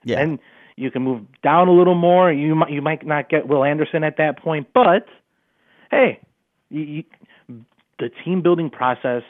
Yeah, 0.05 0.21
And 0.21 0.38
you 0.77 0.90
can 0.90 1.03
move 1.03 1.23
down 1.42 1.68
a 1.68 1.73
little 1.73 1.94
more. 1.94 2.33
You 2.33 2.55
might 2.55 2.71
you 2.71 2.83
might 2.83 3.05
not 3.07 3.29
get 3.29 3.49
Will 3.49 3.64
Anderson 3.64 4.05
at 4.05 4.16
that 4.18 4.38
point, 4.38 4.68
but 4.73 5.07
hey, 5.90 6.21
you, 6.71 6.81
you, 6.83 7.05
the 7.99 8.11
team 8.25 8.42
building 8.42 8.71
process 8.71 9.23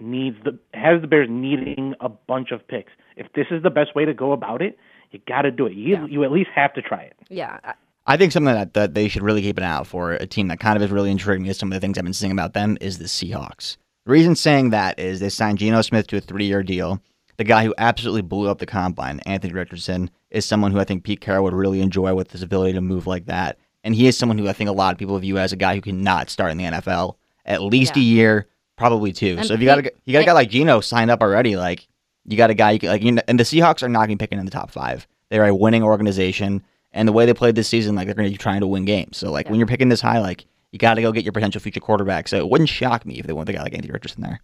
needs 0.00 0.36
the 0.44 0.58
has 0.72 1.00
the 1.00 1.06
Bears 1.06 1.28
needing 1.30 1.94
a 2.00 2.08
bunch 2.08 2.50
of 2.52 2.66
picks. 2.66 2.92
If 3.16 3.32
this 3.32 3.46
is 3.50 3.62
the 3.62 3.70
best 3.70 3.94
way 3.94 4.04
to 4.04 4.14
go 4.14 4.32
about 4.32 4.62
it, 4.62 4.78
you 5.12 5.20
got 5.26 5.42
to 5.42 5.50
do 5.50 5.66
it. 5.66 5.74
You 5.74 5.94
Yeah. 5.94 6.06
you 6.06 6.24
at 6.24 6.32
least 6.32 6.50
have 6.54 6.74
to 6.74 6.82
try 6.82 7.02
it. 7.02 7.14
Yeah. 7.28 7.58
I- 7.64 7.74
I 8.06 8.18
think 8.18 8.32
something 8.32 8.52
that, 8.52 8.74
that 8.74 8.92
they 8.92 9.08
should 9.08 9.22
really 9.22 9.40
keep 9.40 9.56
an 9.56 9.64
eye 9.64 9.68
out 9.70 9.86
for, 9.86 10.12
a 10.12 10.26
team 10.26 10.48
that 10.48 10.60
kind 10.60 10.76
of 10.76 10.82
is 10.82 10.90
really 10.90 11.10
intriguing 11.10 11.44
me 11.44 11.48
is 11.48 11.56
some 11.56 11.72
of 11.72 11.74
the 11.74 11.80
things 11.80 11.96
I've 11.96 12.04
been 12.04 12.12
seeing 12.12 12.32
about 12.32 12.52
them, 12.52 12.76
is 12.82 12.98
the 12.98 13.06
Seahawks. 13.06 13.78
The 14.04 14.12
reason 14.12 14.36
saying 14.36 14.68
that 14.70 14.98
is 14.98 15.20
they 15.20 15.30
signed 15.30 15.56
Geno 15.56 15.80
Smith 15.80 16.06
to 16.08 16.18
a 16.18 16.20
three 16.20 16.44
year 16.44 16.62
deal. 16.62 17.00
The 17.38 17.44
guy 17.44 17.64
who 17.64 17.74
absolutely 17.78 18.20
blew 18.20 18.50
up 18.50 18.58
the 18.58 18.66
combine, 18.66 19.20
Anthony 19.20 19.54
Richardson, 19.54 20.10
is 20.30 20.44
someone 20.44 20.70
who 20.70 20.78
I 20.80 20.84
think 20.84 21.02
Pete 21.02 21.22
Carroll 21.22 21.44
would 21.44 21.54
really 21.54 21.80
enjoy 21.80 22.14
with 22.14 22.30
his 22.30 22.42
ability 22.42 22.74
to 22.74 22.82
move 22.82 23.06
like 23.06 23.24
that. 23.24 23.56
And 23.82 23.94
he 23.94 24.06
is 24.06 24.18
someone 24.18 24.36
who 24.36 24.48
I 24.48 24.52
think 24.52 24.68
a 24.68 24.74
lot 24.74 24.92
of 24.92 24.98
people 24.98 25.18
view 25.18 25.38
as 25.38 25.54
a 25.54 25.56
guy 25.56 25.74
who 25.74 25.80
cannot 25.80 26.28
start 26.28 26.52
in 26.52 26.58
the 26.58 26.64
NFL 26.64 27.14
at 27.46 27.62
least 27.62 27.96
a 27.96 28.00
year, 28.00 28.48
probably 28.76 29.12
two. 29.12 29.36
And 29.38 29.46
so 29.46 29.54
if 29.54 29.60
you 29.60 29.66
got 29.66 29.78
a, 29.78 29.82
Pete- 29.84 29.92
you 30.04 30.12
got 30.12 30.22
a 30.22 30.26
guy 30.26 30.32
like 30.32 30.50
Geno 30.50 30.80
signed 30.82 31.10
up 31.10 31.22
already, 31.22 31.56
like 31.56 31.88
you 32.26 32.36
got 32.36 32.50
a 32.50 32.54
guy 32.54 32.72
you 32.72 32.78
can, 32.78 32.88
like 32.88 33.02
you 33.02 33.12
know, 33.12 33.22
and 33.28 33.38
the 33.38 33.44
Seahawks 33.44 33.82
are 33.82 33.88
not 33.88 34.00
going 34.06 34.10
to 34.10 34.16
be 34.16 34.22
picking 34.22 34.38
in 34.38 34.44
the 34.44 34.50
top 34.50 34.70
five. 34.70 35.06
They're 35.30 35.46
a 35.46 35.54
winning 35.54 35.82
organization, 35.82 36.62
and 36.92 37.08
the 37.08 37.12
way 37.12 37.26
they 37.26 37.34
played 37.34 37.54
this 37.54 37.68
season, 37.68 37.94
like 37.94 38.06
they're 38.06 38.14
going 38.14 38.28
to 38.28 38.32
be 38.32 38.38
trying 38.38 38.60
to 38.60 38.66
win 38.66 38.84
games. 38.84 39.16
So 39.16 39.30
like 39.30 39.48
when 39.48 39.58
you're 39.58 39.66
picking 39.66 39.88
this 39.88 40.00
high, 40.00 40.20
like 40.20 40.46
you 40.72 40.78
got 40.78 40.94
to 40.94 41.02
go 41.02 41.12
get 41.12 41.24
your 41.24 41.32
potential 41.32 41.60
future 41.60 41.80
quarterback. 41.80 42.28
So 42.28 42.36
it 42.38 42.48
wouldn't 42.48 42.68
shock 42.68 43.06
me 43.06 43.18
if 43.18 43.26
they 43.26 43.32
went 43.32 43.48
with 43.48 43.54
a 43.54 43.58
guy 43.58 43.62
like 43.62 43.74
Anthony 43.74 43.92
Richardson 43.92 44.22
there. 44.22 44.40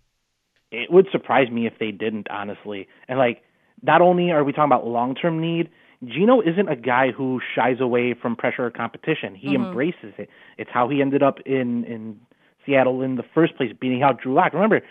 It 0.71 0.93
would 0.93 1.09
surprise 1.11 1.51
me 1.51 1.67
if 1.67 1.75
they 1.81 1.91
didn't, 1.91 2.31
honestly. 2.31 2.87
And 3.09 3.19
like, 3.19 3.43
not 3.83 4.01
only 4.01 4.31
are 4.31 4.45
we 4.45 4.53
talking 4.53 4.71
about 4.71 4.87
long 4.87 5.15
term 5.15 5.41
need, 5.41 5.69
Geno 6.05 6.41
isn't 6.41 6.69
a 6.69 6.77
guy 6.77 7.11
who 7.11 7.41
shies 7.55 7.81
away 7.81 8.15
from 8.15 8.37
pressure 8.37 8.65
or 8.65 8.71
competition. 8.71 9.35
He 9.35 9.49
mm-hmm. 9.49 9.65
embraces 9.65 10.15
it. 10.19 10.31
It's 10.57 10.71
how 10.73 10.89
he 10.89 11.03
ended 11.03 11.23
up 11.23 11.41
in 11.45 11.85
in 11.85 12.21
Seattle 12.65 13.03
in 13.03 13.17
the 13.17 13.25
first 13.35 13.57
place, 13.57 13.73
beating 13.79 14.03
out 14.03 14.21
Drew 14.21 14.33
Lock. 14.33 14.53
Remember, 14.53 14.83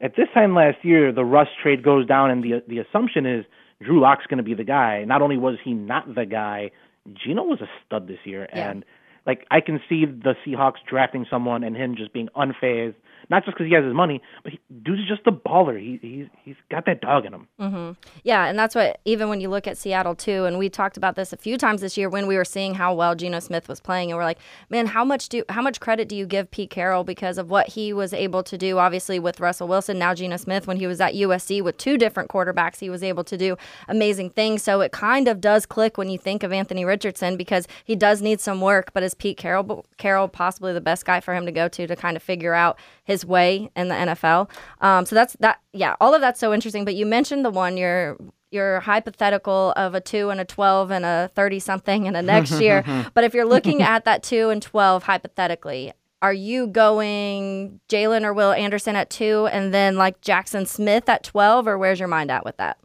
at 0.00 0.16
this 0.16 0.28
time 0.32 0.54
last 0.54 0.78
year, 0.84 1.12
the 1.12 1.24
Russ 1.24 1.48
trade 1.62 1.82
goes 1.82 2.06
down, 2.06 2.30
and 2.30 2.42
the 2.42 2.62
the 2.66 2.78
assumption 2.78 3.26
is 3.26 3.44
Drew 3.82 4.00
Lock's 4.00 4.26
going 4.26 4.38
to 4.38 4.44
be 4.44 4.54
the 4.54 4.64
guy. 4.64 5.04
Not 5.04 5.22
only 5.22 5.36
was 5.36 5.56
he 5.62 5.72
not 5.72 6.14
the 6.14 6.26
guy, 6.26 6.70
Geno 7.12 7.42
was 7.44 7.60
a 7.60 7.68
stud 7.86 8.08
this 8.08 8.18
year, 8.24 8.48
Yeah. 8.54 8.70
and 8.70 8.84
like 9.26 9.46
I 9.50 9.60
can 9.60 9.80
see 9.88 10.04
the 10.06 10.34
Seahawks 10.46 10.78
drafting 10.88 11.26
someone 11.30 11.62
and 11.64 11.76
him 11.76 11.96
just 11.96 12.12
being 12.12 12.28
unfazed, 12.36 12.94
not 13.30 13.44
just 13.44 13.56
because 13.56 13.68
he 13.68 13.74
has 13.74 13.84
his 13.84 13.94
money, 13.94 14.22
but 14.42 14.52
he, 14.52 14.60
dude's 14.82 15.06
just 15.06 15.26
a 15.26 15.32
baller. 15.32 15.78
He 15.78 15.98
he's 16.00 16.26
he's 16.44 16.56
got 16.70 16.86
that 16.86 17.00
dog 17.00 17.26
in 17.26 17.34
him. 17.34 17.48
Mm-hmm. 17.60 17.92
Yeah, 18.24 18.46
and 18.46 18.58
that's 18.58 18.74
what 18.74 19.00
even 19.04 19.28
when 19.28 19.40
you 19.40 19.48
look 19.48 19.66
at 19.66 19.76
Seattle 19.76 20.14
too, 20.14 20.44
and 20.44 20.58
we 20.58 20.68
talked 20.68 20.96
about 20.96 21.16
this 21.16 21.32
a 21.32 21.36
few 21.36 21.58
times 21.58 21.80
this 21.80 21.96
year 21.96 22.08
when 22.08 22.26
we 22.26 22.36
were 22.36 22.44
seeing 22.44 22.74
how 22.74 22.94
well 22.94 23.14
Geno 23.14 23.40
Smith 23.40 23.68
was 23.68 23.80
playing, 23.80 24.10
and 24.10 24.18
we're 24.18 24.24
like, 24.24 24.38
man, 24.70 24.86
how 24.86 25.04
much 25.04 25.28
do 25.28 25.44
how 25.48 25.62
much 25.62 25.80
credit 25.80 26.08
do 26.08 26.16
you 26.16 26.26
give 26.26 26.50
Pete 26.50 26.70
Carroll 26.70 27.04
because 27.04 27.38
of 27.38 27.50
what 27.50 27.68
he 27.68 27.92
was 27.92 28.12
able 28.12 28.42
to 28.42 28.56
do? 28.56 28.78
Obviously 28.78 29.18
with 29.18 29.40
Russell 29.40 29.68
Wilson, 29.68 29.98
now 29.98 30.14
Geno 30.14 30.36
Smith, 30.36 30.66
when 30.66 30.78
he 30.78 30.86
was 30.86 31.00
at 31.00 31.14
USC 31.14 31.62
with 31.62 31.76
two 31.76 31.98
different 31.98 32.30
quarterbacks, 32.30 32.78
he 32.80 32.90
was 32.90 33.02
able 33.02 33.24
to 33.24 33.36
do 33.36 33.56
amazing 33.88 34.30
things. 34.30 34.62
So 34.62 34.80
it 34.80 34.92
kind 34.92 35.28
of 35.28 35.40
does 35.40 35.66
click 35.66 35.98
when 35.98 36.08
you 36.08 36.18
think 36.18 36.42
of 36.42 36.52
Anthony 36.52 36.84
Richardson 36.84 37.36
because 37.36 37.66
he 37.84 37.96
does 37.96 38.22
need 38.22 38.40
some 38.40 38.60
work, 38.60 38.92
but 38.92 39.02
is 39.02 39.14
Pete 39.14 39.36
Carroll 39.36 39.84
Carroll 39.98 40.28
possibly 40.28 40.72
the 40.72 40.80
best 40.80 41.04
guy 41.04 41.20
for 41.20 41.34
him 41.34 41.46
to 41.46 41.52
go 41.52 41.68
to 41.68 41.86
to 41.86 41.96
kind 41.96 42.16
of 42.16 42.22
figure 42.22 42.54
out 42.54 42.78
his 43.08 43.26
way 43.26 43.70
in 43.74 43.88
the 43.88 43.94
NFL? 43.94 44.48
Um, 44.80 45.04
so 45.06 45.16
that's 45.16 45.34
that. 45.40 45.60
Yeah, 45.72 45.96
all 46.00 46.14
of 46.14 46.20
that's 46.20 46.38
so 46.38 46.54
interesting. 46.54 46.84
But 46.84 46.94
you 46.94 47.06
mentioned 47.06 47.44
the 47.44 47.50
one 47.50 47.76
your 47.76 48.16
your 48.50 48.80
hypothetical 48.80 49.72
of 49.76 49.94
a 49.94 50.00
two 50.00 50.30
and 50.30 50.40
a 50.40 50.44
twelve 50.44 50.92
and 50.92 51.04
a 51.04 51.30
thirty 51.34 51.58
something 51.58 52.06
and 52.06 52.16
a 52.16 52.22
next 52.34 52.60
year. 52.60 52.84
but 53.14 53.24
if 53.24 53.34
you're 53.34 53.44
looking 53.44 53.82
at 53.82 54.04
that 54.04 54.22
two 54.22 54.50
and 54.50 54.62
twelve 54.62 55.02
hypothetically, 55.02 55.92
are 56.22 56.32
you 56.32 56.68
going 56.68 57.80
Jalen 57.88 58.24
or 58.24 58.32
Will 58.32 58.52
Anderson 58.52 58.94
at 58.94 59.10
two 59.10 59.48
and 59.50 59.74
then 59.74 59.96
like 59.96 60.20
Jaxon 60.20 60.68
Smith 60.68 61.08
at 61.08 61.24
twelve, 61.24 61.66
or 61.66 61.78
where's 61.78 61.98
your 61.98 62.08
mind 62.08 62.30
at 62.30 62.44
with 62.44 62.58
that? 62.58 62.78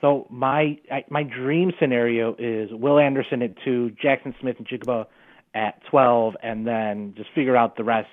So 0.00 0.26
my 0.28 0.76
I, 0.90 1.04
my 1.08 1.22
dream 1.22 1.72
scenario 1.80 2.34
is 2.38 2.70
Will 2.72 2.98
Anderson 2.98 3.40
at 3.40 3.54
two, 3.64 3.92
Jaxon 4.02 4.38
Smith-Njigba 4.40 5.06
at 5.54 5.80
twelve, 5.88 6.34
and 6.42 6.66
then 6.66 7.14
just 7.16 7.30
figure 7.34 7.56
out 7.56 7.76
the 7.76 7.84
rest 7.84 8.08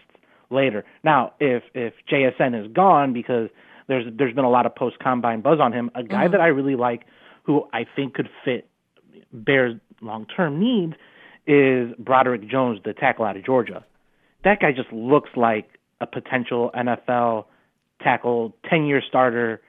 later. 0.51 0.83
Now, 1.03 1.33
if 1.39 1.63
if 1.73 1.93
JSN 2.11 2.65
is 2.65 2.71
gone 2.71 3.13
because 3.13 3.49
there's 3.87 4.05
there's 4.17 4.33
been 4.33 4.45
a 4.45 4.49
lot 4.49 4.65
of 4.65 4.75
post 4.75 4.97
combine 4.99 5.41
buzz 5.41 5.59
on 5.59 5.73
him, 5.73 5.91
a 5.95 6.03
guy 6.03 6.23
mm-hmm. 6.23 6.31
that 6.33 6.41
I 6.41 6.47
really 6.47 6.75
like, 6.75 7.03
who 7.43 7.63
I 7.73 7.85
think 7.95 8.13
could 8.13 8.29
fit 8.45 8.67
Bears 9.33 9.75
long 10.01 10.25
term 10.25 10.59
needs, 10.59 10.93
is 11.47 11.93
Broderick 11.99 12.49
Jones, 12.49 12.79
the 12.83 12.93
tackle 12.93 13.25
out 13.25 13.37
of 13.37 13.45
Georgia. 13.45 13.85
That 14.43 14.59
guy 14.59 14.71
just 14.71 14.91
looks 14.91 15.29
like 15.35 15.69
a 15.99 16.07
potential 16.07 16.71
NFL 16.75 17.45
tackle, 18.01 18.55
ten 18.69 18.85
year 18.85 19.01
starter, 19.07 19.61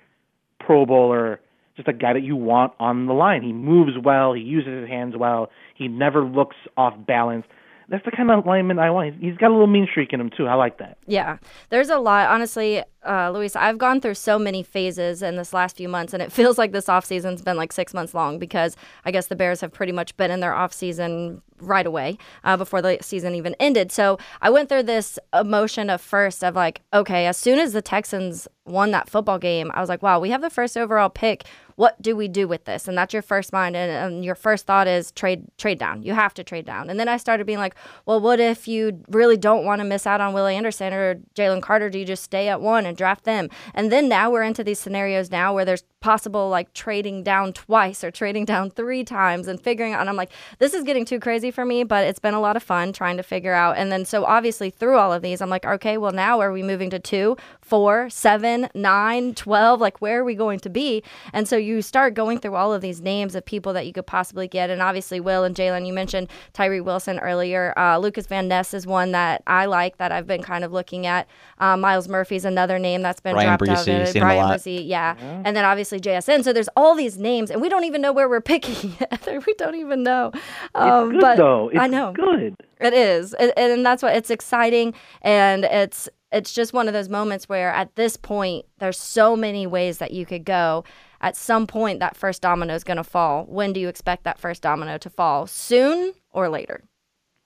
Pro 0.61 0.87
Bowler, 0.87 1.41
just 1.77 1.89
a 1.89 1.93
guy 1.93 2.13
that 2.13 2.23
you 2.23 2.37
want 2.37 2.73
on 2.79 3.07
the 3.07 3.13
line. 3.13 3.43
He 3.43 3.53
moves 3.53 3.93
well, 4.03 4.33
he 4.33 4.43
uses 4.43 4.83
his 4.83 4.89
hands 4.89 5.15
well, 5.17 5.51
he 5.75 5.89
never 5.89 6.25
looks 6.25 6.57
off 6.77 6.95
balance. 7.07 7.47
That's 7.89 8.05
the 8.05 8.11
kind 8.11 8.31
of 8.31 8.47
lineman 8.47 8.79
I 8.79 8.91
want. 8.91 9.17
He's 9.21 9.37
got 9.37 9.49
a 9.49 9.53
little 9.53 9.67
mean 9.67 9.87
streak 9.91 10.13
in 10.13 10.21
him 10.21 10.31
too. 10.37 10.47
I 10.47 10.55
like 10.55 10.79
that. 10.79 10.99
Yeah, 11.07 11.39
there's 11.71 11.91
a 11.91 11.99
lot. 11.99 12.29
Honestly, 12.29 12.83
uh, 13.07 13.31
Luis, 13.31 13.57
I've 13.57 13.79
gone 13.79 14.01
through 14.01 14.15
so 14.15 14.39
many 14.39 14.63
phases 14.63 15.23
in 15.23 15.37
this 15.37 15.53
last 15.53 15.77
few 15.77 15.89
months, 15.89 16.13
and 16.13 16.23
it 16.23 16.33
feels 16.39 16.59
like 16.59 16.73
this 16.73 16.87
offseason's 16.87 17.43
been 17.43 17.57
like 17.57 17.73
six 17.73 17.93
months 17.93 18.15
long 18.15 18.39
because 18.39 18.77
I 19.05 19.11
guess 19.11 19.27
the 19.27 19.37
Bears 19.37 19.61
have 19.61 19.73
pretty 19.73 19.93
much 19.93 20.17
been 20.17 20.31
in 20.31 20.41
their 20.41 20.53
offseason 20.53 21.41
right 21.61 21.87
away 21.87 22.19
uh, 22.45 22.57
before 22.57 22.83
the 22.83 22.99
season 23.01 23.35
even 23.35 23.55
ended. 23.61 23.93
So 23.93 24.19
I 24.41 24.51
went 24.51 24.69
through 24.69 24.83
this 24.85 25.19
emotion 25.33 25.91
of 25.91 26.01
first 26.01 26.43
of 26.43 26.57
like, 26.57 26.81
okay, 26.93 27.27
as 27.27 27.37
soon 27.37 27.59
as 27.59 27.73
the 27.73 27.83
Texans 27.83 28.49
won 28.65 28.91
that 28.93 29.09
football 29.09 29.39
game, 29.39 29.71
I 29.75 29.81
was 29.81 29.89
like, 29.89 30.03
wow, 30.03 30.21
we 30.21 30.31
have 30.31 30.41
the 30.41 30.51
first 30.51 30.77
overall 30.77 31.11
pick. 31.11 31.45
What 31.77 32.01
do 32.03 32.15
we 32.15 32.29
do 32.29 32.47
with 32.47 32.65
this? 32.65 32.87
And 32.87 32.97
that's 32.97 33.13
your 33.13 33.23
first 33.23 33.53
mind, 33.53 33.75
and, 33.75 33.91
and 33.91 34.25
your 34.25 34.35
first 34.35 34.67
thought 34.67 34.87
is 34.87 35.11
trade 35.13 35.45
trade 35.57 35.79
down. 35.79 36.03
You 36.03 36.13
have 36.13 36.35
to 36.35 36.45
trade 36.45 36.67
down. 36.67 36.91
And 36.91 37.01
then 37.01 37.09
I 37.09 37.17
started 37.17 37.47
being 37.47 37.59
like, 37.59 37.75
well, 38.05 38.21
what 38.21 38.41
if 38.41 38.69
you 38.69 39.03
really 39.09 39.39
don't 39.39 39.65
want 39.65 39.81
to 39.81 39.85
miss 39.85 40.07
out 40.07 40.21
on 40.21 40.35
Willie 40.35 40.55
Anderson 40.55 40.93
or 40.93 41.17
Jalen 41.35 41.63
Carter? 41.63 41.89
Do 41.89 41.99
you 41.99 42.05
just 42.05 42.23
stay 42.23 42.49
at 42.49 42.61
one 42.61 42.85
and 42.85 42.97
draft 42.97 43.25
them? 43.25 43.49
And 43.75 43.91
then 43.91 44.09
now 44.09 44.31
we're 44.31 44.43
into 44.43 44.63
these 44.63 44.79
scenarios 44.79 45.31
now 45.31 45.55
where 45.55 45.65
there's 45.65 45.85
possible 46.01 46.51
like 46.51 46.73
trading 46.75 47.23
down 47.23 47.53
twice 47.53 48.05
or 48.05 48.11
trading 48.11 48.45
down 48.45 48.71
three 48.71 49.03
times 49.03 49.49
and 49.49 49.59
figuring 49.59 49.95
out. 49.95 50.01
And 50.01 50.11
I'm 50.11 50.17
like, 50.17 50.31
this 50.59 50.75
is 50.75 50.85
getting 50.85 51.07
too 51.07 51.21
crazy 51.21 51.51
for 51.51 51.65
me, 51.65 51.85
but 51.85 52.07
it's 52.07 52.19
been 52.19 52.35
a 52.35 52.41
lot 52.41 52.57
of 52.57 52.63
fun 52.63 52.93
trying 52.93 53.17
to 53.17 53.23
figure 53.23 53.55
out. 53.55 53.79
And 53.79 53.91
then 53.91 54.05
so 54.05 54.25
obviously 54.25 54.69
through 54.69 54.99
all 54.99 55.13
of 55.13 55.23
these, 55.23 55.41
I'm 55.41 55.51
like, 55.51 55.65
okay, 55.65 55.97
well 55.97 56.13
now 56.13 56.41
are 56.41 56.53
we 56.53 56.63
moving 56.63 56.91
to 56.91 56.99
two, 56.99 57.37
four, 57.63 58.11
seven? 58.11 58.52
10, 58.61 58.71
9, 58.75 59.35
12. 59.35 59.81
Like, 59.81 60.01
where 60.01 60.21
are 60.21 60.25
we 60.25 60.35
going 60.35 60.59
to 60.61 60.71
be? 60.71 61.03
And 61.33 61.49
so 61.49 61.57
you 61.57 61.81
start 61.83 62.15
going 62.15 62.39
through 62.39 62.55
all 62.55 62.73
of 62.73 62.83
these 62.83 63.01
names 63.01 63.35
of 63.35 63.45
people 63.45 63.73
that 63.73 63.87
you 63.87 63.93
could 63.93 64.07
possibly 64.07 64.47
get. 64.49 64.71
And 64.71 64.83
obviously, 64.83 65.21
Will 65.21 65.45
and 65.45 65.55
Jalen, 65.57 65.87
you 65.87 65.93
mentioned 65.93 66.29
Tyree 66.53 66.81
Wilson 66.81 67.19
earlier. 67.21 67.73
Uh, 67.79 67.99
Lukas 67.99 68.27
Van 68.27 68.49
Ness 68.49 68.75
is 68.75 68.87
one 68.87 69.13
that 69.13 69.43
I 69.47 69.67
like 69.67 69.97
that 69.99 70.13
I've 70.13 70.27
been 70.27 70.43
kind 70.43 70.65
of 70.65 70.73
looking 70.73 71.07
at. 71.07 71.27
Um, 71.59 71.81
Myles 71.81 72.09
Murphy's 72.09 72.45
another 72.45 72.79
name 72.79 73.03
that's 73.03 73.21
been 73.21 73.35
Bryan 73.35 73.49
dropped 73.49 73.69
out. 73.69 73.79
Bresee, 73.79 73.85
there. 73.87 74.07
seen 74.07 74.23
a 74.23 74.25
Bryan 74.27 74.45
lot. 74.45 74.59
Bresee, 74.59 74.87
yeah. 74.87 75.17
And 75.45 75.57
then 75.57 75.65
obviously 75.65 75.99
JSN. 76.01 76.45
So 76.45 76.53
there's 76.53 76.69
all 76.77 76.95
these 76.95 77.19
names, 77.19 77.51
and 77.51 77.61
we 77.61 77.69
don't 77.69 77.85
even 77.85 78.01
know 78.01 78.13
where 78.13 78.29
we're 78.29 78.41
picking 78.53 78.95
yet. 79.01 79.27
we 79.47 79.55
don't 79.55 79.77
even 79.77 80.03
know. 80.03 80.33
Um, 80.75 81.05
It's 81.05 81.13
good 81.13 81.21
but 81.21 81.37
though. 81.37 81.69
It's 81.69 81.79
I 81.79 81.87
know. 81.87 82.13
good. 82.13 82.57
It 82.81 82.95
is, 82.95 83.33
and, 83.35 83.53
and 83.57 83.87
that's 83.87 84.03
what 84.03 84.17
it's 84.17 84.29
exciting, 84.31 84.93
and 85.23 85.65
it's 85.65 86.09
it's 86.33 86.53
just 86.53 86.73
one 86.73 86.89
of 86.89 86.95
those 86.95 87.09
moments 87.09 87.49
where 87.49 87.71
at 87.71 87.95
this 87.97 88.17
point 88.17 88.65
there's 88.79 88.99
so 88.99 89.37
many 89.37 89.67
ways 89.67 89.99
that 89.99 90.13
you 90.13 90.27
could 90.27 90.45
go. 90.45 90.85
At 91.21 91.37
some 91.37 91.67
point, 91.67 92.01
that 92.01 92.17
first 92.17 92.43
domino 92.43 92.75
is 92.75 92.83
going 92.83 92.97
to 92.97 93.05
fall. 93.05 93.45
When 93.45 93.73
do 93.73 93.79
you 93.79 93.89
expect 93.89 94.25
that 94.25 94.41
first 94.41 94.63
domino 94.63 94.99
to 94.99 95.11
fall? 95.11 95.47
Soon 95.47 96.15
or 96.33 96.49
later? 96.49 96.83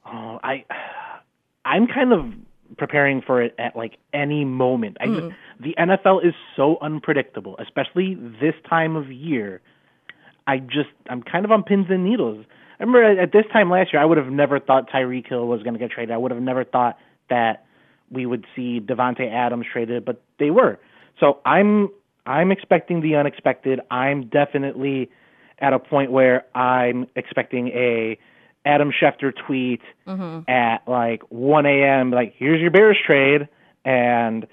Oh, 0.07 0.39
I, 0.43 0.65
I'm 1.65 1.87
kind 1.87 2.13
of 2.13 2.33
preparing 2.79 3.23
for 3.23 3.43
it 3.43 3.55
at 3.59 3.77
like 3.77 3.99
any 4.15 4.45
moment. 4.45 4.97
I 5.01 5.07
just, 5.07 5.27
the 5.61 5.75
NFL 5.79 6.27
is 6.27 6.35
so 6.57 6.79
unpredictable, 6.81 7.57
especially 7.59 8.15
this 8.15 8.55
time 8.69 8.97
of 8.97 9.11
year. 9.13 9.61
I 10.47 10.59
just 10.59 10.91
I'm 11.11 11.23
kind 11.23 11.45
of 11.45 11.51
on 11.51 11.63
pins 11.63 11.87
and 11.91 12.05
needles. 12.05 12.47
I 12.79 12.83
remember 12.83 13.05
at, 13.05 13.19
at 13.19 13.33
this 13.33 13.45
time 13.53 13.71
last 13.71 13.93
year, 13.93 14.01
I 14.01 14.05
would 14.05 14.19
have 14.19 14.29
never 14.29 14.61
thought 14.61 14.91
Tyreek 14.91 15.29
Hill 15.29 15.47
was 15.47 15.63
going 15.63 15.75
to 15.75 15.79
get 15.79 15.91
traded. 15.91 16.15
I 16.15 16.19
would 16.19 16.31
have 16.31 16.41
never 16.41 16.65
thought 16.65 16.97
that 17.31 17.66
we 18.11 18.27
would 18.27 18.47
see 18.55 18.81
Davante 18.81 19.31
Adams 19.31 19.67
traded, 19.73 20.05
but 20.05 20.23
they 20.39 20.51
were. 20.51 20.79
So 21.19 21.39
I'm 21.45 21.91
I'm 22.27 22.51
expecting 22.51 23.01
the 23.01 23.17
unexpected. 23.17 23.81
I'm 23.91 24.29
definitely 24.29 25.11
at 25.59 25.73
a 25.73 25.79
point 25.79 26.13
where 26.13 26.45
I'm 26.57 27.07
expecting 27.15 27.69
a 27.69 28.19
Adam 28.65 28.91
Schefter 28.91 29.33
tweet 29.47 29.81
mm-hmm. 30.07 30.51
at 30.51 30.87
like 30.89 31.23
1 31.31 31.67
a.m. 31.67 32.11
Like, 32.11 32.35
here's 32.37 32.61
your 32.61 32.73
Bears 32.73 32.99
trade, 33.07 33.49
and 33.85 34.47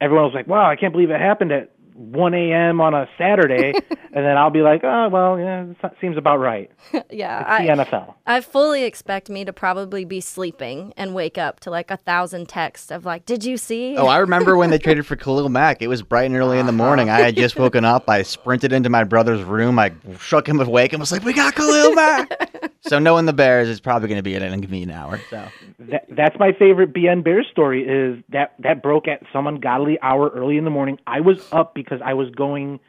everyone 0.00 0.26
was 0.26 0.34
like, 0.34 0.46
"Wow, 0.46 0.68
I 0.68 0.76
can't 0.76 0.92
believe 0.92 1.10
it 1.10 1.20
happened 1.20 1.52
at 1.52 1.72
1 2.00 2.34
a.m. 2.34 2.80
on 2.80 2.94
a 2.94 3.08
Saturday." 3.18 3.72
and 4.12 4.24
then 4.24 4.36
I'll 4.36 4.50
be 4.50 4.62
like, 4.62 4.82
"Oh, 4.82 5.08
well, 5.08 5.38
yeah, 5.38 5.66
that 5.82 5.94
seems 6.00 6.16
about 6.16 6.38
right." 6.38 6.70
yeah, 7.10 7.58
It's 7.58 7.66
the 7.66 7.72
I, 7.72 7.84
NFL. 7.84 8.14
I 8.26 8.40
fully 8.40 8.84
expect 8.84 9.30
me 9.30 9.44
to 9.44 9.52
probably 9.52 10.04
be 10.04 10.20
sleeping 10.20 10.92
and 10.96 11.14
wake 11.14 11.38
up 11.38 11.60
to 11.60 11.70
like 11.70 11.90
a 11.90 11.96
thousand 11.96 12.48
texts 12.48 12.90
of 12.90 13.04
like, 13.04 13.24
"Did 13.26 13.44
you 13.44 13.56
see?" 13.56 13.96
Oh, 13.96 14.06
I 14.06 14.18
remember 14.18 14.56
when 14.56 14.70
they 14.70 14.78
traded 14.80 15.06
for 15.06 15.16
Khalil 15.16 15.48
Mack. 15.48 15.82
It 15.82 15.88
was 15.88 16.02
bright 16.02 16.24
and 16.24 16.36
early 16.36 16.58
in 16.58 16.66
the 16.66 16.72
uh-huh. 16.72 16.84
morning. 16.84 17.10
I 17.10 17.20
had 17.20 17.36
just 17.36 17.58
woken 17.58 17.84
up. 17.84 18.08
I 18.08 18.22
sprinted 18.22 18.72
into 18.72 18.88
my 18.88 19.04
brother's 19.04 19.42
room. 19.42 19.78
I 19.78 19.92
shook 20.18 20.48
him 20.48 20.60
awake 20.60 20.92
and 20.92 21.00
was 21.00 21.12
like, 21.12 21.24
"We 21.24 21.32
got 21.32 21.54
Khalil 21.54 21.94
Mack." 21.94 22.70
so 22.82 22.98
knowing 22.98 23.26
the 23.26 23.32
Bears 23.32 23.68
is 23.68 23.80
probably 23.80 24.08
going 24.08 24.18
to 24.18 24.22
be 24.22 24.34
an 24.34 24.42
inconvenient 24.42 24.92
hour. 24.92 25.20
So 25.30 25.46
That, 25.78 26.06
that's 26.10 26.38
my 26.38 26.52
favorite 26.52 26.92
BN 26.92 27.22
Bears 27.22 27.46
story. 27.50 27.82
Is 27.82 28.22
that 28.30 28.54
that 28.60 28.82
broke 28.82 29.08
at 29.08 29.22
some 29.32 29.46
ungodly 29.46 29.98
hour 30.02 30.30
early 30.30 30.56
in 30.56 30.64
the 30.64 30.70
morning. 30.70 30.98
I 31.06 31.20
was 31.20 31.46
up 31.52 31.74
because 31.74 31.89
I 32.04 32.14
was 32.14 32.30
going 32.30 32.80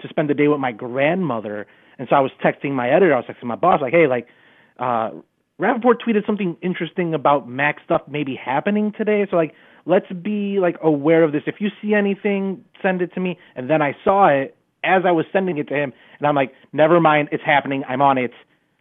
to 0.00 0.08
spend 0.08 0.28
the 0.30 0.34
day 0.34 0.48
with 0.48 0.60
my 0.60 0.72
grandmother, 0.72 1.66
and 1.98 2.08
so 2.08 2.16
I 2.16 2.20
was 2.20 2.30
texting 2.42 2.72
my 2.72 2.88
editor. 2.90 3.14
I 3.14 3.16
was 3.18 3.26
texting 3.26 3.44
my 3.44 3.56
boss, 3.56 3.80
like, 3.80 3.92
"Hey, 3.92 4.06
like, 4.06 4.26
uh, 4.78 5.10
Rapoport 5.58 6.02
tweeted 6.02 6.24
something 6.26 6.56
interesting 6.62 7.12
about 7.14 7.48
Mack 7.48 7.76
stuff 7.84 8.02
maybe 8.08 8.34
happening 8.34 8.92
today. 8.96 9.26
So 9.30 9.36
like, 9.36 9.54
let's 9.84 10.10
be 10.10 10.58
like 10.58 10.76
aware 10.82 11.22
of 11.22 11.32
this. 11.32 11.42
If 11.46 11.56
you 11.60 11.68
see 11.82 11.92
anything, 11.94 12.64
send 12.82 13.02
it 13.02 13.12
to 13.14 13.20
me." 13.20 13.38
And 13.56 13.68
then 13.68 13.82
I 13.82 13.94
saw 14.02 14.28
it 14.28 14.56
as 14.82 15.02
I 15.04 15.10
was 15.10 15.26
sending 15.32 15.58
it 15.58 15.68
to 15.68 15.74
him, 15.74 15.92
and 16.18 16.26
I'm 16.26 16.34
like, 16.34 16.54
"Never 16.72 17.00
mind, 17.00 17.28
it's 17.32 17.44
happening. 17.44 17.84
I'm 17.88 18.00
on 18.00 18.16
it. 18.16 18.32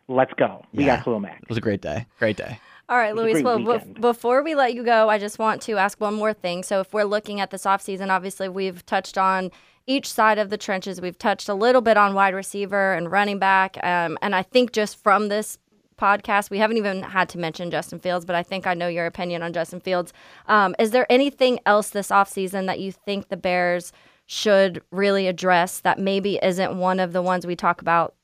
Let's 0.08 0.34
go. 0.34 0.64
We 0.74 0.86
Yeah. 0.86 0.96
got 0.96 1.04
Khalil 1.06 1.20
Mack." 1.20 1.40
it 1.42 1.50
was 1.50 1.58
a 1.58 1.62
great 1.62 1.82
day. 1.82 2.06
Great 2.18 2.38
day. 2.38 2.60
All 2.90 2.98
right, 2.98 3.16
Luis. 3.16 3.44
Well, 3.44 3.60
bef- 3.60 4.02
before 4.02 4.42
we 4.42 4.56
let 4.56 4.74
you 4.74 4.84
go, 4.84 5.10
I 5.10 5.20
just 5.20 5.38
want 5.38 5.62
to 5.64 5.78
ask 5.78 6.02
one 6.02 6.16
more 6.16 6.34
thing. 6.34 6.64
So, 6.64 6.80
if 6.80 6.92
we're 6.92 7.04
looking 7.04 7.40
at 7.40 7.52
this 7.52 7.64
offseason, 7.64 8.10
obviously 8.10 8.50
we've 8.50 8.84
touched 8.88 9.16
on 9.16 9.52
each 9.86 10.12
side 10.12 10.40
of 10.40 10.50
the 10.50 10.58
trenches. 10.58 11.00
We've 11.00 11.18
touched 11.18 11.48
a 11.50 11.54
little 11.54 11.82
bit 11.82 11.98
on 11.98 12.16
wide 12.16 12.34
receiver 12.34 12.94
and 12.94 13.12
running 13.12 13.38
back. 13.38 13.78
Um, 13.84 14.18
and 14.24 14.36
I 14.36 14.42
think 14.42 14.72
just 14.72 15.02
from 15.02 15.30
this 15.30 15.60
podcast, 16.00 16.50
we 16.50 16.58
haven't 16.58 16.78
even 16.78 17.04
had 17.04 17.30
to 17.30 17.38
mention 17.38 17.70
Justin 17.70 18.00
Fields, 18.00 18.26
but 18.26 18.36
I 18.36 18.42
think 18.42 18.66
I 18.66 18.74
know 18.74 18.88
your 18.88 19.06
opinion 19.06 19.44
on 19.44 19.54
Justin 19.54 19.80
Fields. 19.80 20.12
Um, 20.48 20.76
is 20.80 20.92
there 20.92 21.06
anything 21.12 21.60
else 21.66 21.90
this 21.90 22.10
offseason 22.10 22.66
that 22.66 22.80
you 22.80 22.92
think 22.92 23.30
the 23.30 23.38
Bears 23.38 23.92
should 24.26 24.82
really 24.92 25.28
address 25.28 25.80
that 25.82 26.00
maybe 26.00 26.40
isn't 26.42 26.78
one 26.78 27.00
of 27.00 27.14
the 27.14 27.22
ones 27.22 27.46
we 27.46 27.56
talk 27.56 27.82
about 27.82 28.16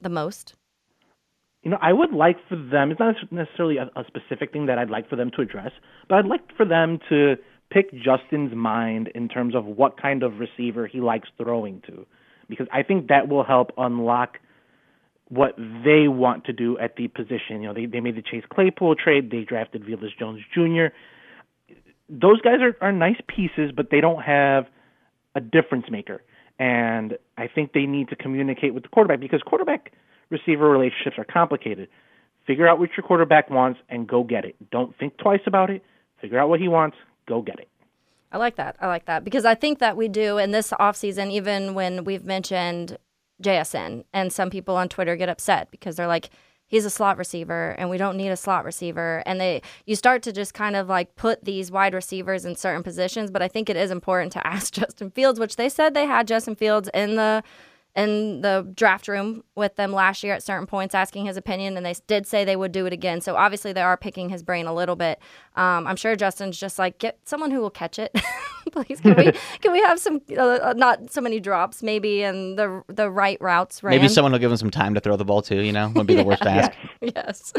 the 0.00 0.08
most? 0.08 0.54
You 1.62 1.70
know, 1.70 1.78
I 1.80 1.92
would 1.92 2.12
like 2.12 2.36
for 2.48 2.56
them, 2.56 2.90
it's 2.90 3.00
not 3.00 3.16
necessarily 3.30 3.76
a, 3.76 3.90
a 3.94 4.04
specific 4.06 4.52
thing 4.52 4.66
that 4.66 4.78
I'd 4.78 4.90
like 4.90 5.08
for 5.10 5.16
them 5.16 5.30
to 5.36 5.42
address, 5.42 5.72
but 6.08 6.16
I'd 6.16 6.26
like 6.26 6.40
for 6.56 6.64
them 6.64 6.98
to 7.10 7.36
pick 7.70 7.92
Justin's 7.92 8.54
mind 8.54 9.08
in 9.14 9.28
terms 9.28 9.54
of 9.54 9.64
what 9.64 10.00
kind 10.00 10.22
of 10.22 10.38
receiver 10.38 10.86
he 10.86 11.00
likes 11.00 11.28
throwing 11.36 11.82
to. 11.86 12.06
Because 12.48 12.66
I 12.72 12.82
think 12.82 13.08
that 13.08 13.28
will 13.28 13.44
help 13.44 13.72
unlock 13.76 14.38
what 15.28 15.54
they 15.56 16.08
want 16.08 16.44
to 16.46 16.52
do 16.52 16.76
at 16.78 16.96
the 16.96 17.06
position. 17.08 17.62
You 17.62 17.68
know, 17.68 17.74
they, 17.74 17.86
they 17.86 18.00
made 18.00 18.16
the 18.16 18.22
Chase 18.22 18.42
Claypool 18.52 18.96
trade, 18.96 19.30
they 19.30 19.42
drafted 19.42 19.84
Velus 19.84 20.18
Jones 20.18 20.40
Jr. 20.52 20.86
Those 22.08 22.40
guys 22.40 22.58
are, 22.60 22.76
are 22.80 22.90
nice 22.90 23.20
pieces, 23.28 23.70
but 23.74 23.90
they 23.90 24.00
don't 24.00 24.22
have 24.22 24.66
a 25.36 25.40
difference 25.40 25.86
maker. 25.88 26.22
And 26.58 27.16
I 27.38 27.46
think 27.46 27.72
they 27.72 27.86
need 27.86 28.08
to 28.08 28.16
communicate 28.16 28.74
with 28.74 28.82
the 28.82 28.88
quarterback 28.88 29.20
because 29.20 29.40
quarterback 29.46 29.92
receiver 30.30 30.68
relationships 30.68 31.16
are 31.18 31.24
complicated. 31.24 31.88
Figure 32.46 32.66
out 32.66 32.78
what 32.78 32.90
your 32.96 33.06
quarterback 33.06 33.50
wants 33.50 33.80
and 33.88 34.08
go 34.08 34.24
get 34.24 34.44
it. 34.44 34.56
Don't 34.70 34.96
think 34.98 35.16
twice 35.18 35.40
about 35.46 35.70
it. 35.70 35.82
Figure 36.20 36.38
out 36.38 36.48
what 36.48 36.60
he 36.60 36.68
wants, 36.68 36.96
go 37.26 37.42
get 37.42 37.58
it. 37.58 37.68
I 38.32 38.38
like 38.38 38.56
that. 38.56 38.76
I 38.80 38.86
like 38.86 39.06
that 39.06 39.24
because 39.24 39.44
I 39.44 39.54
think 39.54 39.78
that 39.80 39.96
we 39.96 40.08
do 40.08 40.38
in 40.38 40.52
this 40.52 40.70
offseason, 40.78 41.30
even 41.32 41.74
when 41.74 42.04
we've 42.04 42.24
mentioned 42.24 42.96
JSN, 43.42 44.04
and 44.12 44.32
some 44.32 44.50
people 44.50 44.76
on 44.76 44.88
Twitter 44.88 45.16
get 45.16 45.28
upset 45.28 45.70
because 45.70 45.96
they're 45.96 46.06
like, 46.06 46.30
he's 46.66 46.84
a 46.84 46.90
slot 46.90 47.18
receiver 47.18 47.74
and 47.78 47.90
we 47.90 47.98
don't 47.98 48.16
need 48.16 48.28
a 48.28 48.36
slot 48.36 48.64
receiver. 48.64 49.22
And 49.26 49.40
they 49.40 49.62
you 49.84 49.96
start 49.96 50.22
to 50.22 50.32
just 50.32 50.54
kind 50.54 50.76
of 50.76 50.88
like 50.88 51.16
put 51.16 51.44
these 51.44 51.70
wide 51.70 51.92
receivers 51.92 52.44
in 52.44 52.54
certain 52.54 52.82
positions. 52.82 53.30
But 53.30 53.42
I 53.42 53.48
think 53.48 53.68
it 53.68 53.76
is 53.76 53.90
important 53.90 54.32
to 54.32 54.46
ask 54.46 54.72
Justin 54.72 55.10
Fields, 55.10 55.40
which 55.40 55.56
they 55.56 55.68
said 55.68 55.92
they 55.92 56.06
had 56.06 56.28
Justin 56.28 56.54
Fields 56.54 56.88
in 56.94 57.16
the 57.16 57.42
in 58.00 58.40
the 58.40 58.70
draft 58.74 59.08
room 59.08 59.44
with 59.54 59.76
them 59.76 59.92
last 59.92 60.22
year 60.22 60.34
at 60.34 60.42
certain 60.42 60.66
points 60.66 60.94
asking 60.94 61.26
his 61.26 61.36
opinion 61.36 61.76
and 61.76 61.84
they 61.84 61.94
did 62.06 62.26
say 62.26 62.44
they 62.44 62.56
would 62.56 62.72
do 62.72 62.86
it 62.86 62.92
again. 62.92 63.20
So 63.20 63.36
obviously 63.36 63.72
they 63.72 63.82
are 63.82 63.96
picking 63.96 64.30
his 64.30 64.42
brain 64.42 64.66
a 64.66 64.74
little 64.74 64.96
bit. 64.96 65.20
Um, 65.56 65.86
i'm 65.86 65.96
sure 65.96 66.14
justin's 66.14 66.58
just 66.58 66.78
like 66.78 66.98
get 66.98 67.18
someone 67.24 67.50
who 67.50 67.60
will 67.60 67.70
catch 67.70 67.98
it. 67.98 68.14
Please 68.72 69.00
can 69.00 69.16
we 69.16 69.32
can 69.60 69.72
we 69.72 69.80
have 69.80 69.98
some 69.98 70.20
uh, 70.36 70.74
not 70.76 71.10
so 71.12 71.20
many 71.20 71.40
drops 71.40 71.82
maybe 71.82 72.22
and 72.22 72.58
the 72.58 72.82
the 72.88 73.10
right 73.10 73.40
routes 73.40 73.82
ran 73.82 73.90
Maybe 73.90 74.08
someone 74.08 74.32
will 74.32 74.38
give 74.38 74.50
him 74.50 74.56
some 74.56 74.70
time 74.70 74.94
to 74.94 75.00
throw 75.00 75.16
the 75.16 75.24
ball 75.24 75.42
too. 75.42 75.60
You 75.60 75.72
know, 75.72 75.88
would 75.94 76.06
be 76.06 76.14
the 76.14 76.24
worst 76.24 76.42
ask. 76.46 76.72
yes. 77.00 77.52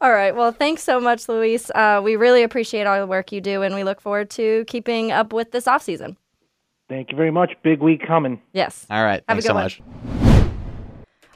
All 0.00 0.12
right. 0.12 0.34
Well 0.34 0.52
thanks 0.52 0.82
so 0.82 1.00
much 1.00 1.28
luis. 1.28 1.70
Uh, 1.70 2.00
we 2.02 2.16
really 2.16 2.42
appreciate 2.42 2.86
all 2.86 2.98
the 2.98 3.06
work 3.06 3.30
you 3.32 3.40
do 3.40 3.62
and 3.62 3.74
we 3.74 3.84
look 3.84 4.00
forward 4.00 4.30
to 4.30 4.64
keeping 4.66 5.12
up 5.12 5.32
with 5.32 5.52
this 5.52 5.66
offseason 5.66 6.16
Thank 6.94 7.10
you 7.10 7.16
very 7.16 7.32
much. 7.32 7.56
Big 7.64 7.80
week 7.80 8.06
coming. 8.06 8.40
yes 8.52 8.86
All 8.88 9.02
right. 9.02 9.24
Have 9.28 9.36
a 9.38 9.42
Thanks 9.42 9.46
good 9.46 9.48
so 9.48 9.54
one. 9.54 9.64
much. 9.64 9.82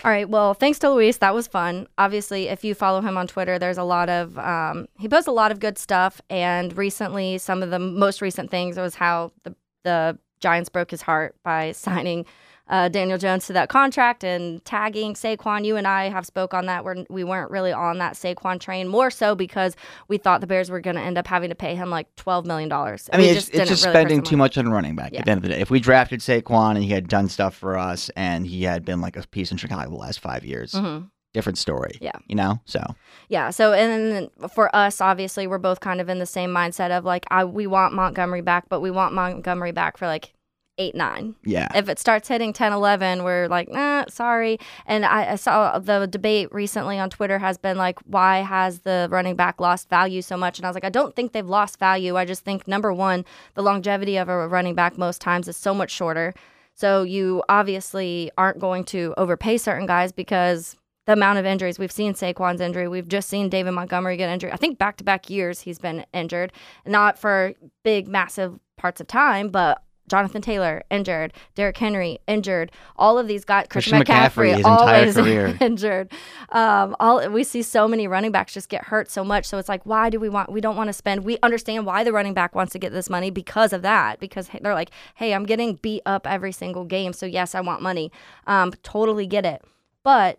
All 0.04 0.10
right. 0.12 0.28
Well, 0.28 0.54
thanks 0.54 0.78
to 0.78 0.90
Luis. 0.90 1.16
That 1.16 1.34
was 1.34 1.48
fun. 1.48 1.88
Obviously, 1.98 2.46
if 2.46 2.62
you 2.62 2.76
follow 2.76 3.00
him 3.00 3.18
on 3.18 3.26
Twitter, 3.26 3.58
there's 3.58 3.76
a 3.76 3.82
lot 3.82 4.08
of 4.08 4.38
um, 4.38 4.86
he 5.00 5.08
posts 5.08 5.26
a 5.26 5.32
lot 5.32 5.50
of 5.50 5.58
good 5.58 5.76
stuff. 5.76 6.20
And 6.30 6.78
recently, 6.78 7.38
some 7.38 7.64
of 7.64 7.70
the 7.70 7.80
most 7.80 8.22
recent 8.22 8.52
things 8.52 8.76
was 8.76 8.94
how 8.94 9.32
the 9.42 9.56
the 9.82 10.16
Giants 10.38 10.68
broke 10.68 10.92
his 10.92 11.02
heart 11.02 11.34
by 11.42 11.72
signing 11.86 12.24
uh, 12.68 12.88
Daniel 12.88 13.18
Jones 13.18 13.46
to 13.46 13.52
that 13.54 13.68
contract 13.68 14.24
and 14.24 14.64
tagging 14.64 15.14
Saquon. 15.14 15.64
You 15.64 15.76
and 15.76 15.86
I 15.86 16.08
have 16.08 16.26
spoke 16.26 16.54
on 16.54 16.66
that. 16.66 16.84
We're, 16.84 17.04
we 17.08 17.24
weren't 17.24 17.50
really 17.50 17.72
on 17.72 17.98
that 17.98 18.14
Saquon 18.14 18.60
train, 18.60 18.88
more 18.88 19.10
so 19.10 19.34
because 19.34 19.76
we 20.08 20.18
thought 20.18 20.40
the 20.40 20.46
Bears 20.46 20.70
were 20.70 20.80
going 20.80 20.96
to 20.96 21.02
end 21.02 21.18
up 21.18 21.26
having 21.26 21.48
to 21.48 21.54
pay 21.54 21.74
him 21.74 21.90
like 21.90 22.14
twelve 22.16 22.46
million 22.46 22.68
dollars. 22.68 23.08
I 23.12 23.18
mean, 23.18 23.36
it's, 23.36 23.48
it's 23.48 23.68
just 23.68 23.82
spending 23.82 24.22
too 24.22 24.36
much 24.36 24.58
on 24.58 24.68
running 24.68 24.96
back 24.96 25.12
Yeah. 25.12 25.20
at 25.20 25.24
the 25.24 25.30
end 25.30 25.38
of 25.38 25.42
the 25.42 25.48
day. 25.50 25.60
If 25.60 25.70
we 25.70 25.80
drafted 25.80 26.20
Saquon 26.20 26.74
and 26.76 26.84
he 26.84 26.90
had 26.90 27.08
done 27.08 27.28
stuff 27.28 27.54
for 27.54 27.78
us 27.78 28.10
and 28.16 28.46
he 28.46 28.64
had 28.64 28.84
been 28.84 29.00
like 29.00 29.16
a 29.16 29.26
piece 29.26 29.50
in 29.52 29.58
Chicago 29.58 29.90
the 29.90 29.96
last 29.96 30.20
five 30.20 30.44
years, 30.44 30.72
hmm 30.76 31.00
different 31.34 31.58
story. 31.58 31.98
Yeah. 32.00 32.12
You 32.26 32.34
know? 32.34 32.58
So, 32.64 32.82
Yeah. 33.28 33.50
So, 33.50 33.74
and 33.74 34.10
then 34.12 34.48
for 34.48 34.74
us, 34.74 35.00
obviously, 35.00 35.46
we're 35.46 35.58
both 35.58 35.78
kind 35.78 36.00
of 36.00 36.08
in 36.08 36.18
the 36.18 36.26
same 36.26 36.50
mindset 36.50 36.90
of 36.90 37.04
like, 37.04 37.26
I 37.30 37.44
we 37.44 37.66
want 37.66 37.92
Montgomery 37.92 38.40
back, 38.40 38.70
but 38.70 38.80
we 38.80 38.90
want 38.90 39.12
Montgomery 39.14 39.70
back 39.70 39.98
for 39.98 40.06
like 40.06 40.32
eight 40.78 40.94
nine. 40.94 41.34
Yeah. 41.44 41.68
If 41.74 41.88
it 41.88 41.98
starts 41.98 42.28
hitting 42.28 42.52
10 42.52 42.72
11, 42.72 43.24
we're 43.24 43.48
like, 43.48 43.68
nah, 43.68 44.04
sorry. 44.08 44.58
And 44.86 45.04
I, 45.04 45.32
I 45.32 45.34
saw 45.34 45.78
the 45.78 46.06
debate 46.06 46.52
recently 46.52 46.98
on 46.98 47.10
Twitter 47.10 47.38
has 47.38 47.58
been 47.58 47.76
like, 47.76 47.98
why 48.00 48.38
has 48.38 48.80
the 48.80 49.08
running 49.10 49.36
back 49.36 49.60
lost 49.60 49.88
value 49.90 50.22
so 50.22 50.36
much? 50.36 50.58
And 50.58 50.66
I 50.66 50.68
was 50.68 50.74
like, 50.74 50.84
I 50.84 50.90
don't 50.90 51.14
think 51.14 51.32
they've 51.32 51.46
lost 51.46 51.78
value. 51.78 52.16
I 52.16 52.24
just 52.24 52.44
think 52.44 52.66
number 52.66 52.92
one, 52.92 53.24
the 53.54 53.62
longevity 53.62 54.16
of 54.16 54.28
a 54.28 54.48
running 54.48 54.74
back 54.74 54.96
most 54.96 55.20
times 55.20 55.48
is 55.48 55.56
so 55.56 55.74
much 55.74 55.90
shorter. 55.90 56.34
So 56.74 57.02
you 57.02 57.42
obviously 57.48 58.30
aren't 58.38 58.60
going 58.60 58.84
to 58.84 59.12
overpay 59.16 59.58
certain 59.58 59.86
guys 59.86 60.12
because 60.12 60.76
the 61.06 61.14
amount 61.14 61.38
of 61.38 61.46
injuries 61.46 61.78
we've 61.78 61.90
seen 61.90 62.14
Saquon's 62.14 62.60
injury, 62.60 62.86
we've 62.86 63.08
just 63.08 63.28
seen 63.28 63.48
David 63.48 63.72
Montgomery 63.72 64.16
get 64.16 64.30
injured. 64.30 64.52
I 64.52 64.56
think 64.56 64.78
back 64.78 64.98
to 64.98 65.04
back 65.04 65.28
years 65.28 65.62
he's 65.62 65.78
been 65.78 66.04
injured, 66.12 66.52
not 66.86 67.18
for 67.18 67.54
big, 67.82 68.06
massive 68.06 68.60
parts 68.76 69.00
of 69.00 69.06
time, 69.06 69.48
but 69.48 69.82
Jonathan 70.08 70.42
Taylor 70.42 70.82
injured, 70.90 71.32
Derrick 71.54 71.76
Henry 71.76 72.18
injured, 72.26 72.72
all 72.96 73.18
of 73.18 73.28
these 73.28 73.44
guys, 73.44 73.66
Christian, 73.70 74.00
McCaffrey, 74.00 74.54
McCaffrey, 74.54 74.64
always 74.64 75.14
career. 75.16 75.56
injured. 75.60 76.10
Um, 76.50 76.96
all 76.98 77.28
we 77.30 77.44
see 77.44 77.62
so 77.62 77.86
many 77.86 78.08
running 78.08 78.32
backs 78.32 78.52
just 78.54 78.68
get 78.68 78.84
hurt 78.84 79.10
so 79.10 79.22
much. 79.24 79.46
So 79.46 79.58
it's 79.58 79.68
like, 79.68 79.84
why 79.84 80.10
do 80.10 80.18
we 80.18 80.28
want? 80.28 80.50
We 80.50 80.60
don't 80.60 80.76
want 80.76 80.88
to 80.88 80.92
spend. 80.94 81.24
We 81.24 81.38
understand 81.42 81.86
why 81.86 82.04
the 82.04 82.12
running 82.12 82.34
back 82.34 82.54
wants 82.54 82.72
to 82.72 82.78
get 82.78 82.92
this 82.92 83.08
money 83.10 83.30
because 83.30 83.72
of 83.72 83.82
that. 83.82 84.18
Because 84.20 84.48
they're 84.60 84.74
like, 84.74 84.90
hey, 85.16 85.34
I'm 85.34 85.44
getting 85.44 85.74
beat 85.76 86.02
up 86.06 86.26
every 86.26 86.52
single 86.52 86.84
game, 86.84 87.12
so 87.12 87.26
yes, 87.26 87.54
I 87.54 87.60
want 87.60 87.82
money. 87.82 88.10
Um, 88.46 88.72
totally 88.82 89.26
get 89.26 89.44
it, 89.44 89.62
but 90.02 90.38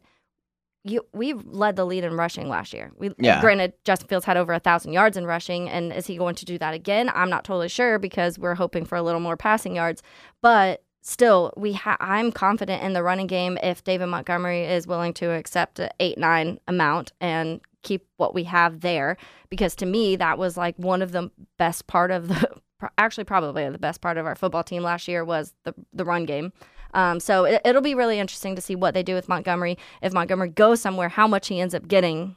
you 0.83 1.05
we 1.13 1.33
led 1.33 1.75
the 1.75 1.85
lead 1.85 2.03
in 2.03 2.15
rushing 2.15 2.47
last 2.49 2.73
year. 2.73 2.91
We 2.97 3.11
Yeah. 3.17 3.41
granted 3.41 3.73
Justin 3.83 4.07
Fields 4.07 4.25
had 4.25 4.37
over 4.37 4.53
a 4.53 4.59
thousand 4.59 4.93
yards 4.93 5.17
in 5.17 5.25
rushing, 5.25 5.69
and 5.69 5.91
is 5.91 6.07
he 6.07 6.15
going 6.17 6.35
to 6.35 6.45
do 6.45 6.57
that 6.59 6.73
again? 6.73 7.11
I'm 7.13 7.29
not 7.29 7.43
totally 7.43 7.69
sure 7.69 7.99
because 7.99 8.39
we're 8.39 8.55
hoping 8.55 8.85
for 8.85 8.95
a 8.95 9.01
little 9.01 9.19
more 9.21 9.35
passing 9.37 9.75
yards, 9.75 10.01
but 10.41 10.83
still 11.01 11.53
we 11.57 11.73
ha- 11.73 11.97
I'm 11.99 12.31
confident 12.31 12.83
in 12.83 12.93
the 12.93 13.03
running 13.03 13.27
game 13.27 13.57
if 13.63 13.83
David 13.83 14.07
Montgomery 14.07 14.63
is 14.65 14.85
willing 14.87 15.13
to 15.15 15.31
accept 15.31 15.79
an 15.79 15.89
eight 15.99 16.17
nine 16.17 16.59
amount 16.67 17.11
and 17.21 17.61
keep 17.83 18.05
what 18.17 18.33
we 18.33 18.43
have 18.43 18.81
there 18.81 19.15
because 19.49 19.73
to 19.77 19.85
me 19.85 20.17
that 20.17 20.37
was 20.37 20.57
like 20.57 20.75
one 20.77 21.01
of 21.01 21.13
the 21.13 21.31
best 21.57 21.87
part 21.87 22.11
of 22.11 22.27
the 22.27 22.49
actually 22.97 23.23
probably 23.23 23.69
the 23.69 23.77
best 23.77 24.01
part 24.01 24.17
of 24.17 24.25
our 24.25 24.35
football 24.35 24.63
team 24.63 24.83
last 24.83 25.07
year 25.07 25.23
was 25.23 25.53
the 25.63 25.73
the 25.93 26.03
run 26.03 26.25
game. 26.25 26.51
Um, 26.93 27.19
so 27.19 27.45
it, 27.45 27.61
it'll 27.65 27.81
be 27.81 27.95
really 27.95 28.19
interesting 28.19 28.55
to 28.55 28.61
see 28.61 28.75
what 28.75 28.93
they 28.93 29.03
do 29.03 29.13
with 29.13 29.29
Montgomery. 29.29 29.77
If 30.01 30.13
Montgomery 30.13 30.49
goes 30.49 30.81
somewhere, 30.81 31.09
how 31.09 31.27
much 31.27 31.47
he 31.47 31.59
ends 31.61 31.73
up 31.75 31.87
getting 31.87 32.35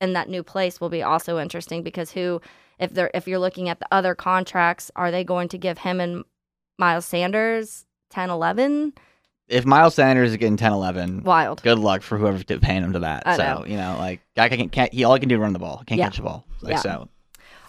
in 0.00 0.12
that 0.12 0.28
new 0.28 0.42
place 0.42 0.80
will 0.80 0.88
be 0.90 1.02
also 1.02 1.38
interesting 1.38 1.82
because 1.82 2.12
who, 2.12 2.40
if 2.78 2.92
they're 2.92 3.10
if 3.14 3.26
you're 3.28 3.38
looking 3.38 3.68
at 3.68 3.78
the 3.80 3.86
other 3.90 4.14
contracts, 4.14 4.90
are 4.96 5.10
they 5.10 5.24
going 5.24 5.48
to 5.48 5.58
give 5.58 5.78
him 5.78 6.00
and 6.00 6.24
Miles 6.78 7.06
Sanders 7.06 7.86
10, 8.10 8.30
11? 8.30 8.92
If 9.46 9.66
Miles 9.66 9.94
Sanders 9.94 10.30
is 10.30 10.36
getting 10.38 10.56
10 10.56 10.72
11, 10.72 11.22
Wild. 11.22 11.62
good 11.62 11.78
luck 11.78 12.02
for 12.02 12.16
whoever's 12.16 12.44
paying 12.44 12.82
him 12.82 12.92
to 12.94 13.00
that. 13.00 13.24
I 13.26 13.36
so, 13.36 13.42
know. 13.42 13.66
you 13.66 13.76
know, 13.76 13.96
like, 13.98 14.20
guy 14.36 14.48
can't, 14.48 14.72
can't, 14.72 14.92
he, 14.92 15.04
all 15.04 15.14
he 15.14 15.20
can 15.20 15.28
do 15.28 15.34
is 15.34 15.40
run 15.40 15.52
the 15.52 15.58
ball. 15.58 15.82
Can't 15.86 15.98
Yeah. 15.98 16.06
catch 16.06 16.16
the 16.16 16.22
ball. 16.22 16.46
Like, 16.62 16.72
Yeah. 16.74 16.78
so. 16.80 17.08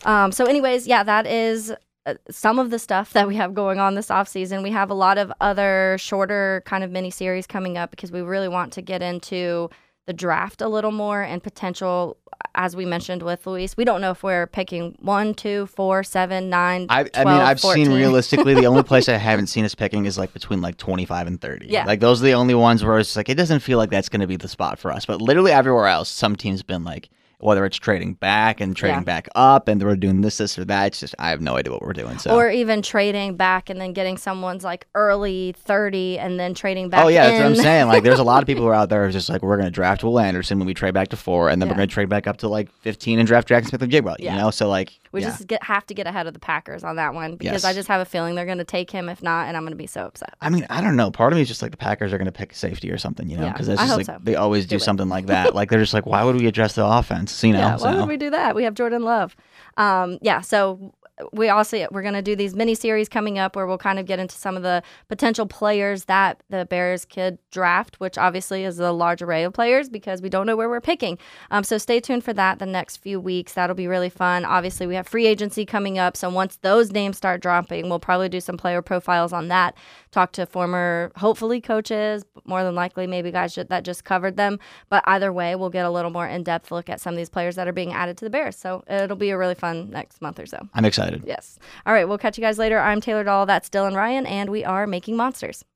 Um, 0.06 0.32
so, 0.32 0.46
anyways, 0.46 0.88
yeah, 0.88 1.04
that 1.04 1.28
is 1.28 1.74
Uh, 2.06 2.14
some 2.30 2.60
of 2.60 2.70
the 2.70 2.78
stuff 2.78 3.14
that 3.14 3.28
we 3.28 3.36
have 3.36 3.54
going 3.56 3.80
on 3.80 3.96
this 3.96 4.12
off 4.12 4.28
season. 4.28 4.62
We 4.62 4.72
have 4.72 4.92
a 4.92 4.94
lot 4.94 5.18
of 5.18 5.34
other 5.42 5.98
shorter 6.00 6.62
kind 6.66 6.84
of 6.84 6.92
mini 6.92 7.10
series 7.10 7.48
coming 7.48 7.78
up 7.78 7.90
because 7.90 8.12
we 8.12 8.22
really 8.22 8.48
want 8.48 8.74
to 8.74 8.82
get 8.82 9.02
into 9.02 9.70
the 10.06 10.14
draft 10.14 10.62
a 10.62 10.68
little 10.68 10.92
more 10.92 11.24
and 11.24 11.42
potential, 11.42 12.18
as 12.54 12.76
we 12.76 12.86
mentioned 12.86 13.24
with 13.24 13.48
Luis. 13.48 13.76
We 13.76 13.86
don't 13.86 14.02
know 14.02 14.12
if 14.12 14.22
we're 14.22 14.46
picking 14.46 14.96
one, 15.00 15.34
two, 15.34 15.66
four, 15.66 16.04
seven, 16.04 16.50
nine, 16.50 16.86
I, 16.90 17.06
12, 17.06 17.28
I 17.28 17.32
mean, 17.32 17.42
I've 17.42 17.60
14. 17.60 17.86
seen 17.86 17.96
realistically, 17.96 18.54
the 18.54 18.68
only 18.68 18.84
place 18.84 19.10
I 19.10 19.14
haven't 19.18 19.48
seen 19.48 19.66
us 19.66 19.74
picking 19.74 20.06
is 20.06 20.18
like 20.18 20.32
between 20.32 20.62
like 20.62 20.78
25 20.78 21.26
and 21.26 21.42
30. 21.42 21.68
Yeah. 21.68 21.86
Like, 21.86 22.02
those 22.02 22.22
are 22.22 22.26
the 22.26 22.34
only 22.34 22.54
ones 22.54 22.84
where 22.84 23.00
it's 23.00 23.16
like, 23.16 23.30
it 23.30 23.36
doesn't 23.36 23.62
feel 23.62 23.80
like 23.80 23.90
that's 23.90 24.10
going 24.10 24.22
to 24.22 24.28
be 24.28 24.38
the 24.38 24.48
spot 24.48 24.78
for 24.78 24.92
us. 24.92 25.06
But 25.08 25.22
literally 25.22 25.52
everywhere 25.52 25.88
else, 25.88 26.10
some 26.10 26.36
teams 26.36 26.62
been 26.62 26.84
like, 26.84 27.10
whether 27.40 27.66
it's 27.66 27.78
trading 27.78 28.14
back 28.14 28.62
and 28.62 28.76
trading 28.76 29.00
Yeah. 29.00 29.04
back 29.04 29.28
up 29.36 29.68
and 29.68 29.82
we're 29.84 29.96
doing 29.96 30.22
this, 30.22 30.38
this, 30.38 30.58
or 30.58 30.66
that. 30.66 30.88
It's 30.88 31.00
just, 31.00 31.16
I 31.20 31.30
have 31.30 31.42
no 31.42 31.58
idea 31.58 31.72
what 31.74 31.82
we're 31.82 31.94
doing. 31.94 32.18
So. 32.18 32.36
Or 32.36 32.50
even 32.50 32.82
trading 32.82 33.36
back 33.36 33.70
and 33.70 33.80
then 33.80 33.94
getting 33.94 34.18
someone's 34.18 34.64
like 34.64 34.88
early 34.96 35.54
30 35.58 36.18
and 36.20 36.40
then 36.40 36.54
trading 36.54 36.90
back 36.90 37.04
Oh 37.06 37.08
yeah, 37.08 37.28
that's 37.28 37.40
what 37.40 37.46
I'm 37.48 37.56
saying. 37.56 37.88
Like, 37.88 38.04
there's 38.04 38.20
a 38.20 38.24
lot 38.24 38.42
of 38.44 38.48
people 38.48 38.64
who 38.66 38.70
are 38.70 38.74
out 38.74 38.90
there 38.90 39.06
who's 39.06 39.14
just 39.14 39.30
like, 39.30 39.42
we're 39.42 39.58
going 39.58 39.68
to 39.68 39.72
draft 39.72 40.04
Will 40.04 40.20
Anderson 40.20 40.58
when 40.60 40.68
we 40.68 40.74
trade 40.74 40.94
back 40.94 41.10
to 41.10 41.18
four, 41.18 41.50
and 41.50 41.62
then 41.62 41.70
we're 41.70 41.76
going 41.76 41.88
to 41.88 41.94
trade 41.94 42.10
back 42.10 42.28
up 42.28 42.38
to 42.38 42.48
like 42.48 42.72
15 42.82 43.20
and 43.20 43.28
draft 43.28 43.48
Jaxon 43.50 43.68
Smith 43.68 43.82
and. 43.82 44.20
Yeah. 44.20 44.36
You 44.36 44.42
know, 44.42 44.52
so 44.52 44.68
like, 44.70 44.92
We 45.16 45.22
yeah. 45.22 45.30
just 45.30 45.48
get, 45.48 45.64
have 45.64 45.86
to 45.88 45.94
get 45.94 46.06
ahead 46.06 46.28
of 46.28 46.34
the 46.34 46.40
Packers 46.40 46.84
on 46.84 46.98
that 46.98 47.14
one 47.14 47.38
because 47.38 47.64
Yes. 47.64 47.66
I 47.66 47.74
just 47.74 47.88
have 47.88 48.02
a 48.02 48.06
feeling 48.06 48.36
they're 48.36 48.46
going 48.46 48.60
to 48.60 48.64
take 48.64 48.92
him. 48.92 49.10
If 49.10 49.24
not, 49.24 49.48
and 49.48 49.58
I'm 49.58 49.64
going 49.64 49.72
to 49.72 49.78
be 49.78 49.88
so 49.88 50.06
upset. 50.06 50.36
I 50.42 50.50
mean, 50.50 50.68
I 50.70 50.82
don't 50.82 50.96
know. 50.96 51.10
Part 51.10 51.34
of 51.34 51.38
me 51.38 51.42
is 51.42 51.48
just 51.48 51.62
like 51.62 51.72
the 51.72 51.78
Packers 51.78 52.14
are 52.14 52.18
going 52.18 52.26
to 52.26 52.32
pick 52.32 52.54
safety 52.54 52.92
or 52.92 52.98
something, 52.98 53.30
you 53.30 53.38
know, 53.38 53.50
because 53.50 53.68
just 53.68 53.98
like 53.98 54.06
so. 54.06 54.20
they 54.22 54.36
always 54.36 54.66
do 54.66 54.76
Do 54.76 54.80
something 54.80 55.10
like 55.10 55.26
that. 55.34 55.56
like 55.56 55.70
they're 55.70 55.80
just 55.80 55.94
like, 55.94 56.06
why 56.06 56.24
would 56.24 56.36
we 56.36 56.46
address 56.48 56.76
the 56.76 56.86
offense? 56.86 57.44
You 57.44 57.54
know, 57.54 57.60
yeah, 57.60 57.72
why 57.78 57.94
so 57.94 58.00
would 58.00 58.10
we 58.10 58.18
do 58.18 58.30
that? 58.30 58.56
We 58.56 58.64
have 58.66 58.74
Jordan 58.74 59.04
Love. 59.04 59.36
Um, 59.78 60.20
yeah, 60.22 60.42
so 60.42 60.94
we 61.32 61.50
also 61.50 61.88
we're 61.92 62.02
going 62.02 62.14
to 62.14 62.22
do 62.22 62.36
these 62.36 62.56
mini 62.56 62.76
series 62.76 63.08
coming 63.08 63.40
up 63.40 63.56
where 63.56 63.66
we'll 63.66 63.78
kind 63.78 64.00
of 64.00 64.06
get 64.06 64.20
into 64.20 64.36
some 64.36 64.58
of 64.58 64.64
the 64.64 64.84
potential 65.08 65.46
players 65.46 66.06
that 66.06 66.44
the 66.50 66.66
Bears 66.66 67.06
could 67.06 67.38
draft, 67.52 68.00
which 68.00 68.18
obviously 68.18 68.64
is 68.64 68.80
a 68.80 68.92
large 68.92 69.22
array 69.22 69.44
of 69.44 69.54
players 69.54 69.88
because 69.90 70.22
we 70.22 70.30
don't 70.30 70.46
know 70.46 70.56
where 70.56 70.70
we're 70.70 70.82
picking. 70.82 71.18
Um, 71.52 71.64
so 71.64 71.78
stay 71.78 72.00
tuned 72.00 72.24
for 72.24 72.34
that 72.34 72.60
the 72.60 72.66
next 72.66 72.98
few 72.98 73.20
weeks. 73.20 73.54
That'll 73.54 73.76
be 73.76 73.88
really 73.88 74.10
fun. 74.10 74.44
Obviously, 74.46 74.88
we 74.88 74.96
have 74.96 75.08
free 75.08 75.26
agency 75.26 75.66
coming 75.66 75.98
up, 75.98 76.18
so 76.18 76.30
once 76.30 76.58
those 76.58 76.92
names 76.92 77.18
start 77.18 77.42
dropping, 77.42 77.90
we'll 77.90 78.00
probably 78.00 78.30
do 78.30 78.42
some 78.42 78.58
player 78.58 78.82
profiles 78.82 79.32
on 79.32 79.48
that. 79.48 79.76
Talk 80.12 80.32
to 80.34 80.46
former, 80.46 81.12
hopefully 81.16 81.62
coaches, 81.62 82.26
more 82.46 82.64
than 82.64 82.76
likely 82.76 83.08
maybe 83.08 83.32
guys 83.32 83.56
that 83.56 83.84
just 83.84 84.04
covered 84.04 84.38
them. 84.38 84.60
But 84.90 85.04
either 85.08 85.32
way, 85.32 85.56
we'll 85.56 85.70
get 85.70 85.86
a 85.86 85.90
little 85.90 86.12
more 86.12 86.28
in 86.28 86.44
depth 86.44 86.72
look 86.72 86.90
at 86.90 87.00
some 87.00 87.14
of 87.14 87.18
these 87.18 87.30
players 87.30 87.56
that 87.56 87.68
are 87.68 87.74
being 87.74 87.94
added 87.94 88.18
to 88.18 88.26
the 88.26 88.30
Bears. 88.30 88.58
So 88.58 88.84
it'll 88.90 89.16
be 89.16 89.30
a 89.30 89.38
really 89.38 89.56
fun 89.56 89.90
next 89.90 90.22
month 90.22 90.40
or 90.40 90.46
so. 90.46 90.68
I'm 90.74 90.86
excited. 90.86 91.05
Yes. 91.26 91.60
All 91.86 91.94
right. 91.94 92.08
We'll 92.08 92.18
catch 92.18 92.38
you 92.38 92.42
guys 92.42 92.58
later. 92.58 92.80
I'm 92.80 93.02
Taylor 93.02 93.24
Doll. 93.24 93.46
That's 93.46 93.70
Dylan 93.70 93.96
Ryan, 93.96 94.26
and 94.26 94.50
we 94.50 94.64
are 94.64 94.88
making 94.88 95.16
monsters. 95.18 95.64